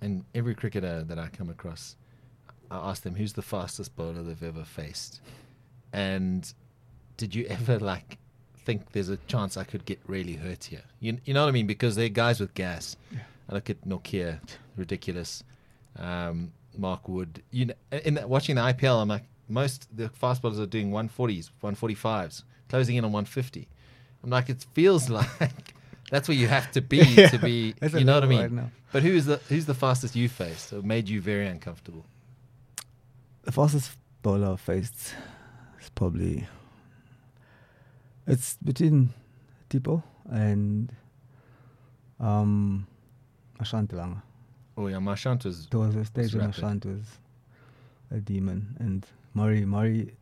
and 0.00 0.24
every 0.34 0.54
cricketer 0.54 1.02
that 1.04 1.18
I 1.18 1.28
come 1.28 1.50
across, 1.50 1.96
I 2.70 2.76
ask 2.90 3.02
them 3.02 3.14
who's 3.14 3.32
the 3.32 3.42
fastest 3.42 3.96
bowler 3.96 4.22
they've 4.22 4.42
ever 4.42 4.64
faced, 4.64 5.20
and 5.92 6.52
did 7.16 7.34
you 7.34 7.46
ever 7.46 7.78
like 7.78 8.18
think 8.58 8.92
there's 8.92 9.08
a 9.08 9.16
chance 9.28 9.56
I 9.56 9.64
could 9.64 9.84
get 9.84 10.00
really 10.06 10.34
hurt 10.34 10.64
here? 10.64 10.82
You 11.00 11.18
you 11.24 11.34
know 11.34 11.42
what 11.42 11.48
I 11.48 11.52
mean? 11.52 11.66
Because 11.66 11.96
they're 11.96 12.08
guys 12.08 12.40
with 12.40 12.54
gas. 12.54 12.96
I 13.48 13.54
look 13.54 13.70
at 13.70 13.86
Nortje, 13.86 14.40
ridiculous. 14.76 15.44
Um, 15.98 16.52
Mark 16.78 17.08
Wood. 17.08 17.42
You 17.50 17.66
know, 17.66 17.74
in 18.04 18.14
the, 18.14 18.26
watching 18.26 18.56
the 18.56 18.62
IPL, 18.62 19.02
I'm 19.02 19.08
like 19.08 19.24
most 19.48 19.88
the 19.96 20.08
fast 20.10 20.42
bowlers 20.42 20.58
are 20.58 20.66
doing 20.66 20.90
140s, 20.90 21.50
145s, 21.62 22.42
closing 22.68 22.96
in 22.96 23.04
on 23.04 23.12
150. 23.12 23.68
I'm 24.22 24.30
like 24.30 24.48
it 24.48 24.64
feels 24.74 25.08
like 25.10 25.74
that's 26.10 26.28
where 26.28 26.36
you 26.36 26.48
have 26.48 26.70
to 26.72 26.80
be 26.80 27.00
to 27.28 27.38
be. 27.38 27.74
You 27.92 28.04
know 28.04 28.14
what 28.14 28.24
I 28.24 28.26
mean? 28.26 28.56
right. 28.56 28.66
But 28.92 29.02
who's 29.02 29.26
the 29.26 29.36
who's 29.48 29.66
the 29.66 29.74
fastest 29.74 30.16
you 30.16 30.28
faced 30.28 30.72
or 30.72 30.82
made 30.82 31.08
you 31.08 31.20
very 31.20 31.46
uncomfortable? 31.46 32.04
The 33.42 33.52
fastest 33.52 33.92
bowler 34.22 34.52
I've 34.52 34.60
faced 34.60 35.14
is 35.80 35.90
probably 35.90 36.46
it's 38.26 38.56
between 38.64 39.10
Tipo 39.70 40.02
and 40.30 40.92
um 42.20 42.86
Marchant 43.58 43.88
de 43.88 43.96
Lange. 43.96 44.22
Oh 44.76 44.86
yeah, 44.88 44.98
Marchant 44.98 45.44
was 45.44 45.66
There 45.66 45.80
was 45.80 45.96
a 45.96 46.04
stage 46.04 46.34
when 46.34 46.46
rapid. 46.46 46.58
Ashanti 46.58 46.88
was 46.88 47.18
a 48.10 48.18
demon, 48.20 48.76
and 48.78 49.06
Murray 49.34 49.64
Murray 49.64 50.14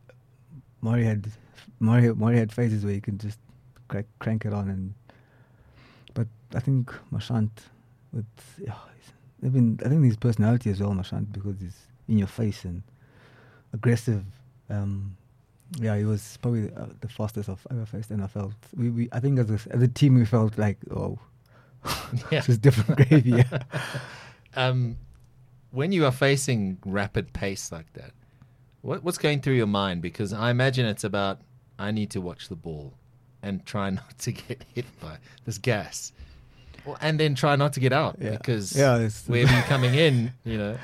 Murray 0.81 1.05
had 1.05 1.31
Murray 1.81 2.13
Murray 2.15 2.39
had 2.39 2.53
phases 2.53 2.85
where 2.85 2.95
he 2.95 3.01
could 3.01 3.21
just 3.21 3.39
crank, 3.89 4.07
crank 4.19 4.45
it 4.45 4.53
on, 4.53 4.69
and 4.71 4.95
I 6.55 6.61
think 6.61 6.93
Marchant 7.11 7.63
with 8.13 8.27
yeah, 8.59 8.75
he's, 9.43 9.53
I 9.85 9.89
think 9.89 10.05
his 10.05 10.17
personality 10.17 10.71
as 10.71 10.81
well, 10.81 10.95
Marchant, 10.95 11.33
because 11.33 11.61
he's 11.61 11.87
in 12.09 12.19
your 12.19 12.29
face 12.29 12.65
and 12.65 12.83
aggressive. 13.73 14.25
Um, 14.71 15.17
yeah, 15.81 15.97
he 15.97 16.05
was 16.05 16.39
probably 16.41 16.71
uh, 16.75 16.87
the 17.01 17.09
fastest 17.09 17.49
I've 17.49 17.67
ever 17.71 17.87
faced, 17.87 18.11
and 18.11 18.23
I 18.23 18.27
felt 18.27 18.55
we, 18.77 18.91
we 18.91 19.09
I 19.13 19.21
think 19.21 19.39
as 19.39 19.51
a, 19.51 19.59
as 19.75 19.83
a 19.83 19.89
team 19.89 20.15
we 20.15 20.25
felt 20.25 20.57
like 20.59 20.79
oh, 20.91 21.19
Yeah. 22.31 22.41
this 22.41 22.49
is 22.51 22.59
different 22.59 23.09
gravy. 23.09 23.31
Yeah. 23.31 23.63
um, 24.57 24.97
when 25.71 25.93
you 25.93 26.05
are 26.07 26.13
facing 26.13 26.79
rapid 26.85 27.33
pace 27.33 27.73
like 27.73 27.93
that, 27.95 28.13
what, 28.83 29.03
what's 29.03 29.19
going 29.19 29.41
through 29.41 29.55
your 29.55 29.67
mind? 29.67 30.03
Because 30.03 30.33
I 30.33 30.51
imagine 30.51 30.87
it's 30.87 31.05
about 31.05 31.41
I 31.79 31.91
need 31.91 32.11
to 32.11 32.21
watch 32.21 32.49
the 32.49 32.57
ball 32.57 32.95
and 33.43 33.65
try 33.67 33.91
not 33.99 34.19
to 34.21 34.33
get 34.33 34.65
hit 34.75 34.87
by 35.01 35.19
this 35.45 35.59
gas, 35.59 36.13
and 37.01 37.19
then 37.19 37.35
try 37.35 37.57
not 37.57 37.73
to 37.75 37.81
get 37.81 37.93
out 37.93 38.17
Yeah. 38.21 38.31
because 38.33 38.77
Yeah, 38.77 38.97
it's- 38.97 39.25
wherever 39.27 39.53
you're 39.53 39.63
coming 39.75 39.95
in, 39.95 40.33
you 40.45 40.59
know, 40.59 40.77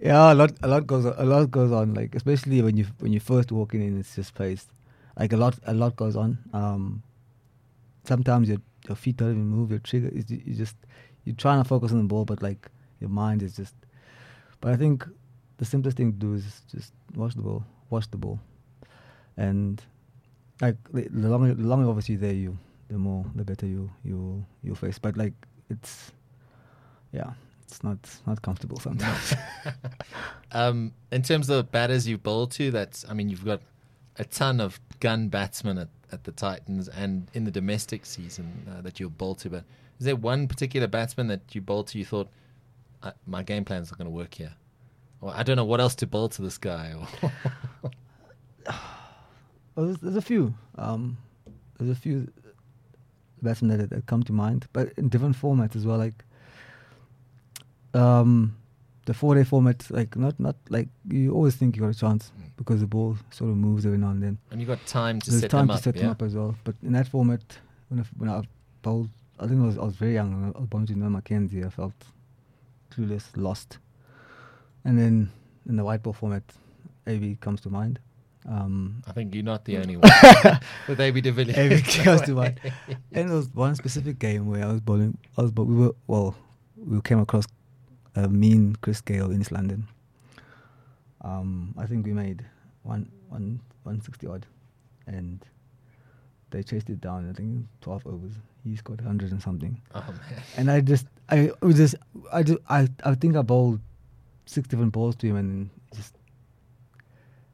Yeah, 0.00 0.32
a 0.32 0.34
lot, 0.34 0.52
a 0.62 0.68
lot 0.68 0.86
goes, 0.86 1.06
on, 1.06 1.14
a 1.16 1.24
lot 1.24 1.50
goes 1.50 1.72
on. 1.72 1.94
Like 1.94 2.14
especially 2.14 2.60
when 2.62 2.76
you 2.76 2.86
when 3.00 3.12
you 3.12 3.20
first 3.20 3.50
walking 3.52 3.80
in, 3.82 3.98
it's 3.98 4.14
just 4.16 4.34
paced. 4.34 4.68
Like 5.18 5.32
a 5.32 5.36
lot, 5.38 5.58
a 5.66 5.72
lot 5.72 5.96
goes 5.96 6.16
on. 6.16 6.38
Um, 6.52 7.02
sometimes 8.04 8.48
your 8.48 8.58
your 8.88 8.96
feet 8.96 9.16
don't 9.16 9.30
even 9.30 9.46
move. 9.46 9.70
Your 9.70 9.80
trigger 9.80 10.08
is 10.08 10.30
you 10.30 10.54
just 10.54 10.76
you're 11.24 11.34
trying 11.36 11.62
to 11.62 11.68
focus 11.68 11.92
on 11.92 11.98
the 11.98 12.04
ball, 12.04 12.24
but 12.24 12.42
like 12.42 12.70
your 13.00 13.10
mind 13.10 13.42
is 13.42 13.56
just. 13.56 13.74
But 14.60 14.72
I 14.72 14.76
think 14.76 15.06
the 15.58 15.64
simplest 15.64 15.96
thing 15.96 16.12
to 16.12 16.18
do 16.18 16.34
is 16.34 16.62
just 16.70 16.92
watch 17.14 17.34
the 17.34 17.42
ball, 17.42 17.64
watch 17.90 18.10
the 18.10 18.18
ball, 18.18 18.38
and 19.36 19.82
like 20.60 20.76
the, 20.92 21.08
the 21.08 21.28
longer 21.28 21.54
the 21.54 21.66
longer 21.66 21.88
obviously 21.88 22.16
there 22.16 22.34
you, 22.34 22.58
the 22.88 22.98
more 22.98 23.24
the 23.34 23.44
better 23.44 23.66
you 23.66 23.90
you 24.04 24.44
you 24.62 24.74
face. 24.74 24.98
But 24.98 25.16
like 25.16 25.34
it's, 25.70 26.12
yeah, 27.12 27.32
it's 27.64 27.82
not 27.82 27.98
not 28.26 28.42
comfortable 28.42 28.78
sometimes. 28.78 29.34
um, 30.52 30.92
in 31.10 31.22
terms 31.22 31.50
of 31.50 31.70
batters 31.70 32.06
you 32.06 32.18
bowl 32.18 32.46
to, 32.48 32.70
that's 32.70 33.04
I 33.08 33.14
mean 33.14 33.28
you've 33.28 33.44
got 33.44 33.60
a 34.18 34.24
ton 34.24 34.60
of 34.60 34.80
gun 35.00 35.28
batsmen 35.28 35.78
at, 35.78 35.88
at 36.10 36.24
the 36.24 36.32
Titans 36.32 36.88
and 36.88 37.28
in 37.34 37.44
the 37.44 37.50
domestic 37.50 38.06
season 38.06 38.66
uh, 38.70 38.80
that 38.82 38.98
you'll 38.98 39.10
bowl 39.10 39.34
to. 39.36 39.50
But 39.50 39.64
is 39.98 40.06
there 40.06 40.16
one 40.16 40.48
particular 40.48 40.86
batsman 40.86 41.26
that 41.28 41.54
you 41.54 41.60
bowl 41.60 41.84
to? 41.84 41.98
You 41.98 42.04
thought 42.04 42.28
my 43.26 43.42
game 43.42 43.64
plan's 43.64 43.90
not 43.90 43.98
going 43.98 44.10
to 44.10 44.16
work 44.16 44.34
here, 44.34 44.52
or 45.20 45.32
I 45.34 45.42
don't 45.42 45.56
know 45.56 45.64
what 45.64 45.80
else 45.80 45.94
to 45.96 46.06
bowl 46.06 46.28
to 46.30 46.42
this 46.42 46.58
guy. 46.58 46.94
Or 46.98 47.32
Well, 49.76 49.84
there's, 49.86 49.98
there's 49.98 50.16
a 50.16 50.22
few. 50.22 50.54
Um, 50.76 51.18
there's 51.78 51.90
a 51.90 52.00
few 52.00 52.32
batsmen 53.48 53.68
that, 53.78 53.90
that 53.90 54.06
come 54.06 54.22
to 54.24 54.32
mind, 54.32 54.60
but 54.72 54.84
in 55.00 55.08
different 55.08 55.36
formats 55.42 55.74
as 55.76 55.84
well. 55.86 55.98
Like 56.06 56.18
um, 57.94 58.56
the 59.06 59.14
four-day 59.14 59.44
format, 59.44 59.78
like 59.90 60.16
not 60.16 60.38
not 60.38 60.56
like 60.68 60.88
you 61.08 61.32
always 61.32 61.54
think 61.56 61.76
you 61.76 61.82
got 61.82 61.90
a 61.94 61.98
chance 61.98 62.30
Mm. 62.36 62.50
because 62.56 62.80
the 62.80 62.86
ball 62.86 63.16
sort 63.30 63.50
of 63.50 63.56
moves 63.56 63.86
every 63.86 63.98
now 63.98 64.10
and 64.10 64.22
then. 64.22 64.38
and 64.50 64.60
you 64.60 64.66
got 64.66 64.84
time 64.86 65.20
to 65.20 65.30
There's 65.30 65.42
set 65.42 65.50
time 65.50 65.66
them 65.66 65.68
to 65.68 65.74
up. 65.74 65.84
set 65.84 65.96
yeah? 65.96 66.02
them 66.02 66.10
up 66.10 66.22
as 66.22 66.34
well. 66.34 66.54
But 66.64 66.74
in 66.82 66.92
that 66.92 67.08
format, 67.08 67.42
when 67.88 68.00
I, 68.00 68.04
when 68.18 68.28
I 68.30 68.42
bowled, 68.82 69.08
I 69.38 69.46
think 69.46 69.60
I 69.62 69.66
was 69.66 69.78
I 69.78 69.84
was 69.84 69.96
very 69.96 70.14
young. 70.14 70.32
and 70.34 70.54
I 70.54 70.58
was 70.58 70.68
bowling 70.68 70.86
to 70.88 70.94
Neil 70.98 71.10
McKenzie. 71.10 71.64
I 71.64 71.70
felt 71.70 71.94
clueless, 72.92 73.24
lost. 73.36 73.78
And 74.84 74.98
then 74.98 75.30
in 75.68 75.76
the 75.76 75.84
white 75.84 76.02
ball 76.02 76.12
format, 76.12 76.42
AB 77.06 77.36
comes 77.40 77.60
to 77.62 77.70
mind. 77.70 77.98
Um, 78.48 79.02
I 79.06 79.12
think 79.12 79.34
you're 79.34 79.44
not 79.44 79.64
the 79.64 79.76
only 79.82 79.96
one. 79.96 80.10
With 80.88 81.00
AB 81.00 81.20
de 81.20 81.32
Villiers. 81.32 81.56
AB 81.56 81.82
comes 82.04 82.22
to 82.22 82.32
mind. 82.32 82.60
And 83.12 83.28
there 83.28 83.36
was 83.36 83.48
one 83.52 83.74
specific 83.74 84.18
game 84.18 84.46
where 84.48 84.64
I 84.64 84.72
was 84.72 84.80
bowling. 84.80 85.18
I 85.36 85.42
was, 85.42 85.50
but 85.50 85.64
we 85.64 85.74
were 85.74 85.94
well, 86.06 86.36
we 86.76 87.00
came 87.00 87.18
across 87.18 87.46
a 88.14 88.28
mean 88.28 88.76
Chris 88.80 89.00
Gayle 89.00 89.30
in 89.30 89.40
East 89.40 89.52
London. 89.52 89.88
Um, 91.22 91.74
I 91.76 91.86
think 91.86 92.06
we 92.06 92.12
made 92.12 92.44
one 92.82 93.10
one 93.28 93.60
one 93.82 94.00
sixty 94.00 94.26
odd, 94.26 94.46
and 95.06 95.44
they 96.50 96.62
chased 96.62 96.88
it 96.88 97.00
down. 97.00 97.28
I 97.28 97.32
think 97.32 97.66
twelve 97.80 98.06
overs. 98.06 98.34
He 98.62 98.76
scored 98.76 99.00
hundred 99.00 99.32
and 99.32 99.42
something. 99.42 99.80
Oh 99.94 100.04
man. 100.08 100.42
And 100.56 100.70
I 100.70 100.80
just, 100.80 101.06
I 101.28 101.50
was 101.62 101.76
just, 101.76 101.94
I 102.32 102.42
do, 102.42 102.58
I, 102.68 102.88
I 103.04 103.14
think 103.14 103.36
I 103.36 103.42
bowled 103.42 103.80
six 104.44 104.66
different 104.66 104.92
balls 104.92 105.14
to 105.16 105.26
him 105.28 105.36
and 105.36 105.70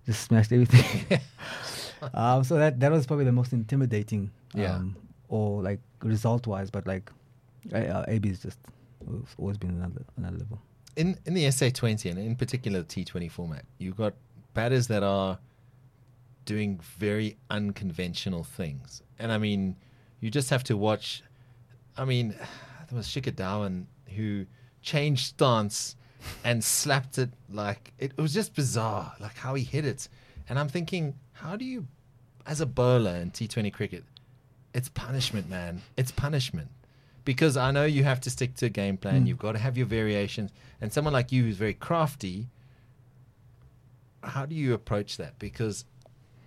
just, 0.06 0.22
smashed 0.22 0.52
everything. 0.52 1.20
um, 2.14 2.44
so 2.44 2.56
that 2.56 2.80
that 2.80 2.90
was 2.90 3.06
probably 3.06 3.24
the 3.24 3.32
most 3.32 3.52
intimidating. 3.52 4.30
Yeah. 4.54 4.74
Um, 4.76 4.96
or 5.28 5.62
like 5.62 5.80
result 6.02 6.46
wise, 6.46 6.70
but 6.70 6.86
like, 6.86 7.10
uh, 7.72 8.04
AB 8.08 8.28
is 8.28 8.40
just 8.40 8.58
always- 9.38 9.56
been 9.58 9.70
another 9.70 10.04
another 10.16 10.38
level. 10.38 10.58
in 10.96 11.18
in 11.24 11.32
the 11.34 11.44
SA20 11.46 12.10
and 12.10 12.18
in 12.18 12.36
particular 12.36 12.82
the 12.82 13.04
T20 13.04 13.30
format, 13.30 13.64
you've 13.78 13.96
got 13.96 14.12
batters 14.52 14.88
that 14.88 15.02
are 15.02 15.38
doing 16.44 16.80
very 16.98 17.36
unconventional 17.50 18.44
things, 18.44 19.02
and 19.18 19.32
I 19.32 19.38
mean, 19.38 19.76
you 20.20 20.30
just 20.30 20.50
have 20.50 20.64
to 20.64 20.76
watch. 20.76 21.22
I 21.96 22.04
mean, 22.04 22.28
there 22.88 22.96
was 22.96 23.06
Shikhar 23.06 23.32
Dhawan 23.32 23.86
who 24.16 24.44
changed 24.82 25.24
stance 25.28 25.96
and 26.44 26.62
slapped 26.62 27.18
it 27.18 27.30
like 27.50 27.92
it, 27.98 28.16
was 28.16 28.34
just 28.34 28.54
bizarre, 28.54 29.14
like 29.20 29.36
how 29.36 29.54
he 29.54 29.64
hit 29.64 29.84
it, 29.84 30.08
and 30.48 30.58
I'm 30.58 30.68
thinking, 30.68 31.14
how 31.32 31.56
do 31.56 31.64
you, 31.64 31.86
as 32.46 32.60
a 32.60 32.66
bowler 32.66 33.16
in 33.16 33.30
T20 33.30 33.72
cricket, 33.72 34.04
it's 34.74 34.88
punishment, 34.88 35.48
man. 35.48 35.82
It's 35.96 36.10
punishment 36.10 36.68
because 37.24 37.56
I 37.56 37.70
know 37.70 37.84
you 37.84 38.04
have 38.04 38.20
to 38.22 38.30
stick 38.30 38.54
to 38.56 38.66
a 38.66 38.70
game 38.70 38.96
plan. 38.96 39.24
Mm. 39.24 39.28
You've 39.28 39.38
got 39.38 39.52
to 39.52 39.58
have 39.58 39.76
your 39.76 39.86
variations. 39.86 40.50
And 40.80 40.92
someone 40.92 41.12
like 41.12 41.30
you 41.30 41.44
who's 41.44 41.56
very 41.56 41.74
crafty, 41.74 42.48
how 44.22 44.46
do 44.46 44.54
you 44.54 44.74
approach 44.74 45.16
that? 45.18 45.38
Because 45.38 45.84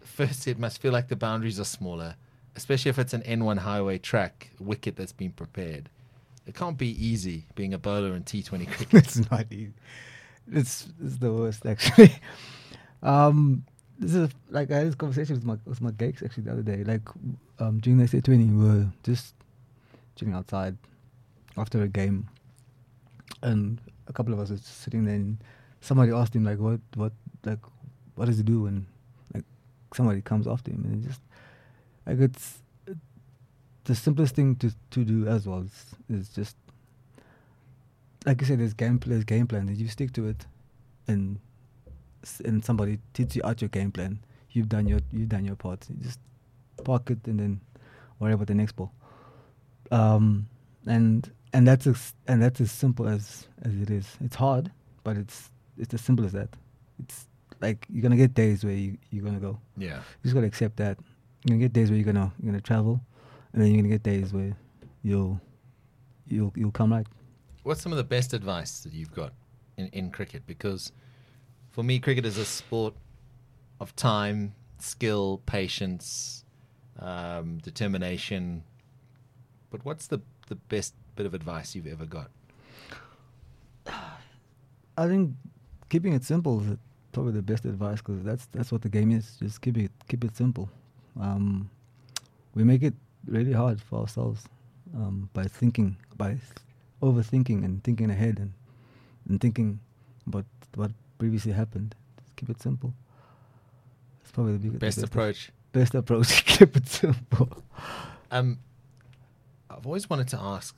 first, 0.01 0.47
it 0.47 0.59
must 0.59 0.81
feel 0.81 0.91
like 0.91 1.07
the 1.07 1.15
boundaries 1.15 1.59
are 1.59 1.65
smaller, 1.65 2.15
especially 2.55 2.89
if 2.89 2.99
it's 2.99 3.13
an 3.13 3.21
N1 3.21 3.59
highway 3.59 3.97
track 3.97 4.51
wicket 4.59 4.95
that's 4.95 5.13
been 5.13 5.31
prepared. 5.31 5.89
It 6.45 6.55
can't 6.55 6.77
be 6.77 6.89
easy 7.03 7.45
being 7.55 7.73
a 7.73 7.77
bowler 7.77 8.15
in 8.15 8.23
T20 8.23 8.67
cricket. 8.71 8.93
it's 8.93 9.31
not 9.31 9.51
easy. 9.51 9.73
It's 10.51 10.87
it's 11.03 11.17
the 11.17 11.33
worst 11.33 11.65
actually. 11.65 12.13
um, 13.03 13.63
this 13.97 14.13
is 14.13 14.29
like 14.49 14.71
I 14.71 14.77
had 14.77 14.87
this 14.87 14.95
conversation 14.95 15.35
with 15.35 15.45
my 15.45 15.57
with 15.65 15.81
my 15.81 15.91
gigs 15.91 16.21
actually 16.21 16.43
the 16.43 16.51
other 16.51 16.61
day. 16.61 16.83
Like 16.83 17.01
um, 17.59 17.79
during 17.79 17.97
the 17.97 18.07
SA 18.07 18.19
twenty, 18.19 18.45
we 18.45 18.63
were 18.63 18.87
just 19.03 19.33
chilling 20.15 20.35
outside 20.35 20.77
after 21.57 21.81
a 21.81 21.87
game, 21.87 22.27
and 23.41 23.81
a 24.07 24.13
couple 24.13 24.33
of 24.33 24.39
us 24.39 24.49
were 24.49 24.57
sitting 24.57 25.05
there. 25.05 25.15
and 25.15 25.37
Somebody 25.81 26.11
asked 26.11 26.35
him 26.35 26.43
like, 26.43 26.59
"What 26.59 26.79
what 26.95 27.13
like 27.43 27.59
what 28.15 28.25
does 28.25 28.37
he 28.37 28.43
do 28.43 28.63
when 28.63 28.85
like 29.33 29.45
somebody 29.95 30.21
comes 30.21 30.47
after 30.47 30.71
him?" 30.71 30.83
And 30.85 31.03
just 31.03 31.21
like 32.05 32.19
it's 32.19 32.59
the 33.85 33.95
simplest 33.95 34.35
thing 34.35 34.55
to 34.57 34.71
to 34.91 35.03
do 35.03 35.27
as 35.27 35.47
well 35.47 35.61
is, 35.61 35.95
is 36.09 36.29
just 36.29 36.57
like 38.25 38.41
you 38.41 38.47
said, 38.47 38.59
there's 38.59 38.73
game 38.73 38.99
there's 39.05 39.23
game 39.23 39.47
plan. 39.47 39.69
If 39.69 39.79
you 39.79 39.87
stick 39.87 40.11
to 40.13 40.27
it, 40.27 40.45
and 41.07 41.39
and 42.43 42.65
somebody 42.65 42.99
teach 43.13 43.35
you 43.35 43.41
out 43.45 43.61
your 43.61 43.69
game 43.69 43.91
plan, 43.91 44.19
you've 44.51 44.69
done 44.69 44.87
your 44.87 44.99
you've 45.11 45.29
done 45.29 45.45
your 45.45 45.55
part. 45.55 45.85
You 45.89 46.03
just 46.03 46.19
park 46.83 47.09
it 47.09 47.25
and 47.27 47.39
then 47.39 47.61
worry 48.19 48.33
about 48.33 48.47
the 48.47 48.55
next 48.55 48.73
ball. 48.73 48.91
Um, 49.91 50.47
and 50.85 51.31
and 51.53 51.67
that's 51.67 51.87
as 51.87 52.13
and 52.27 52.41
that's 52.41 52.59
as 52.59 52.71
simple 52.71 53.07
as 53.07 53.47
as 53.61 53.73
it 53.75 53.89
is. 53.89 54.17
It's 54.23 54.35
hard, 54.35 54.71
but 55.03 55.17
it's 55.17 55.51
it's 55.77 55.93
as 55.93 56.01
simple 56.01 56.25
as 56.25 56.31
that. 56.33 56.49
It's 56.99 57.27
like 57.61 57.85
you're 57.89 58.01
gonna 58.01 58.17
get 58.17 58.33
days 58.33 58.63
where 58.63 58.73
you, 58.73 58.97
you're 59.11 59.23
gonna 59.23 59.39
go. 59.39 59.59
Yeah. 59.77 59.97
You 59.97 60.23
just 60.23 60.35
gotta 60.35 60.47
accept 60.47 60.77
that. 60.77 60.97
You're 61.43 61.57
gonna 61.57 61.65
get 61.65 61.73
days 61.73 61.89
where 61.89 61.97
you're 61.97 62.05
gonna 62.05 62.33
you're 62.41 62.51
gonna 62.51 62.61
travel, 62.61 63.01
and 63.55 63.63
then 63.63 63.71
you're 63.71 63.81
gonna 63.81 63.89
get 63.89 64.03
days 64.03 64.33
where 64.33 64.55
you'll 65.01 65.39
you'll 66.27 66.51
you'll 66.55 66.71
come 66.71 66.91
right. 66.91 67.07
What's 67.63 67.81
some 67.81 67.93
of 67.93 67.97
the 67.97 68.03
best 68.03 68.33
advice 68.33 68.81
that 68.81 68.91
you've 68.93 69.13
got 69.13 69.31
in, 69.77 69.87
in 69.87 70.11
cricket? 70.11 70.45
Because 70.45 70.91
for 71.71 71.83
me, 71.83 71.99
cricket 71.99 72.25
is 72.25 72.37
a 72.37 72.45
sport 72.45 72.93
of 73.79 73.95
time, 73.95 74.53
skill, 74.77 75.41
patience, 75.45 76.43
um, 76.99 77.59
determination. 77.59 78.63
But 79.71 79.85
what's 79.85 80.07
the, 80.07 80.19
the 80.47 80.55
best 80.55 80.93
bit 81.15 81.25
of 81.25 81.33
advice 81.33 81.75
you've 81.75 81.87
ever 81.87 82.05
got? 82.05 82.29
I 84.97 85.07
think 85.07 85.31
keeping 85.87 86.13
it 86.13 86.25
simple 86.25 86.59
is 86.59 86.77
probably 87.13 87.31
the 87.31 87.41
best 87.41 87.63
advice 87.63 87.99
because 87.99 88.21
that's 88.21 88.47
that's 88.47 88.71
what 88.73 88.81
the 88.81 88.89
game 88.89 89.11
is. 89.11 89.37
Just 89.39 89.61
keep 89.61 89.77
it 89.77 89.91
keep 90.09 90.25
it 90.25 90.35
simple. 90.35 90.69
Um, 91.19 91.69
we 92.53 92.65
make 92.65 92.83
it 92.83 92.93
really 93.27 93.53
hard 93.53 93.81
for 93.81 93.99
ourselves 94.01 94.43
um, 94.95 95.29
by 95.33 95.43
thinking, 95.45 95.97
by 96.17 96.29
th- 96.29 96.41
overthinking 97.01 97.63
and 97.63 97.83
thinking 97.83 98.09
ahead 98.09 98.39
and 98.39 98.53
and 99.27 99.41
thinking 99.41 99.79
about 100.27 100.45
what 100.75 100.91
previously 101.17 101.51
happened. 101.51 101.95
Just 102.19 102.35
keep 102.35 102.49
it 102.49 102.61
simple. 102.61 102.93
It's 104.21 104.31
probably 104.31 104.53
the 104.53 104.59
biggest 104.69 104.79
Best 104.79 105.03
approach. 105.03 105.51
Best 105.71 105.95
approach. 105.95 106.45
keep 106.45 106.75
it 106.77 106.87
simple. 106.87 107.63
Um, 108.31 108.59
I've 109.69 109.85
always 109.85 110.09
wanted 110.09 110.27
to 110.29 110.39
ask. 110.39 110.75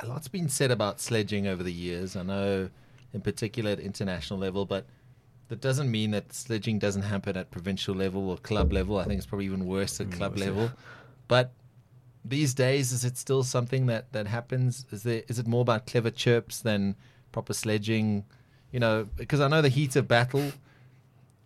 A 0.00 0.06
lot's 0.06 0.28
been 0.28 0.48
said 0.48 0.70
about 0.70 1.00
sledging 1.00 1.46
over 1.46 1.62
the 1.62 1.72
years. 1.72 2.16
I 2.16 2.22
know, 2.22 2.68
in 3.12 3.20
particular 3.20 3.70
at 3.72 3.80
international 3.80 4.38
level, 4.38 4.64
but 4.64 4.86
that 5.48 5.60
doesn't 5.60 5.90
mean 5.90 6.10
that 6.12 6.32
sledging 6.32 6.78
doesn't 6.78 7.02
happen 7.02 7.36
at 7.36 7.50
provincial 7.50 7.94
level 7.94 8.30
or 8.30 8.36
club 8.38 8.72
level. 8.72 8.98
I 8.98 9.04
think 9.04 9.18
it's 9.18 9.26
probably 9.26 9.44
even 9.46 9.66
worse 9.66 10.00
at 10.00 10.08
Mm, 10.08 10.12
club 10.12 10.38
level. 10.38 10.70
But 11.28 11.52
these 12.24 12.54
days, 12.54 12.92
is 12.92 13.04
it 13.04 13.16
still 13.18 13.42
something 13.42 13.86
that 13.86 14.12
that 14.12 14.26
happens? 14.26 14.86
Is 14.90 15.02
there 15.02 15.22
is 15.28 15.38
it 15.38 15.46
more 15.46 15.62
about 15.62 15.86
clever 15.86 16.10
chirps 16.10 16.60
than 16.60 16.96
proper 17.32 17.52
sledging? 17.54 18.24
You 18.72 18.80
know, 18.80 19.06
because 19.16 19.40
I 19.40 19.48
know 19.48 19.62
the 19.62 19.68
heat 19.68 19.96
of 19.96 20.08
battle. 20.08 20.52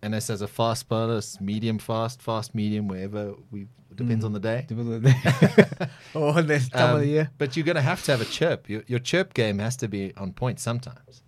And 0.01 0.15
this 0.15 0.31
as 0.31 0.43
a 0.43 0.47
fast 0.47 0.89
bowler, 0.89 1.21
medium 1.41 1.79
fast, 1.79 2.23
fast 2.23 2.55
medium, 2.55 2.87
wherever 2.87 3.35
we 3.51 3.67
depends 3.97 4.23
Mm. 4.25 4.27
on 4.29 4.33
the 4.33 4.41
day. 4.41 4.67
oh, 6.15 6.41
this 6.41 6.69
time 6.69 6.91
of 6.91 6.95
Um, 6.97 7.01
the 7.01 7.07
year. 7.09 7.31
But 7.37 7.57
you're 7.57 7.65
going 7.67 7.75
to 7.75 7.83
have 7.83 8.05
to 8.05 8.13
have 8.13 8.21
a 8.21 8.25
chirp. 8.25 8.69
Your, 8.71 8.85
your 8.87 9.01
chirp 9.01 9.35
game 9.35 9.59
has 9.59 9.77
to 9.79 9.89
be 9.89 10.15
on 10.17 10.33
point 10.35 10.61
sometimes. 10.61 11.23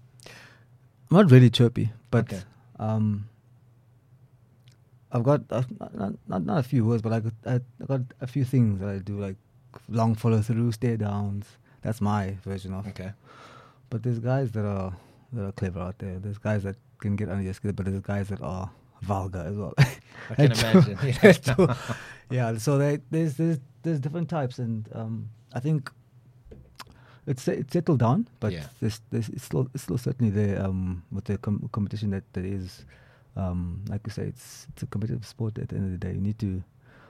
I'm 1.11 1.17
not 1.17 1.31
really 1.33 1.51
chirpy, 1.51 1.91
but 2.13 2.33
Okay. 2.33 2.43
um, 2.79 3.29
I've 5.13 5.23
got 5.25 5.43
uh, 5.51 5.63
not, 5.95 6.13
not 6.29 6.45
not 6.45 6.59
a 6.59 6.63
few 6.63 6.85
words, 6.85 7.03
but 7.03 7.13
I 7.13 7.21
got 7.21 7.33
I, 7.47 7.55
I 7.55 7.85
got 7.87 8.01
a 8.21 8.27
few 8.27 8.45
things 8.45 8.81
that 8.81 8.89
I 8.89 8.99
do 8.99 9.19
like 9.19 9.37
long 9.89 10.15
follow 10.15 10.41
through, 10.43 10.73
stare 10.73 10.97
downs. 10.97 11.47
That's 11.83 12.01
my 12.01 12.37
version 12.45 12.73
of. 12.75 12.87
Okay. 12.89 13.13
But 13.89 14.03
there's 14.03 14.19
guys 14.21 14.53
that 14.53 14.65
are 14.65 14.93
that 15.33 15.45
are 15.47 15.53
clever 15.53 15.81
out 15.81 15.99
there. 15.99 16.19
There's 16.19 16.39
guys 16.39 16.63
that 16.63 16.77
can 16.99 17.17
get 17.17 17.29
under 17.29 17.43
your 17.43 17.55
skin, 17.55 17.73
but 17.73 17.87
there's 17.87 18.01
guys 18.01 18.29
that 18.29 18.41
are 18.43 18.71
vulgar 19.03 19.41
as 19.47 19.57
well. 19.57 19.75
I 19.79 20.35
can 20.37 20.53
imagine. 20.53 20.99
Yeah. 21.23 21.75
Yeah. 22.31 22.59
So 22.59 22.79
they, 22.79 22.99
there's 23.11 23.35
there's 23.37 23.59
there's 23.83 23.99
different 23.99 24.29
types, 24.29 24.59
and 24.61 24.89
um, 24.95 25.31
I 25.53 25.59
think 25.59 25.91
it's 27.27 27.47
it's 27.49 27.73
settled 27.73 27.99
down, 27.99 28.29
but 28.41 28.53
Yeah. 28.53 28.67
there's, 28.81 29.01
there's 29.11 29.29
it's 29.31 29.45
still 29.45 29.69
it's 29.75 29.83
still 29.85 29.99
certainly 29.99 30.31
there 30.31 30.63
um, 30.65 31.03
with 31.11 31.25
the 31.25 31.39
com- 31.39 31.69
competition 31.73 32.11
that 32.11 32.25
that 32.35 32.45
is. 32.45 32.85
Um, 33.37 33.85
like 33.89 34.01
you 34.07 34.13
say, 34.13 34.25
it's 34.25 34.67
it's 34.71 34.83
a 34.83 34.87
competitive 34.87 35.27
sport. 35.27 35.59
At 35.59 35.69
the 35.69 35.77
end 35.77 35.87
of 35.95 36.01
the 36.01 36.07
day, 36.07 36.15
you 36.15 36.21
need 36.21 36.39
to 36.41 36.63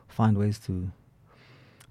find 0.09 0.37
ways 0.37 0.59
to 0.61 0.91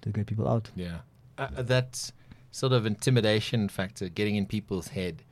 to 0.02 0.10
get 0.10 0.26
people 0.26 0.48
out. 0.48 0.70
Yeah. 0.76 0.98
Uh, 1.38 1.48
uh, 1.56 1.62
that 1.62 2.10
sort 2.50 2.72
of 2.72 2.86
intimidation 2.86 3.68
factor, 3.68 4.08
getting 4.08 4.36
in 4.36 4.46
people's 4.46 4.88
head. 4.88 5.22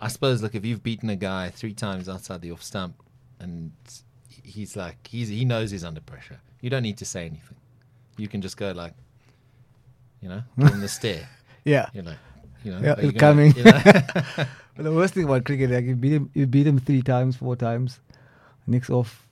I 0.00 0.08
suppose, 0.08 0.42
look, 0.42 0.54
if 0.54 0.64
you've 0.64 0.82
beaten 0.82 1.08
a 1.10 1.16
guy 1.16 1.50
three 1.50 1.72
times 1.74 2.08
outside 2.08 2.40
the 2.42 2.50
off 2.50 2.62
stump 2.62 2.96
and 3.40 3.72
he's 4.42 4.76
like, 4.76 5.06
he's, 5.06 5.28
he 5.28 5.44
knows 5.44 5.70
he's 5.70 5.84
under 5.84 6.00
pressure, 6.00 6.40
you 6.60 6.68
don't 6.70 6.82
need 6.82 6.98
to 6.98 7.04
say 7.04 7.26
anything. 7.26 7.56
You 8.16 8.28
can 8.28 8.40
just 8.42 8.56
go 8.56 8.72
like, 8.72 8.92
you 10.20 10.28
know, 10.28 10.42
on 10.58 10.80
the 10.80 10.88
stare. 10.88 11.28
Yeah. 11.64 11.86
You 11.92 12.02
know. 12.02 12.14
you 12.64 12.72
know, 12.72 12.80
Yeah, 12.80 12.92
it's 12.98 13.12
gonna- 13.12 13.18
coming. 13.18 13.54
you 13.56 13.64
know? 13.64 13.80
But 14.76 14.82
the 14.82 14.92
worst 14.92 15.14
thing 15.14 15.24
about 15.24 15.44
cricket, 15.44 15.70
like 15.70 15.84
you 15.84 15.94
beat 15.94 16.12
him, 16.12 16.30
you 16.34 16.46
beat 16.48 16.66
him 16.66 16.80
three 16.80 17.02
times, 17.02 17.36
four 17.36 17.54
times, 17.54 18.00
next 18.66 18.90
off, 18.90 19.26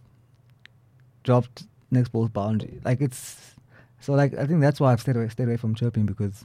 dropped 1.24 1.64
next 1.90 2.10
ball's 2.10 2.30
boundary. 2.30 2.80
Like 2.84 3.00
it's 3.00 3.54
so 4.00 4.14
like 4.14 4.34
I 4.36 4.46
think 4.46 4.60
that's 4.60 4.80
why 4.80 4.92
I've 4.92 5.00
stayed 5.00 5.16
away, 5.16 5.28
stayed 5.28 5.48
away 5.48 5.56
from 5.56 5.74
chirping 5.74 6.06
because 6.06 6.44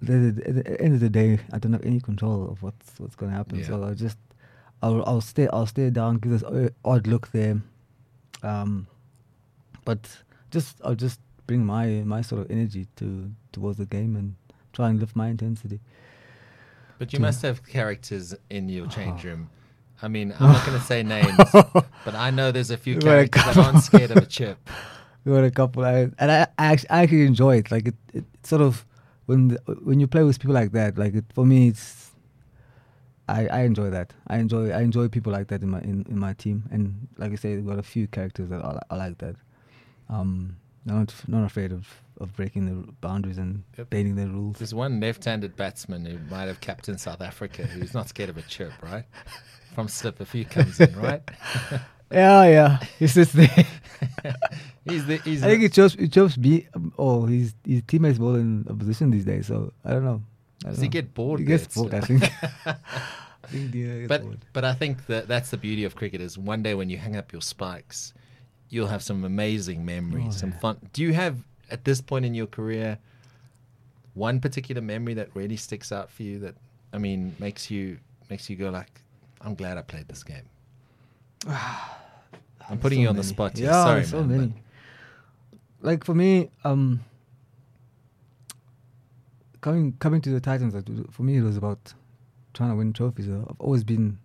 the, 0.00 0.42
at 0.46 0.64
the 0.64 0.80
end 0.80 0.94
of 0.94 1.00
the 1.00 1.08
day, 1.08 1.40
I 1.52 1.58
don't 1.58 1.72
have 1.72 1.84
any 1.84 2.00
control 2.00 2.48
of 2.50 2.62
what's 2.62 2.98
what's 2.98 3.16
going 3.16 3.32
to 3.32 3.36
happen. 3.36 3.58
Yeah. 3.58 3.66
So 3.66 3.84
I 3.84 3.94
just 3.94 4.18
I'll 4.82 5.04
I'll 5.06 5.20
stay 5.20 5.48
I'll 5.52 5.66
stay 5.66 5.90
down, 5.90 6.18
give 6.18 6.32
this 6.32 6.44
odd 6.84 7.06
look 7.06 7.32
there, 7.32 7.60
um, 8.42 8.86
but 9.84 10.22
just 10.50 10.80
I'll 10.84 10.94
just 10.94 11.20
bring 11.46 11.64
my 11.64 12.02
my 12.04 12.22
sort 12.22 12.42
of 12.42 12.50
energy 12.50 12.86
to 12.96 13.30
towards 13.52 13.78
the 13.78 13.86
game 13.86 14.16
and 14.16 14.36
try 14.72 14.88
and 14.88 15.00
lift 15.00 15.16
my 15.16 15.28
intensity. 15.28 15.80
But 16.98 17.12
you 17.12 17.20
must 17.20 17.42
have 17.42 17.64
characters 17.66 18.34
in 18.50 18.68
your 18.68 18.86
change 18.88 19.24
Oh. 19.24 19.46
I 20.02 20.08
mean, 20.08 20.34
I'm 20.38 20.52
not 20.52 20.64
going 20.66 20.78
to 20.78 20.84
say 20.84 21.02
names, 21.02 21.36
but 22.04 22.14
I 22.14 22.30
know 22.30 22.52
there's 22.52 22.70
a 22.70 22.76
few 22.76 22.98
characters 22.98 23.44
that 23.44 23.56
aren't 23.56 23.82
scared 23.82 24.10
of 24.10 24.18
a 24.18 24.26
chip. 24.26 24.58
We 25.24 25.34
got 25.34 25.44
a 25.44 25.50
couple, 25.50 25.84
I, 25.84 26.08
and 26.18 26.30
I, 26.32 26.46
I, 26.58 26.66
actually, 26.72 26.90
I 26.90 27.02
actually 27.02 27.26
enjoy 27.26 27.56
it. 27.58 27.70
Like 27.70 27.88
it, 27.88 27.94
it 28.14 28.24
sort 28.44 28.62
of 28.62 28.86
when 29.26 29.48
the, 29.48 29.56
when 29.82 30.00
you 30.00 30.06
play 30.06 30.22
with 30.22 30.38
people 30.40 30.54
like 30.54 30.72
that. 30.72 30.96
Like 30.96 31.12
it 31.12 31.24
for 31.34 31.44
me, 31.44 31.68
it's 31.68 32.12
I, 33.28 33.46
I 33.48 33.60
enjoy 33.62 33.90
that. 33.90 34.14
I 34.28 34.38
enjoy 34.38 34.70
I 34.70 34.80
enjoy 34.80 35.08
people 35.08 35.32
like 35.32 35.48
that 35.48 35.60
in 35.62 35.68
my 35.68 35.80
in, 35.80 36.06
in 36.08 36.18
my 36.18 36.32
team. 36.32 36.66
And 36.70 37.08
like 37.18 37.32
I 37.32 37.34
say, 37.34 37.56
we've 37.56 37.66
got 37.66 37.78
a 37.78 37.82
few 37.82 38.06
characters 38.06 38.48
that 38.48 38.62
are, 38.62 38.80
are 38.88 38.96
like 38.96 39.18
that. 39.18 39.36
Um, 40.08 40.56
not 40.86 41.12
not 41.26 41.44
afraid 41.44 41.72
of, 41.72 41.86
of 42.18 42.34
breaking 42.34 42.64
the 42.66 42.90
boundaries 43.02 43.36
and 43.36 43.64
Yep. 43.76 43.90
bending 43.90 44.16
the 44.16 44.28
rules. 44.28 44.56
There's 44.58 44.72
one 44.72 44.98
left-handed 44.98 45.56
batsman 45.56 46.06
who 46.06 46.18
might 46.34 46.46
have 46.46 46.60
captained 46.62 47.00
South 47.00 47.20
Africa 47.20 47.64
who's 47.66 47.92
not 47.92 48.08
scared 48.08 48.30
of 48.30 48.38
a 48.38 48.42
chirp, 48.42 48.72
right? 48.82 49.04
From 49.78 49.86
slip, 49.86 50.20
if 50.20 50.32
he 50.32 50.44
comes 50.44 50.80
in, 50.80 50.92
right? 50.96 51.22
Yeah, 52.10 52.44
yeah. 52.48 52.78
He's 52.98 53.14
just 53.14 53.32
there. 53.34 53.46
he's 54.84 55.06
the, 55.06 55.18
he's 55.18 55.44
I 55.44 55.50
think 55.50 55.62
it 55.62 55.72
shows 55.72 55.94
it 55.94 56.12
shows 56.12 56.36
me. 56.36 56.66
Um, 56.74 56.92
oh, 56.98 57.26
his 57.26 57.54
his 57.64 57.82
teammates 57.86 58.18
more 58.18 58.36
in 58.38 58.66
opposition 58.68 59.12
these 59.12 59.24
days. 59.24 59.46
So 59.46 59.72
I 59.84 59.90
don't 59.92 60.04
know. 60.04 60.20
I 60.64 60.70
Does 60.70 60.78
don't 60.78 60.82
he 60.84 60.88
know. 60.88 60.92
get 60.92 61.14
bored? 61.14 61.38
He 61.38 61.46
gets 61.46 61.72
bored. 61.76 61.94
I 61.94 62.00
think. 62.00 62.22
I 62.66 62.74
think 63.46 64.08
but 64.08 64.22
bored. 64.22 64.38
but 64.52 64.64
I 64.64 64.74
think 64.74 65.06
that 65.06 65.28
that's 65.28 65.50
the 65.50 65.58
beauty 65.58 65.84
of 65.84 65.94
cricket 65.94 66.20
is 66.20 66.36
one 66.36 66.60
day 66.62 66.74
when 66.74 66.90
you 66.90 66.96
hang 66.96 67.14
up 67.14 67.30
your 67.30 67.42
spikes, 67.42 68.14
you'll 68.70 68.88
have 68.88 69.02
some 69.04 69.22
amazing 69.24 69.84
memories, 69.84 70.24
Oh, 70.28 70.30
some 70.32 70.50
yeah. 70.50 70.58
fun. 70.58 70.78
Do 70.92 71.02
you 71.02 71.12
have 71.12 71.36
at 71.70 71.84
this 71.84 72.00
point 72.00 72.24
in 72.24 72.34
your 72.34 72.48
career 72.48 72.98
one 74.14 74.40
particular 74.40 74.80
memory 74.82 75.14
that 75.14 75.28
really 75.34 75.56
sticks 75.56 75.92
out 75.92 76.10
for 76.10 76.24
you 76.24 76.40
that 76.40 76.56
I 76.92 76.98
mean 76.98 77.36
makes 77.38 77.70
you 77.70 77.98
makes 78.28 78.50
you 78.50 78.56
go 78.56 78.70
like, 78.70 79.02
I'm 79.40 79.54
glad 79.54 79.78
I 79.78 79.82
played 79.82 80.08
this 80.08 80.22
game. 80.22 80.48
I'm 81.46 82.78
putting 82.78 82.98
So 82.98 83.02
you 83.02 83.08
on 83.08 83.16
the 83.16 83.22
spot 83.22 83.56
here. 83.56 83.66
Yeah, 83.66 83.84
Sorry, 83.84 84.04
so 84.04 84.22
man, 84.22 84.38
many. 84.38 84.54
Like 85.80 86.04
for 86.04 86.14
me, 86.14 86.50
um, 86.64 87.04
coming 89.60 89.92
coming 89.98 90.20
to 90.22 90.30
the 90.30 90.40
Titans, 90.40 90.74
for 91.10 91.22
me 91.22 91.36
it 91.36 91.42
was 91.42 91.56
about 91.56 91.94
trying 92.52 92.70
to 92.70 92.76
win 92.76 92.92
trophies. 92.92 93.28
Uh, 93.28 93.44
I've 93.48 93.60
always 93.60 93.84
been 93.84 94.18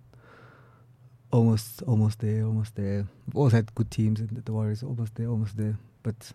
almost 1.31 1.83
almost 1.83 2.19
there, 2.19 2.43
almost 2.43 2.75
there. 2.75 3.07
I've 3.27 3.35
always 3.35 3.53
had 3.53 3.73
good 3.75 3.91
teams, 3.91 4.19
and 4.19 4.29
the 4.43 4.51
Warriors 4.51 4.83
almost 4.83 5.15
there, 5.15 5.27
almost 5.27 5.55
there. 5.55 5.77
But 6.01 6.33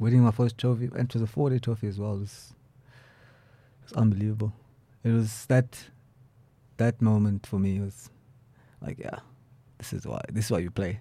winning 0.00 0.20
my 0.20 0.30
first 0.32 0.58
trophy, 0.58 0.90
and 0.94 1.08
it 1.08 1.14
was 1.14 1.22
a 1.22 1.26
four-day 1.26 1.60
trophy 1.60 1.86
as 1.86 1.98
well, 1.98 2.18
was 2.18 2.52
was 3.84 3.92
unbelievable. 3.92 4.52
It 5.04 5.10
was 5.10 5.46
that 5.46 5.90
that 6.76 7.00
moment 7.00 7.46
for 7.46 7.58
me 7.58 7.80
was 7.80 8.10
like, 8.80 8.98
yeah, 8.98 9.18
this 9.78 9.92
is 9.92 10.06
why 10.06 10.20
this 10.32 10.46
is 10.46 10.50
why 10.50 10.58
you 10.58 10.70
play. 10.70 11.00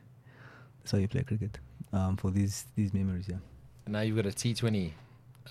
That's 0.79 0.93
why 0.93 0.99
you 0.99 1.07
play 1.07 1.23
cricket. 1.23 1.57
um, 1.93 2.17
for 2.17 2.31
these 2.31 2.65
these 2.75 2.93
memories. 2.93 3.27
Yeah. 3.27 3.37
Now 3.87 4.01
you've 4.01 4.15
got 4.15 4.25
a 4.25 4.29
T20 4.29 4.91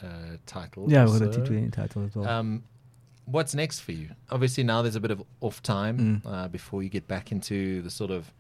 uh, 0.03 0.07
title. 0.47 0.87
Yeah, 0.91 1.05
we've 1.05 1.21
got 1.21 1.23
a 1.35 1.41
also. 1.41 1.53
T20 1.53 1.73
title 1.73 2.05
as 2.05 2.15
well. 2.17 2.29
Um, 2.29 2.65
what's 3.27 3.55
next 3.55 3.81
for 3.81 3.93
you? 3.93 4.11
Obviously, 4.31 4.65
now 4.65 4.83
there's 4.83 4.97
a 4.97 5.01
bit 5.01 5.11
of 5.13 5.23
off 5.41 5.63
time 5.63 5.99
Mm. 6.25 6.31
uh, 6.33 6.49
before 6.49 6.83
you 6.83 6.89
get 6.89 7.07
back 7.09 7.31
into 7.33 7.81
the 7.83 7.91
sort 7.91 8.11
of 8.11 8.33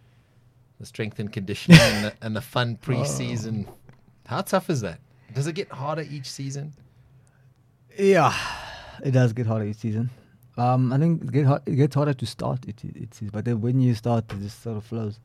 the 0.80 0.86
strength 0.86 1.18
and 1.20 1.32
conditioning 1.32 1.78
and, 1.80 2.04
the, 2.06 2.12
and 2.22 2.34
the 2.36 2.40
fun 2.40 2.76
preseason. 2.82 3.66
How 4.26 4.40
tough 4.42 4.68
is 4.70 4.80
that? 4.80 4.98
Does 5.32 5.46
it 5.46 5.52
get 5.54 5.70
harder 5.70 6.02
each 6.10 6.26
season? 6.30 6.72
Yeah, 7.98 8.34
it 9.04 9.12
does 9.12 9.32
get 9.32 9.46
harder 9.46 9.66
each 9.66 9.76
season. 9.76 10.10
Um, 10.56 10.92
I 10.92 10.98
think 10.98 11.22
it, 11.22 11.32
get 11.32 11.46
hard, 11.46 11.62
it 11.66 11.74
gets 11.74 11.94
harder 11.94 12.14
to 12.14 12.26
start 12.26 12.64
it, 12.68 12.84
it, 12.84 12.96
it, 12.96 13.32
but 13.32 13.44
then 13.44 13.60
when 13.60 13.80
you 13.80 13.94
start, 13.94 14.32
it 14.32 14.40
just 14.40 14.62
sort 14.62 14.76
of 14.76 14.84
flows. 14.84 15.18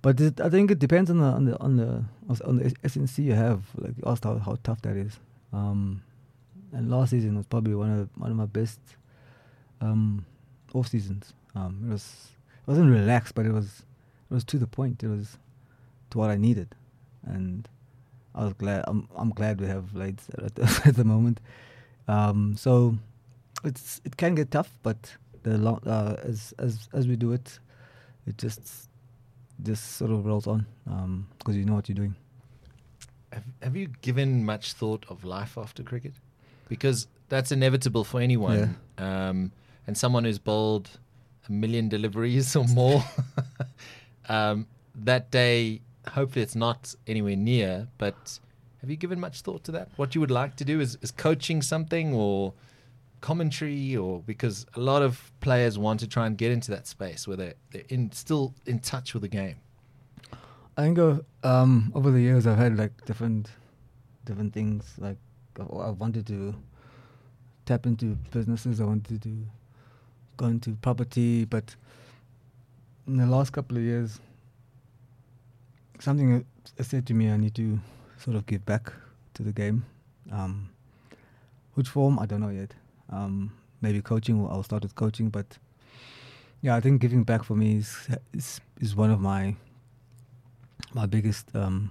But 0.00 0.20
it, 0.20 0.40
I 0.40 0.48
think 0.48 0.70
it 0.70 0.78
depends 0.78 1.10
on 1.10 1.18
the 1.18 1.26
on 1.26 1.44
the 1.44 1.58
on 1.60 1.76
the 1.76 2.04
on 2.44 2.56
the 2.56 2.74
S&C 2.82 3.22
you 3.22 3.34
have. 3.34 3.62
Like 3.76 3.96
you 3.96 4.02
asked 4.06 4.24
how, 4.24 4.38
how 4.38 4.56
tough 4.64 4.82
that 4.82 4.96
is. 4.96 5.18
Um, 5.52 6.02
and 6.72 6.90
last 6.90 7.10
season 7.10 7.36
was 7.36 7.46
probably 7.46 7.74
one 7.74 8.00
of 8.00 8.08
one 8.16 8.30
of 8.30 8.36
my 8.36 8.46
best 8.46 8.80
um, 9.80 10.24
off 10.74 10.88
seasons. 10.88 11.34
Um, 11.54 11.84
it 11.86 11.92
was 11.92 12.30
it 12.66 12.68
wasn't 12.68 12.90
relaxed, 12.90 13.34
but 13.34 13.46
it 13.46 13.52
was 13.52 13.84
it 14.30 14.34
was 14.34 14.44
to 14.44 14.58
the 14.58 14.66
point. 14.66 15.04
It 15.04 15.08
was 15.08 15.38
to 16.10 16.18
what 16.18 16.30
I 16.30 16.36
needed, 16.36 16.74
and 17.24 17.68
I 18.34 18.44
was 18.44 18.54
glad. 18.54 18.84
I'm 18.88 19.08
I'm 19.14 19.30
glad 19.30 19.60
we 19.60 19.66
have 19.68 19.94
lights 19.94 20.26
at 20.38 20.54
the, 20.54 20.82
at 20.86 20.96
the 20.96 21.04
moment. 21.04 21.40
Um, 22.08 22.56
so 22.56 22.98
it's 23.64 24.00
it 24.04 24.16
can 24.16 24.34
get 24.34 24.50
tough, 24.50 24.70
but 24.82 25.16
the 25.42 25.58
long 25.58 25.80
uh, 25.86 26.16
as 26.22 26.54
as 26.58 26.88
as 26.92 27.06
we 27.06 27.16
do 27.16 27.32
it, 27.32 27.58
it 28.26 28.38
just 28.38 28.88
just 29.62 29.96
sort 29.96 30.10
of 30.10 30.24
rolls 30.24 30.46
on 30.46 30.66
because 31.38 31.56
you 31.56 31.64
know 31.64 31.74
what 31.74 31.88
you're 31.88 31.96
doing. 31.96 32.14
Have, 33.32 33.44
have 33.62 33.76
you 33.76 33.88
given 34.02 34.44
much 34.44 34.74
thought 34.74 35.06
of 35.08 35.24
life 35.24 35.56
after 35.56 35.82
cricket? 35.82 36.12
Because 36.68 37.06
that's 37.28 37.50
inevitable 37.52 38.04
for 38.04 38.20
anyone. 38.20 38.76
Um, 38.98 39.52
and 39.86 39.96
someone 39.96 40.24
who's 40.24 40.38
bowled 40.38 40.90
a 41.48 41.52
million 41.52 41.88
deliveries 41.88 42.54
or 42.54 42.64
more, 42.68 43.02
um, 44.28 44.66
that 44.94 45.30
day, 45.30 45.80
hopefully 46.08 46.42
it's 46.42 46.54
not 46.54 46.94
anywhere 47.06 47.36
near, 47.36 47.88
but 47.98 48.38
have 48.80 48.90
you 48.90 48.96
given 48.96 49.18
much 49.18 49.40
thought 49.40 49.64
to 49.64 49.72
that? 49.72 49.88
What 49.96 50.14
you 50.14 50.20
would 50.20 50.30
like 50.30 50.56
to 50.56 50.64
do 50.64 50.80
is, 50.80 50.98
is 51.00 51.10
coaching 51.10 51.62
something 51.62 52.12
or 52.14 52.52
commentary 53.22 53.96
or 53.96 54.20
because 54.26 54.66
a 54.74 54.80
lot 54.80 55.00
of 55.00 55.32
players 55.40 55.78
want 55.78 56.00
to 56.00 56.06
try 56.06 56.26
and 56.26 56.36
get 56.36 56.52
into 56.52 56.70
that 56.72 56.86
space 56.86 57.26
where 57.26 57.36
they're, 57.36 57.54
they're 57.70 57.84
in, 57.88 58.12
still 58.12 58.52
in 58.66 58.78
touch 58.80 59.14
with 59.14 59.22
the 59.22 59.28
game. 59.28 59.56
I 60.76 60.82
think 60.82 60.98
um, 61.42 61.92
over 61.94 62.10
the 62.10 62.20
years 62.20 62.46
I've 62.46 62.58
had 62.58 62.76
like 62.76 63.04
different 63.06 63.50
different 64.24 64.52
things. 64.52 64.94
Like 64.98 65.16
I've 65.58 65.98
wanted 66.00 66.26
to 66.26 66.54
tap 67.66 67.86
into 67.86 68.16
businesses. 68.30 68.80
I 68.80 68.84
wanted 68.84 69.22
to 69.22 69.46
go 70.36 70.46
into 70.46 70.72
property, 70.76 71.44
but 71.44 71.76
in 73.06 73.18
the 73.18 73.26
last 73.26 73.52
couple 73.52 73.76
of 73.76 73.82
years, 73.82 74.20
something 75.98 76.44
said 76.80 77.06
to 77.06 77.14
me 77.14 77.30
I 77.30 77.36
need 77.36 77.54
to 77.56 77.78
sort 78.18 78.36
of 78.36 78.46
give 78.46 78.64
back 78.64 78.92
to 79.34 79.42
the 79.42 79.52
game. 79.52 79.84
Um, 80.30 80.70
which 81.74 81.88
form 81.88 82.18
I 82.18 82.26
don't 82.26 82.40
know 82.40 82.48
yet. 82.48 82.74
Um, 83.12 83.52
maybe 83.80 84.00
coaching. 84.00 84.40
Or 84.40 84.50
I'll 84.50 84.62
start 84.62 84.82
with 84.82 84.94
coaching, 84.94 85.28
but 85.28 85.58
yeah, 86.62 86.74
I 86.74 86.80
think 86.80 87.00
giving 87.00 87.24
back 87.24 87.44
for 87.44 87.54
me 87.54 87.76
is 87.76 88.08
is, 88.32 88.60
is 88.80 88.96
one 88.96 89.10
of 89.10 89.20
my 89.20 89.54
my 90.94 91.06
biggest 91.06 91.54
um, 91.54 91.90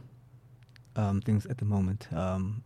um, 0.95 1.21
things 1.21 1.45
at 1.45 1.57
the 1.57 1.65
moment. 1.65 2.07
Um, 2.13 2.63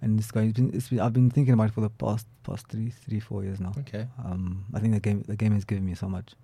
and 0.00 0.18
it's 0.18 0.30
going. 0.30 0.50
It's 0.50 0.58
been, 0.58 0.70
it's 0.74 0.88
been, 0.88 1.00
I've 1.00 1.12
been 1.12 1.30
thinking 1.30 1.54
about 1.54 1.70
it 1.70 1.74
for 1.74 1.80
the 1.80 1.90
past 1.90 2.26
past 2.44 2.68
three 2.68 2.90
three 2.90 3.20
four 3.20 3.44
years 3.44 3.60
now. 3.60 3.72
Okay. 3.78 4.06
Um, 4.24 4.64
I 4.74 4.80
think 4.80 4.94
the 4.94 5.00
game 5.00 5.24
the 5.26 5.36
game 5.36 5.52
has 5.52 5.64
given 5.64 5.84
me 5.84 5.94
so 5.94 6.08
much. 6.08 6.34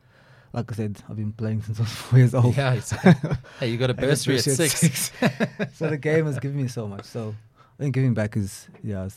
Like 0.52 0.70
I 0.70 0.74
said, 0.76 1.02
I've 1.08 1.16
been 1.16 1.32
playing 1.32 1.62
since 1.62 1.78
I 1.80 1.82
was 1.82 1.92
four 2.04 2.18
years 2.18 2.34
old. 2.34 2.56
Yeah. 2.56 2.80
Hey, 3.60 3.68
you 3.70 3.78
got 3.78 3.90
a 3.90 3.94
bursary 3.94 4.38
at 4.38 4.46
at 4.46 4.56
six. 4.56 5.12
so 5.74 5.88
the 5.88 5.96
game 5.96 6.26
has 6.26 6.38
given 6.38 6.56
me 6.56 6.68
so 6.68 6.86
much. 6.88 7.04
So 7.04 7.34
I 7.78 7.82
think 7.82 7.94
giving 7.94 8.14
back 8.14 8.36
is 8.36 8.68
yeah. 8.82 9.08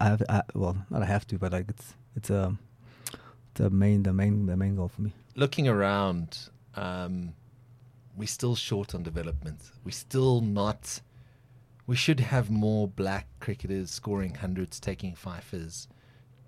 I 0.00 0.04
have 0.04 0.22
I, 0.28 0.42
well, 0.54 0.76
not 0.88 1.02
I 1.02 1.06
have 1.06 1.26
to, 1.28 1.38
but 1.38 1.52
like 1.52 1.68
it's 1.68 1.94
it's 2.16 2.30
a 2.30 2.56
it's 3.52 3.60
a 3.60 3.70
main 3.70 4.02
the 4.02 4.12
main 4.12 4.46
the 4.46 4.56
main 4.56 4.76
goal 4.76 4.88
for 4.88 5.02
me. 5.02 5.12
looking 5.36 5.68
around, 5.68 6.48
um, 6.76 7.34
we're 8.16 8.26
still 8.26 8.56
short 8.56 8.94
on 8.94 9.02
development. 9.02 9.60
We're 9.84 9.92
still 9.92 10.40
not. 10.40 11.00
We 11.86 11.96
should 11.96 12.20
have 12.20 12.50
more 12.50 12.88
black 12.88 13.26
cricketers 13.40 13.90
scoring 13.90 14.34
hundreds, 14.34 14.78
taking 14.80 15.14
fifers 15.14 15.88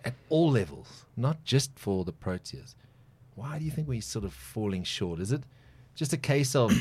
at 0.05 0.15
all 0.29 0.51
levels, 0.51 1.05
not 1.17 1.45
just 1.45 1.79
for 1.79 2.05
the 2.05 2.13
Proteas. 2.13 2.75
Why 3.35 3.59
do 3.59 3.65
you 3.65 3.71
think 3.71 3.89
we're 3.89 4.01
sort 4.01 4.25
of 4.25 4.33
falling 4.33 4.85
short? 4.85 5.21
Is 5.21 5.33
it 5.33 5.43
just 5.95 6.13
a 6.13 6.17
case 6.17 6.55
of 6.55 6.73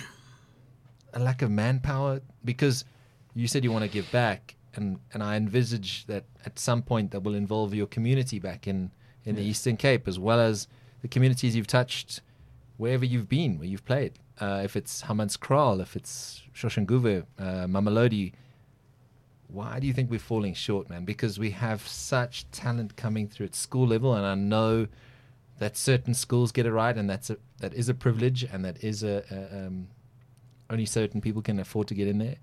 a 1.14 1.20
lack 1.20 1.42
of 1.42 1.50
manpower? 1.52 2.22
Because 2.46 2.86
you 3.34 3.48
said 3.48 3.64
you 3.64 3.72
want 3.72 3.84
to 3.84 3.90
give 3.90 4.12
back, 4.12 4.56
and, 4.76 5.00
and 5.14 5.24
I 5.24 5.36
envisage 5.36 6.06
that 6.06 6.26
at 6.46 6.58
some 6.60 6.82
point 6.82 7.12
that 7.12 7.24
will 7.24 7.36
involve 7.36 7.74
your 7.74 7.88
community 7.88 8.40
back 8.40 8.68
in, 8.68 8.92
in 9.26 9.36
the 9.36 9.44
Eastern 9.44 9.78
Cape, 9.78 10.08
as 10.08 10.18
well 10.18 10.40
as 10.40 10.68
the 11.02 11.08
communities 11.08 11.56
you've 11.56 11.68
touched 11.68 12.22
wherever 12.78 13.06
you've 13.06 13.30
been, 13.30 13.60
where 13.60 13.68
you've 13.68 13.86
played. 13.86 14.14
Uh, 14.40 14.62
if 14.64 14.76
it's 14.76 15.04
Hammanskraal, 15.04 15.82
if 15.82 15.96
it's 15.96 16.42
Soshanguve, 16.56 17.26
uh, 17.38 17.44
Mamelodi, 17.68 18.34
why 19.48 19.80
do 19.80 19.86
you 19.86 19.94
think 19.94 20.10
we're 20.10 20.20
falling 20.20 20.54
short, 20.54 20.90
man? 20.90 21.06
Because 21.06 21.38
we 21.38 21.52
have 21.52 21.86
such 21.88 22.50
talent 22.52 22.96
coming 22.96 23.28
through 23.28 23.48
at 23.48 23.56
school 23.56 23.86
level, 23.86 24.16
and 24.16 24.26
I 24.26 24.36
know 24.36 24.88
that 25.60 25.78
certain 25.78 26.14
schools 26.14 26.52
get 26.52 26.66
it 26.66 26.72
right, 26.72 26.96
and 26.96 27.10
that's 27.10 27.30
a 27.30 27.38
that 27.60 27.74
is 27.74 27.90
a 27.90 27.94
privilege, 27.94 28.44
and 28.44 28.66
that 28.66 28.84
is 28.84 29.04
a, 29.04 29.24
a 29.30 29.68
um, 29.68 29.90
only 30.70 30.86
certain 30.86 31.22
people 31.22 31.42
can 31.42 31.60
afford 31.60 31.88
to 31.90 31.94
get 31.94 32.08
in 32.08 32.18
there. 32.18 32.38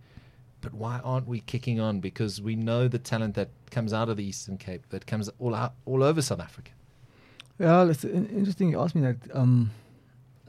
But 0.61 0.75
why 0.75 1.01
aren't 1.05 1.29
we 1.29 1.41
kicking 1.41 1.79
on? 1.81 2.01
Because 2.01 2.41
we 2.41 2.57
know 2.57 2.89
the 2.89 2.99
talent 2.99 3.35
that 3.37 3.51
comes 3.71 3.93
out 3.93 4.09
of 4.09 4.17
the 4.17 4.25
Eastern 4.25 4.59
Cape, 4.59 4.89
that 4.91 5.07
comes 5.07 5.31
all 5.39 5.55
out 5.55 5.75
all 5.85 6.03
over 6.03 6.21
South 6.21 6.41
Africa. 6.41 6.73
Well, 7.59 7.91
it's 7.91 8.05
interesting 8.05 8.71
you 8.71 8.81
asked 8.81 8.95
me 8.95 9.03
that. 9.03 9.17
Um, 9.33 9.71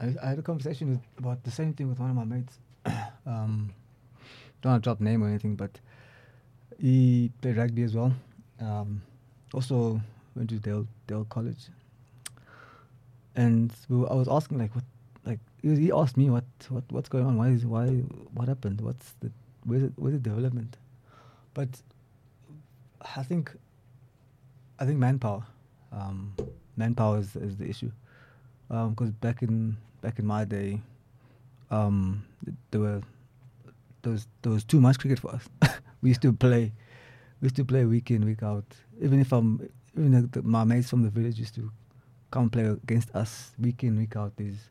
I, 0.00 0.14
I 0.22 0.28
had 0.30 0.38
a 0.38 0.42
conversation 0.42 0.90
with, 0.90 1.00
about 1.18 1.44
the 1.44 1.50
same 1.50 1.74
thing 1.74 1.88
with 1.88 1.98
one 1.98 2.10
of 2.10 2.16
my 2.16 2.24
mates. 2.24 2.58
um, 3.26 3.72
don't 4.62 4.72
want 4.72 4.82
to 4.82 4.86
drop 4.86 5.00
name 5.00 5.22
or 5.22 5.28
anything, 5.28 5.56
but 5.56 5.78
he 6.78 7.30
played 7.42 7.56
rugby 7.56 7.82
as 7.82 7.94
well. 7.94 8.12
Um, 8.60 9.02
also 9.52 10.00
went 10.34 10.50
to 10.50 10.56
Dale 10.56 10.86
Dale 11.06 11.24
College. 11.24 11.68
And 13.36 13.72
we 13.88 13.98
were, 13.98 14.10
I 14.10 14.14
was 14.14 14.28
asking 14.28 14.58
like 14.58 14.74
what 14.74 14.84
like 15.24 15.38
he, 15.62 15.92
asked 15.92 16.16
me 16.16 16.30
what, 16.30 16.44
what 16.68 16.84
what's 16.90 17.08
going 17.08 17.26
on 17.26 17.36
why 17.36 17.48
is 17.48 17.64
why 17.64 17.86
what 18.34 18.48
happened 18.48 18.80
what's 18.80 19.12
the 19.20 19.30
where's 19.64 19.82
it, 19.82 19.92
where's 19.96 20.14
the 20.14 20.20
development. 20.20 20.76
But 21.54 21.68
I 23.16 23.22
think 23.22 23.52
I 24.78 24.86
think 24.86 24.98
manpower 24.98 25.44
um, 25.92 26.34
manpower 26.76 27.18
is, 27.18 27.36
is 27.36 27.56
the 27.56 27.68
issue. 27.68 27.90
Because 28.68 29.10
back 29.20 29.42
in 29.42 29.76
back 30.00 30.18
in 30.18 30.26
my 30.26 30.44
day 30.44 30.80
um, 31.70 32.24
there 32.70 32.80
were 32.80 33.02
there 34.02 34.12
was 34.12 34.26
there 34.42 34.52
was 34.52 34.64
too 34.64 34.80
much 34.80 34.98
cricket 34.98 35.18
for 35.18 35.32
us. 35.32 35.48
We 36.02 36.08
used 36.08 36.22
to 36.22 36.32
play 36.32 36.72
we 37.40 37.46
used 37.46 37.56
to 37.56 37.64
play 37.64 37.84
week 37.84 38.10
in 38.10 38.24
week 38.24 38.42
out. 38.42 38.64
Even 39.02 39.20
if 39.20 39.32
I'm 39.32 39.68
even 39.96 40.14
if 40.14 40.30
the, 40.30 40.42
my 40.42 40.64
mates 40.64 40.88
from 40.88 41.02
the 41.02 41.10
village 41.10 41.38
used 41.38 41.54
to 41.56 41.70
come 42.30 42.48
play 42.48 42.64
against 42.64 43.14
us 43.14 43.50
week 43.58 43.82
in 43.82 43.98
week 43.98 44.14
out 44.14 44.32
there's 44.36 44.70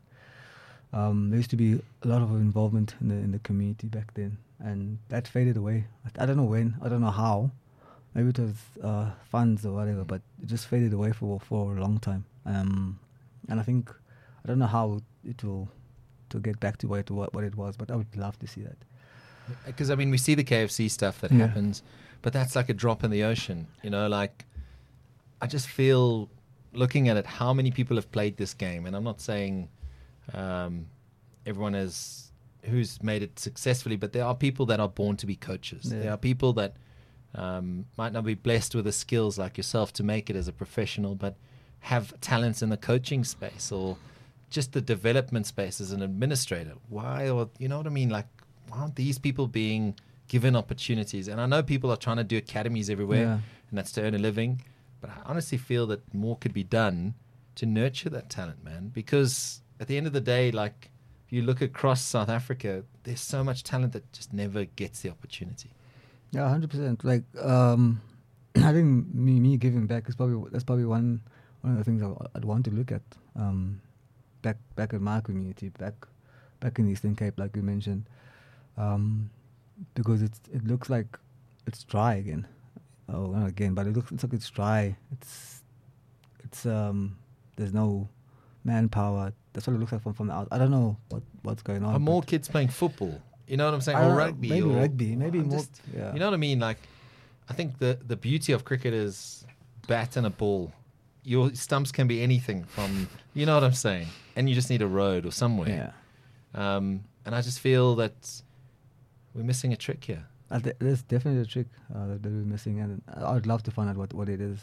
um, 0.92 1.30
there 1.30 1.36
used 1.36 1.50
to 1.50 1.56
be 1.56 1.80
a 2.02 2.08
lot 2.08 2.22
of 2.22 2.30
involvement 2.32 2.94
in 3.00 3.08
the 3.08 3.14
in 3.14 3.30
the 3.30 3.38
community 3.40 3.86
back 3.86 4.12
then, 4.14 4.38
and 4.62 4.98
that 5.08 5.26
faded 5.28 5.56
away. 5.56 5.86
I, 6.06 6.22
I 6.22 6.26
don't 6.26 6.36
know 6.36 6.44
when, 6.44 6.76
I 6.82 6.88
don't 6.88 7.00
know 7.00 7.10
how. 7.10 7.50
Maybe 8.14 8.28
it 8.30 8.38
was 8.38 8.54
uh, 8.82 9.10
funds 9.30 9.64
or 9.64 9.72
whatever, 9.72 10.04
but 10.04 10.20
it 10.42 10.46
just 10.46 10.66
faded 10.66 10.92
away 10.92 11.12
for 11.12 11.38
for 11.40 11.76
a 11.76 11.80
long 11.80 11.98
time. 12.00 12.24
Um, 12.44 12.98
and 13.48 13.60
I 13.60 13.62
think 13.62 13.90
I 14.44 14.48
don't 14.48 14.58
know 14.58 14.66
how 14.66 15.00
it 15.24 15.42
will 15.44 15.68
to 16.30 16.38
get 16.40 16.58
back 16.60 16.76
to 16.78 16.88
what 16.88 17.00
it, 17.00 17.10
what, 17.10 17.32
what 17.34 17.44
it 17.44 17.54
was, 17.56 17.76
but 17.76 17.90
I 17.90 17.96
would 17.96 18.16
love 18.16 18.38
to 18.40 18.46
see 18.46 18.62
that. 18.62 18.76
Because 19.66 19.90
I 19.90 19.94
mean, 19.96 20.10
we 20.10 20.18
see 20.18 20.34
the 20.34 20.44
KFC 20.44 20.90
stuff 20.90 21.20
that 21.20 21.30
Yeah. 21.32 21.46
happens, 21.46 21.82
but 22.22 22.32
that's 22.32 22.54
like 22.56 22.68
a 22.68 22.74
drop 22.74 23.02
in 23.04 23.10
the 23.10 23.22
ocean. 23.24 23.66
You 23.82 23.90
know, 23.90 24.08
like 24.08 24.44
I 25.40 25.46
just 25.46 25.68
feel 25.68 26.28
looking 26.72 27.08
at 27.08 27.16
it, 27.16 27.26
how 27.26 27.52
many 27.52 27.70
people 27.70 27.96
have 27.96 28.10
played 28.12 28.36
this 28.36 28.54
game, 28.54 28.86
and 28.86 28.94
I'm 28.96 29.04
not 29.04 29.20
saying 29.20 29.68
um, 30.34 30.86
everyone 31.46 31.74
has 31.74 32.29
who's 32.64 33.02
made 33.02 33.22
it 33.22 33.38
successfully, 33.38 33.96
but 33.96 34.12
there 34.12 34.24
are 34.24 34.34
people 34.34 34.66
that 34.66 34.80
are 34.80 34.88
born 34.88 35.16
to 35.18 35.26
be 35.26 35.36
coaches. 35.36 35.90
Yeah. 35.92 36.00
There 36.00 36.12
are 36.12 36.16
people 36.18 36.52
that 36.54 36.76
um, 37.34 37.86
might 37.96 38.12
not 38.12 38.24
be 38.24 38.34
blessed 38.34 38.74
with 38.74 38.84
the 38.84 38.92
skills 38.92 39.38
like 39.38 39.56
yourself 39.56 39.92
to 39.94 40.02
make 40.02 40.28
it 40.30 40.36
as 40.36 40.48
a 40.48 40.52
professional, 40.52 41.14
but 41.14 41.36
have 41.80 42.18
talents 42.20 42.60
in 42.62 42.68
the 42.68 42.76
coaching 42.76 43.24
space 43.24 43.72
or 43.72 43.96
just 44.50 44.72
the 44.72 44.80
development 44.80 45.46
space 45.46 45.80
as 45.80 45.92
an 45.92 46.02
administrator. 46.02 46.74
Why, 46.88 47.28
or 47.28 47.48
you 47.58 47.68
know 47.68 47.78
what 47.78 47.86
I 47.86 47.90
mean? 47.90 48.10
Like, 48.10 48.26
why 48.68 48.78
aren't 48.78 48.96
these 48.96 49.18
people 49.18 49.46
being 49.46 49.94
given 50.28 50.56
opportunities? 50.56 51.28
And 51.28 51.40
I 51.40 51.46
know 51.46 51.62
people 51.62 51.90
are 51.90 51.96
trying 51.96 52.16
to 52.18 52.24
do 52.24 52.36
academies 52.36 52.90
everywhere, 52.90 53.22
Yeah. 53.22 53.38
and 53.70 53.78
that's 53.78 53.92
to 53.92 54.02
earn 54.02 54.14
a 54.14 54.18
living. 54.18 54.62
But 55.00 55.10
I 55.10 55.14
honestly 55.24 55.56
feel 55.56 55.86
that 55.86 56.12
more 56.12 56.36
could 56.36 56.52
be 56.52 56.64
done 56.64 57.14
to 57.54 57.64
nurture 57.66 58.10
that 58.10 58.28
talent, 58.28 58.62
man. 58.64 58.88
Because 58.92 59.62
at 59.78 59.86
the 59.88 59.96
end 59.96 60.06
of 60.06 60.12
the 60.12 60.20
day, 60.20 60.50
like 60.50 60.89
you 61.32 61.42
look 61.42 61.60
across 61.60 62.02
South 62.02 62.28
Africa, 62.28 62.84
there's 63.04 63.20
so 63.20 63.44
much 63.44 63.62
talent 63.62 63.92
that 63.92 64.12
just 64.12 64.32
never 64.32 64.64
gets 64.64 65.00
the 65.00 65.10
opportunity. 65.10 65.70
Yeah, 66.32 66.48
hundred 66.48 66.70
percent. 66.70 67.04
Like, 67.04 67.24
um, 67.40 68.00
I 68.56 68.72
think 68.72 69.14
me 69.14 69.40
me 69.40 69.56
giving 69.56 69.86
back 69.86 70.08
is 70.08 70.14
probably 70.14 70.50
that's 70.50 70.64
probably 70.64 70.86
one 70.86 71.20
one 71.62 71.72
of 71.72 71.78
the 71.78 71.84
things 71.84 72.02
I, 72.02 72.12
I'd 72.34 72.44
want 72.44 72.64
to 72.66 72.70
look 72.70 72.92
at. 72.92 73.02
Um, 73.36 73.80
back 74.42 74.56
back 74.76 74.92
in 74.92 75.02
my 75.02 75.20
community, 75.20 75.68
back 75.70 75.94
back 76.60 76.78
in 76.78 76.88
Eastern 76.88 77.16
Cape, 77.16 77.38
like 77.38 77.56
you 77.56 77.62
mentioned, 77.62 78.04
um, 78.76 79.30
because 79.94 80.22
it's 80.22 80.40
it 80.52 80.64
looks 80.64 80.90
like 80.90 81.18
it's 81.66 81.84
dry 81.84 82.14
again. 82.14 82.46
Oh, 83.12 83.26
not 83.26 83.48
again, 83.48 83.74
but 83.74 83.86
it 83.86 83.94
looks 83.94 84.12
it's 84.12 84.22
like 84.22 84.32
it's 84.32 84.50
dry. 84.50 84.96
It's 85.12 85.62
it's 86.44 86.66
um 86.66 87.16
there's 87.56 87.74
no 87.74 88.08
manpower. 88.64 89.32
That's 89.52 89.66
what 89.66 89.74
it 89.74 89.78
looks 89.80 89.92
like 89.92 90.02
from 90.02 90.14
from 90.14 90.28
the 90.28 90.34
out. 90.34 90.48
I 90.50 90.58
don't 90.58 90.70
know 90.70 90.96
what 91.08 91.22
what's 91.42 91.62
going 91.62 91.84
on. 91.84 91.94
Are 91.94 91.98
more 91.98 92.22
kids 92.22 92.48
playing 92.48 92.68
football? 92.68 93.20
You 93.46 93.56
know 93.56 93.64
what 93.64 93.74
I'm 93.74 93.80
saying? 93.80 93.98
Or 93.98 94.14
rugby? 94.14 94.48
maybe 94.48 94.62
or, 94.62 94.76
rugby, 94.76 95.16
maybe 95.16 95.38
I'm 95.40 95.48
more. 95.48 95.58
just- 95.58 95.80
yeah. 95.92 96.12
You 96.12 96.20
know 96.20 96.26
what 96.26 96.34
I 96.34 96.38
mean? 96.38 96.60
Like, 96.60 96.78
I 97.48 97.52
think 97.54 97.78
the 97.78 97.98
the 98.06 98.16
beauty 98.16 98.52
of 98.52 98.64
cricket 98.64 98.94
is 98.94 99.44
bat 99.88 100.16
and 100.16 100.26
a 100.26 100.30
ball. 100.30 100.72
Your 101.24 101.52
stumps 101.54 101.92
can 101.92 102.06
be 102.06 102.22
anything 102.22 102.64
from, 102.64 103.06
you 103.34 103.44
know 103.44 103.54
what 103.54 103.62
I'm 103.64 103.74
saying, 103.74 104.06
and 104.36 104.48
you 104.48 104.54
just 104.54 104.70
need 104.70 104.80
a 104.82 104.86
road 104.86 105.26
or 105.26 105.32
somewhere. 105.32 105.68
yeah. 106.54 106.76
Um, 106.76 107.04
and 107.26 107.34
I 107.34 107.42
just 107.42 107.60
feel 107.60 107.94
that 107.96 108.42
we're 109.34 109.42
missing 109.44 109.72
a 109.72 109.76
trick 109.76 110.02
here. 110.04 110.24
Uh, 110.50 110.60
th- 110.60 110.76
there's 110.78 111.02
definitely 111.02 111.42
a 111.42 111.44
trick 111.44 111.66
uh, 111.94 112.06
that, 112.06 112.24
we're 112.24 112.30
missing, 112.30 112.80
and 112.80 113.02
I 113.14 113.34
would 113.34 113.46
love 113.46 113.62
to 113.64 113.70
find 113.70 113.90
out 113.90 113.96
what, 113.98 114.14
what 114.14 114.28
it 114.30 114.40
is, 114.40 114.60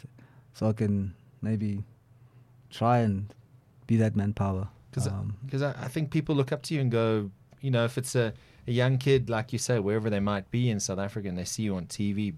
so 0.52 0.68
I 0.68 0.72
can 0.72 1.14
maybe 1.42 1.84
try 2.70 2.98
and 2.98 3.32
be 3.86 3.96
that 3.98 4.16
manpower. 4.16 4.68
Because 4.90 5.06
Um, 5.06 5.36
I, 5.52 5.84
I 5.84 5.88
think 5.88 6.10
people 6.10 6.34
look 6.34 6.52
up 6.52 6.62
to 6.62 6.74
you 6.74 6.80
and 6.80 6.90
go, 6.90 7.30
you 7.60 7.70
know, 7.70 7.84
if 7.84 7.98
it's 7.98 8.14
a, 8.14 8.32
a 8.66 8.72
young 8.72 8.98
kid, 8.98 9.28
like 9.28 9.52
you 9.52 9.58
say, 9.58 9.78
wherever 9.78 10.08
they 10.10 10.20
might 10.20 10.50
be 10.50 10.70
in 10.70 10.80
South 10.80 10.98
Africa, 10.98 11.28
and 11.28 11.36
they 11.36 11.44
see 11.44 11.64
you 11.64 11.76
on 11.76 11.86
TV 11.86 12.34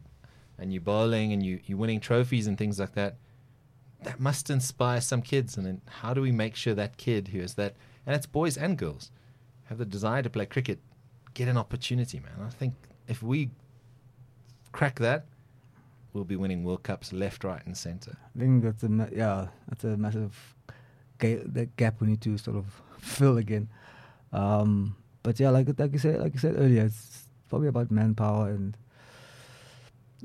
and 0.59 0.73
you're 0.73 0.83
bowling 0.83 1.33
and 1.33 1.45
you, 1.45 1.61
you're 1.65 1.79
winning 1.79 2.01
trophies 2.01 2.47
and 2.47 2.59
things 2.59 2.79
like 2.79 2.93
that, 2.93 3.17
that 4.03 4.21
must 4.21 4.51
inspire 4.51 5.01
some 5.01 5.23
kids. 5.23 5.57
And 5.57 5.67
then 5.67 5.81
how 6.01 6.15
do 6.15 6.21
we 6.21 6.33
make 6.33 6.55
sure 6.57 6.75
that 6.75 6.97
kid 6.97 7.29
who 7.29 7.41
is 7.41 7.55
that, 7.55 7.77
and 8.07 8.15
it's 8.15 8.27
boys 8.27 8.57
and 8.57 8.77
girls, 8.77 9.11
have 9.65 9.79
the 9.79 9.85
desire 9.85 10.23
to 10.23 10.31
play 10.31 10.47
cricket, 10.47 10.81
get 11.35 11.49
an 11.49 11.57
opportunity, 11.57 12.21
man? 12.21 12.47
I 12.47 12.51
think 12.51 12.75
if 13.09 13.23
we 13.23 13.51
crack 14.73 14.99
that, 14.99 15.27
we'll 16.13 16.25
be 16.25 16.37
winning 16.37 16.65
World 16.65 16.83
Cups 16.83 17.13
left, 17.13 17.45
right, 17.45 17.65
and 17.67 17.77
center. 17.77 18.17
I 18.35 18.39
think 18.39 18.63
that's 18.63 18.83
a 18.83 19.09
yeah, 19.13 19.49
that's 19.69 19.85
a 19.85 19.97
massive 19.97 20.57
ga- 21.21 21.45
that 21.47 21.77
gap 21.77 22.01
we 22.01 22.09
need 22.09 22.21
to 22.23 22.37
sort 22.39 22.57
of 22.57 22.67
fill 22.99 23.39
again. 23.39 23.69
Um, 24.33 24.97
but 25.23 25.39
yeah, 25.39 25.51
like 25.51 25.69
like 25.79 25.93
you 25.93 25.99
said, 25.99 26.19
like 26.21 26.35
you 26.35 26.41
said 26.41 26.57
earlier, 26.57 26.85
it's 26.85 27.29
probably 27.49 27.69
about 27.69 27.91
manpower 27.91 28.49
and 28.51 28.77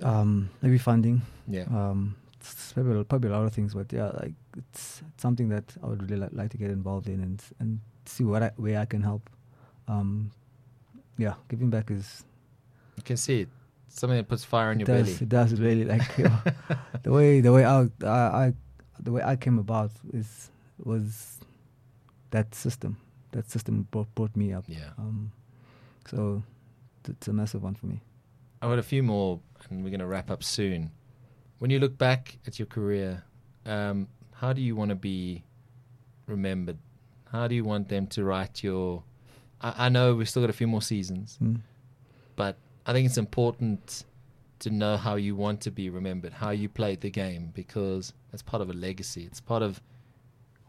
um, 0.04 0.50
maybe 0.62 0.78
funding. 0.78 1.22
Yeah. 1.48 1.64
Um, 1.70 2.16
it's 2.40 2.74
probably, 2.74 3.04
probably 3.04 3.30
a 3.30 3.34
lot 3.34 3.46
of 3.46 3.54
things, 3.54 3.74
but 3.74 3.92
yeah, 3.92 4.12
like 4.22 4.34
it's, 4.58 5.02
it's 5.08 5.22
something 5.22 5.50
that 5.50 5.64
I 5.84 5.88
would 5.88 6.10
really 6.10 6.22
li- 6.24 6.30
like 6.34 6.52
to 6.52 6.58
get 6.58 6.70
involved 6.70 7.08
in 7.10 7.20
and 7.22 7.42
and 7.60 7.80
see 8.06 8.24
what 8.24 8.44
I, 8.44 8.52
where 8.58 8.80
I 8.80 8.86
can 8.86 9.02
help. 9.02 9.30
Um, 9.88 10.32
yeah, 11.18 11.34
giving 11.50 11.70
back 11.70 11.90
is 11.92 12.24
You 12.98 13.04
can 13.04 13.18
see 13.18 13.42
it. 13.42 13.50
Something 13.90 14.18
that 14.18 14.28
puts 14.28 14.44
fire 14.44 14.72
in 14.74 14.80
your 14.80 14.86
does 14.86 15.08
belly. 15.08 15.18
it 15.22 15.30
does 15.30 15.60
really 15.60 15.86
like 15.86 16.18
you 16.18 16.24
know, 16.30 16.38
the 17.04 17.12
way 17.12 17.42
the 17.42 17.52
way 17.52 17.66
I, 17.66 17.88
I 18.04 18.10
I 18.46 18.54
the 19.02 19.12
way 19.12 19.22
I 19.24 19.36
came 19.36 19.58
about 19.58 19.92
is 20.14 20.52
was 20.84 21.40
that 22.32 22.54
system 22.56 22.98
that 23.32 23.50
system 23.50 23.88
brought 23.92 24.14
brought 24.16 24.36
me 24.36 24.54
up. 24.54 24.64
Yeah. 24.68 24.92
Um, 24.98 25.32
so 26.10 26.44
it's- 27.08 27.28
a 27.28 27.34
massive 27.34 27.64
one 27.64 27.76
for 27.76 27.86
me. 27.88 28.02
I've 28.62 28.70
got 28.70 28.80
a 28.80 28.84
few 28.84 29.04
more, 29.04 29.40
and 29.70 29.84
we're 29.84 29.90
going 29.90 30.00
to 30.00 30.08
wrap 30.08 30.32
up 30.32 30.44
soon. 30.44 30.92
When 31.60 31.70
you 31.70 31.80
look 31.80 31.98
back 31.98 32.38
at 32.48 32.58
your 32.60 32.66
career, 32.66 33.24
um, 33.66 34.08
how 34.34 34.54
do 34.54 34.62
you 34.62 34.76
want 34.76 34.90
to 34.90 34.96
be 34.96 35.44
remembered? 36.28 36.78
How 37.32 37.48
do 37.48 37.56
you 37.56 37.64
want 37.64 37.90
them 37.90 38.08
to 38.08 38.24
write 38.24 38.64
your? 38.64 39.04
I, 39.62 39.86
I 39.86 39.90
know 39.90 40.16
we've 40.16 40.30
still 40.30 40.42
got 40.42 40.50
a 40.50 40.54
few 40.54 40.68
more 40.68 40.82
seasons, 40.82 41.38
Mm. 41.42 41.60
but 42.36 42.58
I 42.86 42.94
think 42.94 43.06
it's 43.08 43.18
important 43.18 44.06
to 44.60 44.70
know 44.70 44.96
how 44.98 45.16
you 45.16 45.36
want 45.36 45.62
to 45.62 45.72
be 45.72 45.90
remembered, 45.90 46.34
how 46.34 46.52
you 46.52 46.70
played 46.70 47.02
the 47.02 47.10
game, 47.10 47.52
because 47.54 48.14
that's 48.32 48.42
part 48.42 48.62
of 48.62 48.70
a 48.70 48.74
legacy. 48.74 49.26
It's 49.26 49.42
part 49.42 49.62
of 49.62 49.82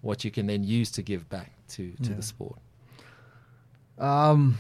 what 0.06 0.24
you 0.24 0.30
can 0.30 0.46
then 0.46 0.62
use 0.62 0.90
to 0.92 1.02
give 1.02 1.28
back 1.28 1.50
to, 1.68 1.90
to 2.02 2.10
Yeah. 2.10 2.16
the 2.16 2.22
sport. 2.22 2.58
Um, 3.98 4.56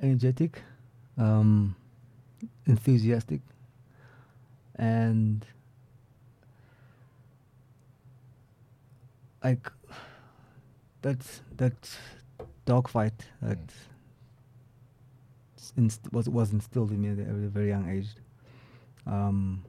energetic, 0.00 0.62
um, 1.16 1.74
enthusiastic, 2.66 3.40
and 4.76 5.44
like 9.42 9.70
that 11.02 11.20
that 11.56 11.98
dogfight 12.64 13.26
that 13.42 13.58
Mm. 15.58 15.78
inst- 15.78 16.12
was 16.12 16.28
was 16.28 16.52
instilled 16.52 16.90
in 16.92 17.00
me 17.00 17.08
at 17.08 17.18
a 17.18 17.24
very- 17.24 17.46
very 17.48 17.68
young 17.68 17.88
age. 17.88 18.08
Um, 19.06 19.64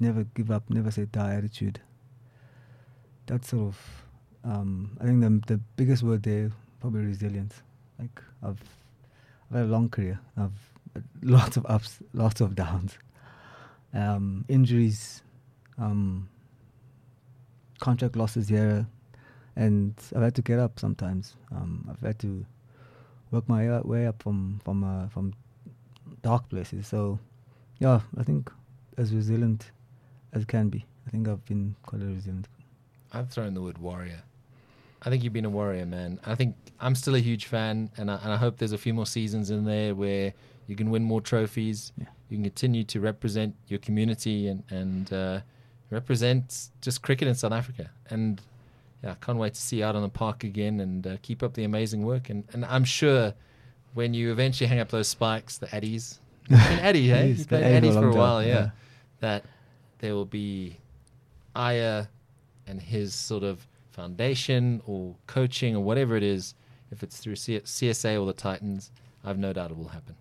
never 0.00 0.24
give 0.24 0.50
up, 0.50 0.68
never 0.70 0.90
say 0.90 1.06
die 1.06 1.34
attitude. 1.34 1.80
That 3.26 3.44
sort 3.44 3.68
of, 3.68 3.78
um, 4.44 4.96
I 5.00 5.04
think 5.04 5.20
the 5.20 5.54
the 5.54 5.60
biggest 5.76 6.02
word 6.02 6.22
there 6.22 6.52
probably 6.80 7.06
resilience. 7.06 7.62
Like 7.98 8.22
I've 8.42 8.62
I've 9.50 9.56
had 9.56 9.66
a 9.66 9.68
long 9.68 9.88
career. 9.88 10.20
I've 10.36 10.52
lots 11.22 11.56
of 11.56 11.66
ups, 11.68 11.98
lots 12.12 12.40
of 12.40 12.54
downs, 12.54 12.98
um, 13.92 14.44
injuries, 14.48 15.22
um, 15.78 16.28
contract 17.80 18.16
losses 18.16 18.48
here, 18.48 18.86
and 19.56 19.94
I've 20.14 20.22
had 20.22 20.34
to 20.36 20.42
get 20.42 20.58
up 20.58 20.78
sometimes. 20.78 21.34
Um, 21.50 21.88
I've 21.90 22.06
had 22.06 22.18
to 22.20 22.44
work 23.30 23.48
my 23.48 23.80
way 23.80 24.06
up 24.06 24.22
from 24.22 24.60
from 24.64 24.84
uh, 24.84 25.08
from 25.08 25.34
dark 26.22 26.48
places. 26.48 26.86
So, 26.86 27.18
yeah, 27.78 28.00
I 28.18 28.22
think 28.22 28.50
as 28.96 29.14
resilient 29.14 29.70
as 30.32 30.44
can 30.44 30.68
be. 30.68 30.84
I 31.06 31.10
think 31.10 31.28
I've 31.28 31.44
been 31.44 31.76
quite 31.82 32.02
a 32.02 32.06
resilient. 32.06 32.48
I've 33.12 33.30
thrown 33.30 33.54
the 33.54 33.62
word 33.62 33.78
warrior. 33.78 34.22
I 35.02 35.10
think 35.10 35.22
you've 35.22 35.32
been 35.32 35.44
a 35.44 35.50
warrior, 35.50 35.86
man. 35.86 36.18
I 36.24 36.34
think 36.34 36.56
I'm 36.80 36.94
still 36.94 37.14
a 37.14 37.20
huge 37.20 37.46
fan, 37.46 37.90
and 37.96 38.10
I, 38.10 38.18
and 38.22 38.32
I 38.32 38.36
hope 38.36 38.58
there's 38.58 38.72
a 38.72 38.78
few 38.78 38.92
more 38.92 39.06
seasons 39.06 39.50
in 39.50 39.64
there 39.64 39.94
where 39.94 40.32
you 40.66 40.74
can 40.74 40.90
win 40.90 41.04
more 41.04 41.20
trophies. 41.20 41.92
Yeah. 41.96 42.06
You 42.28 42.38
can 42.38 42.44
continue 42.44 42.82
to 42.84 43.00
represent 43.00 43.54
your 43.68 43.78
community 43.78 44.48
and 44.48 44.64
and 44.70 45.12
uh, 45.12 45.40
represent 45.90 46.70
just 46.80 47.02
cricket 47.02 47.28
in 47.28 47.34
South 47.34 47.52
Africa. 47.52 47.90
And 48.10 48.40
yeah, 49.02 49.12
I 49.12 49.14
can't 49.14 49.38
wait 49.38 49.54
to 49.54 49.60
see 49.60 49.78
you 49.78 49.84
out 49.84 49.94
on 49.94 50.02
the 50.02 50.08
park 50.08 50.42
again 50.42 50.80
and 50.80 51.06
uh, 51.06 51.16
keep 51.22 51.42
up 51.42 51.54
the 51.54 51.64
amazing 51.64 52.04
work. 52.04 52.28
And 52.28 52.44
and 52.52 52.64
I'm 52.64 52.84
sure 52.84 53.34
when 53.94 54.12
you 54.12 54.32
eventually 54.32 54.66
hang 54.66 54.80
up 54.80 54.88
those 54.88 55.08
spikes, 55.08 55.58
the 55.58 55.66
Addies, 55.68 56.18
Addy, 56.50 57.08
hey, 57.08 57.30
Addies, 57.30 57.38
you 57.38 57.44
played 57.44 57.62
been 57.62 57.74
Addy 57.74 57.88
Addies 57.88 57.92
for 57.92 57.98
a 57.98 58.02
for 58.02 58.08
a 58.08 58.10
long 58.10 58.18
while, 58.18 58.40
time, 58.40 58.48
yeah. 58.48 58.54
yeah. 58.54 58.70
That 59.20 59.44
there 59.98 60.14
will 60.14 60.26
be 60.26 60.78
Aya 61.54 62.06
and 62.66 62.80
his 62.80 63.14
sort 63.14 63.42
of 63.42 63.66
foundation 63.90 64.82
or 64.86 65.14
coaching 65.26 65.74
or 65.74 65.82
whatever 65.82 66.16
it 66.16 66.22
is, 66.22 66.54
if 66.90 67.02
it's 67.02 67.16
through 67.18 67.36
C- 67.36 67.60
CSA 67.60 68.20
or 68.20 68.26
the 68.26 68.32
Titans, 68.32 68.90
I've 69.24 69.38
no 69.38 69.52
doubt 69.52 69.70
it 69.70 69.76
will 69.76 69.88
happen. 69.88 70.14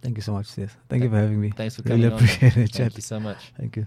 Thank 0.00 0.16
you 0.16 0.22
so 0.22 0.32
much, 0.32 0.46
Sias. 0.46 0.70
Thank 0.88 1.02
you 1.02 1.10
for 1.10 1.16
having 1.16 1.40
me. 1.40 1.50
Thanks 1.50 1.74
for 1.76 1.82
really 1.82 2.02
coming 2.08 2.12
on. 2.12 2.24
man. 2.24 2.24
appreciate 2.24 2.52
it, 2.52 2.54
Thank 2.54 2.72
chat. 2.72 2.96
you 2.96 3.02
so 3.02 3.18
much. 3.18 3.52
Thank 3.58 3.76
you. 3.76 3.86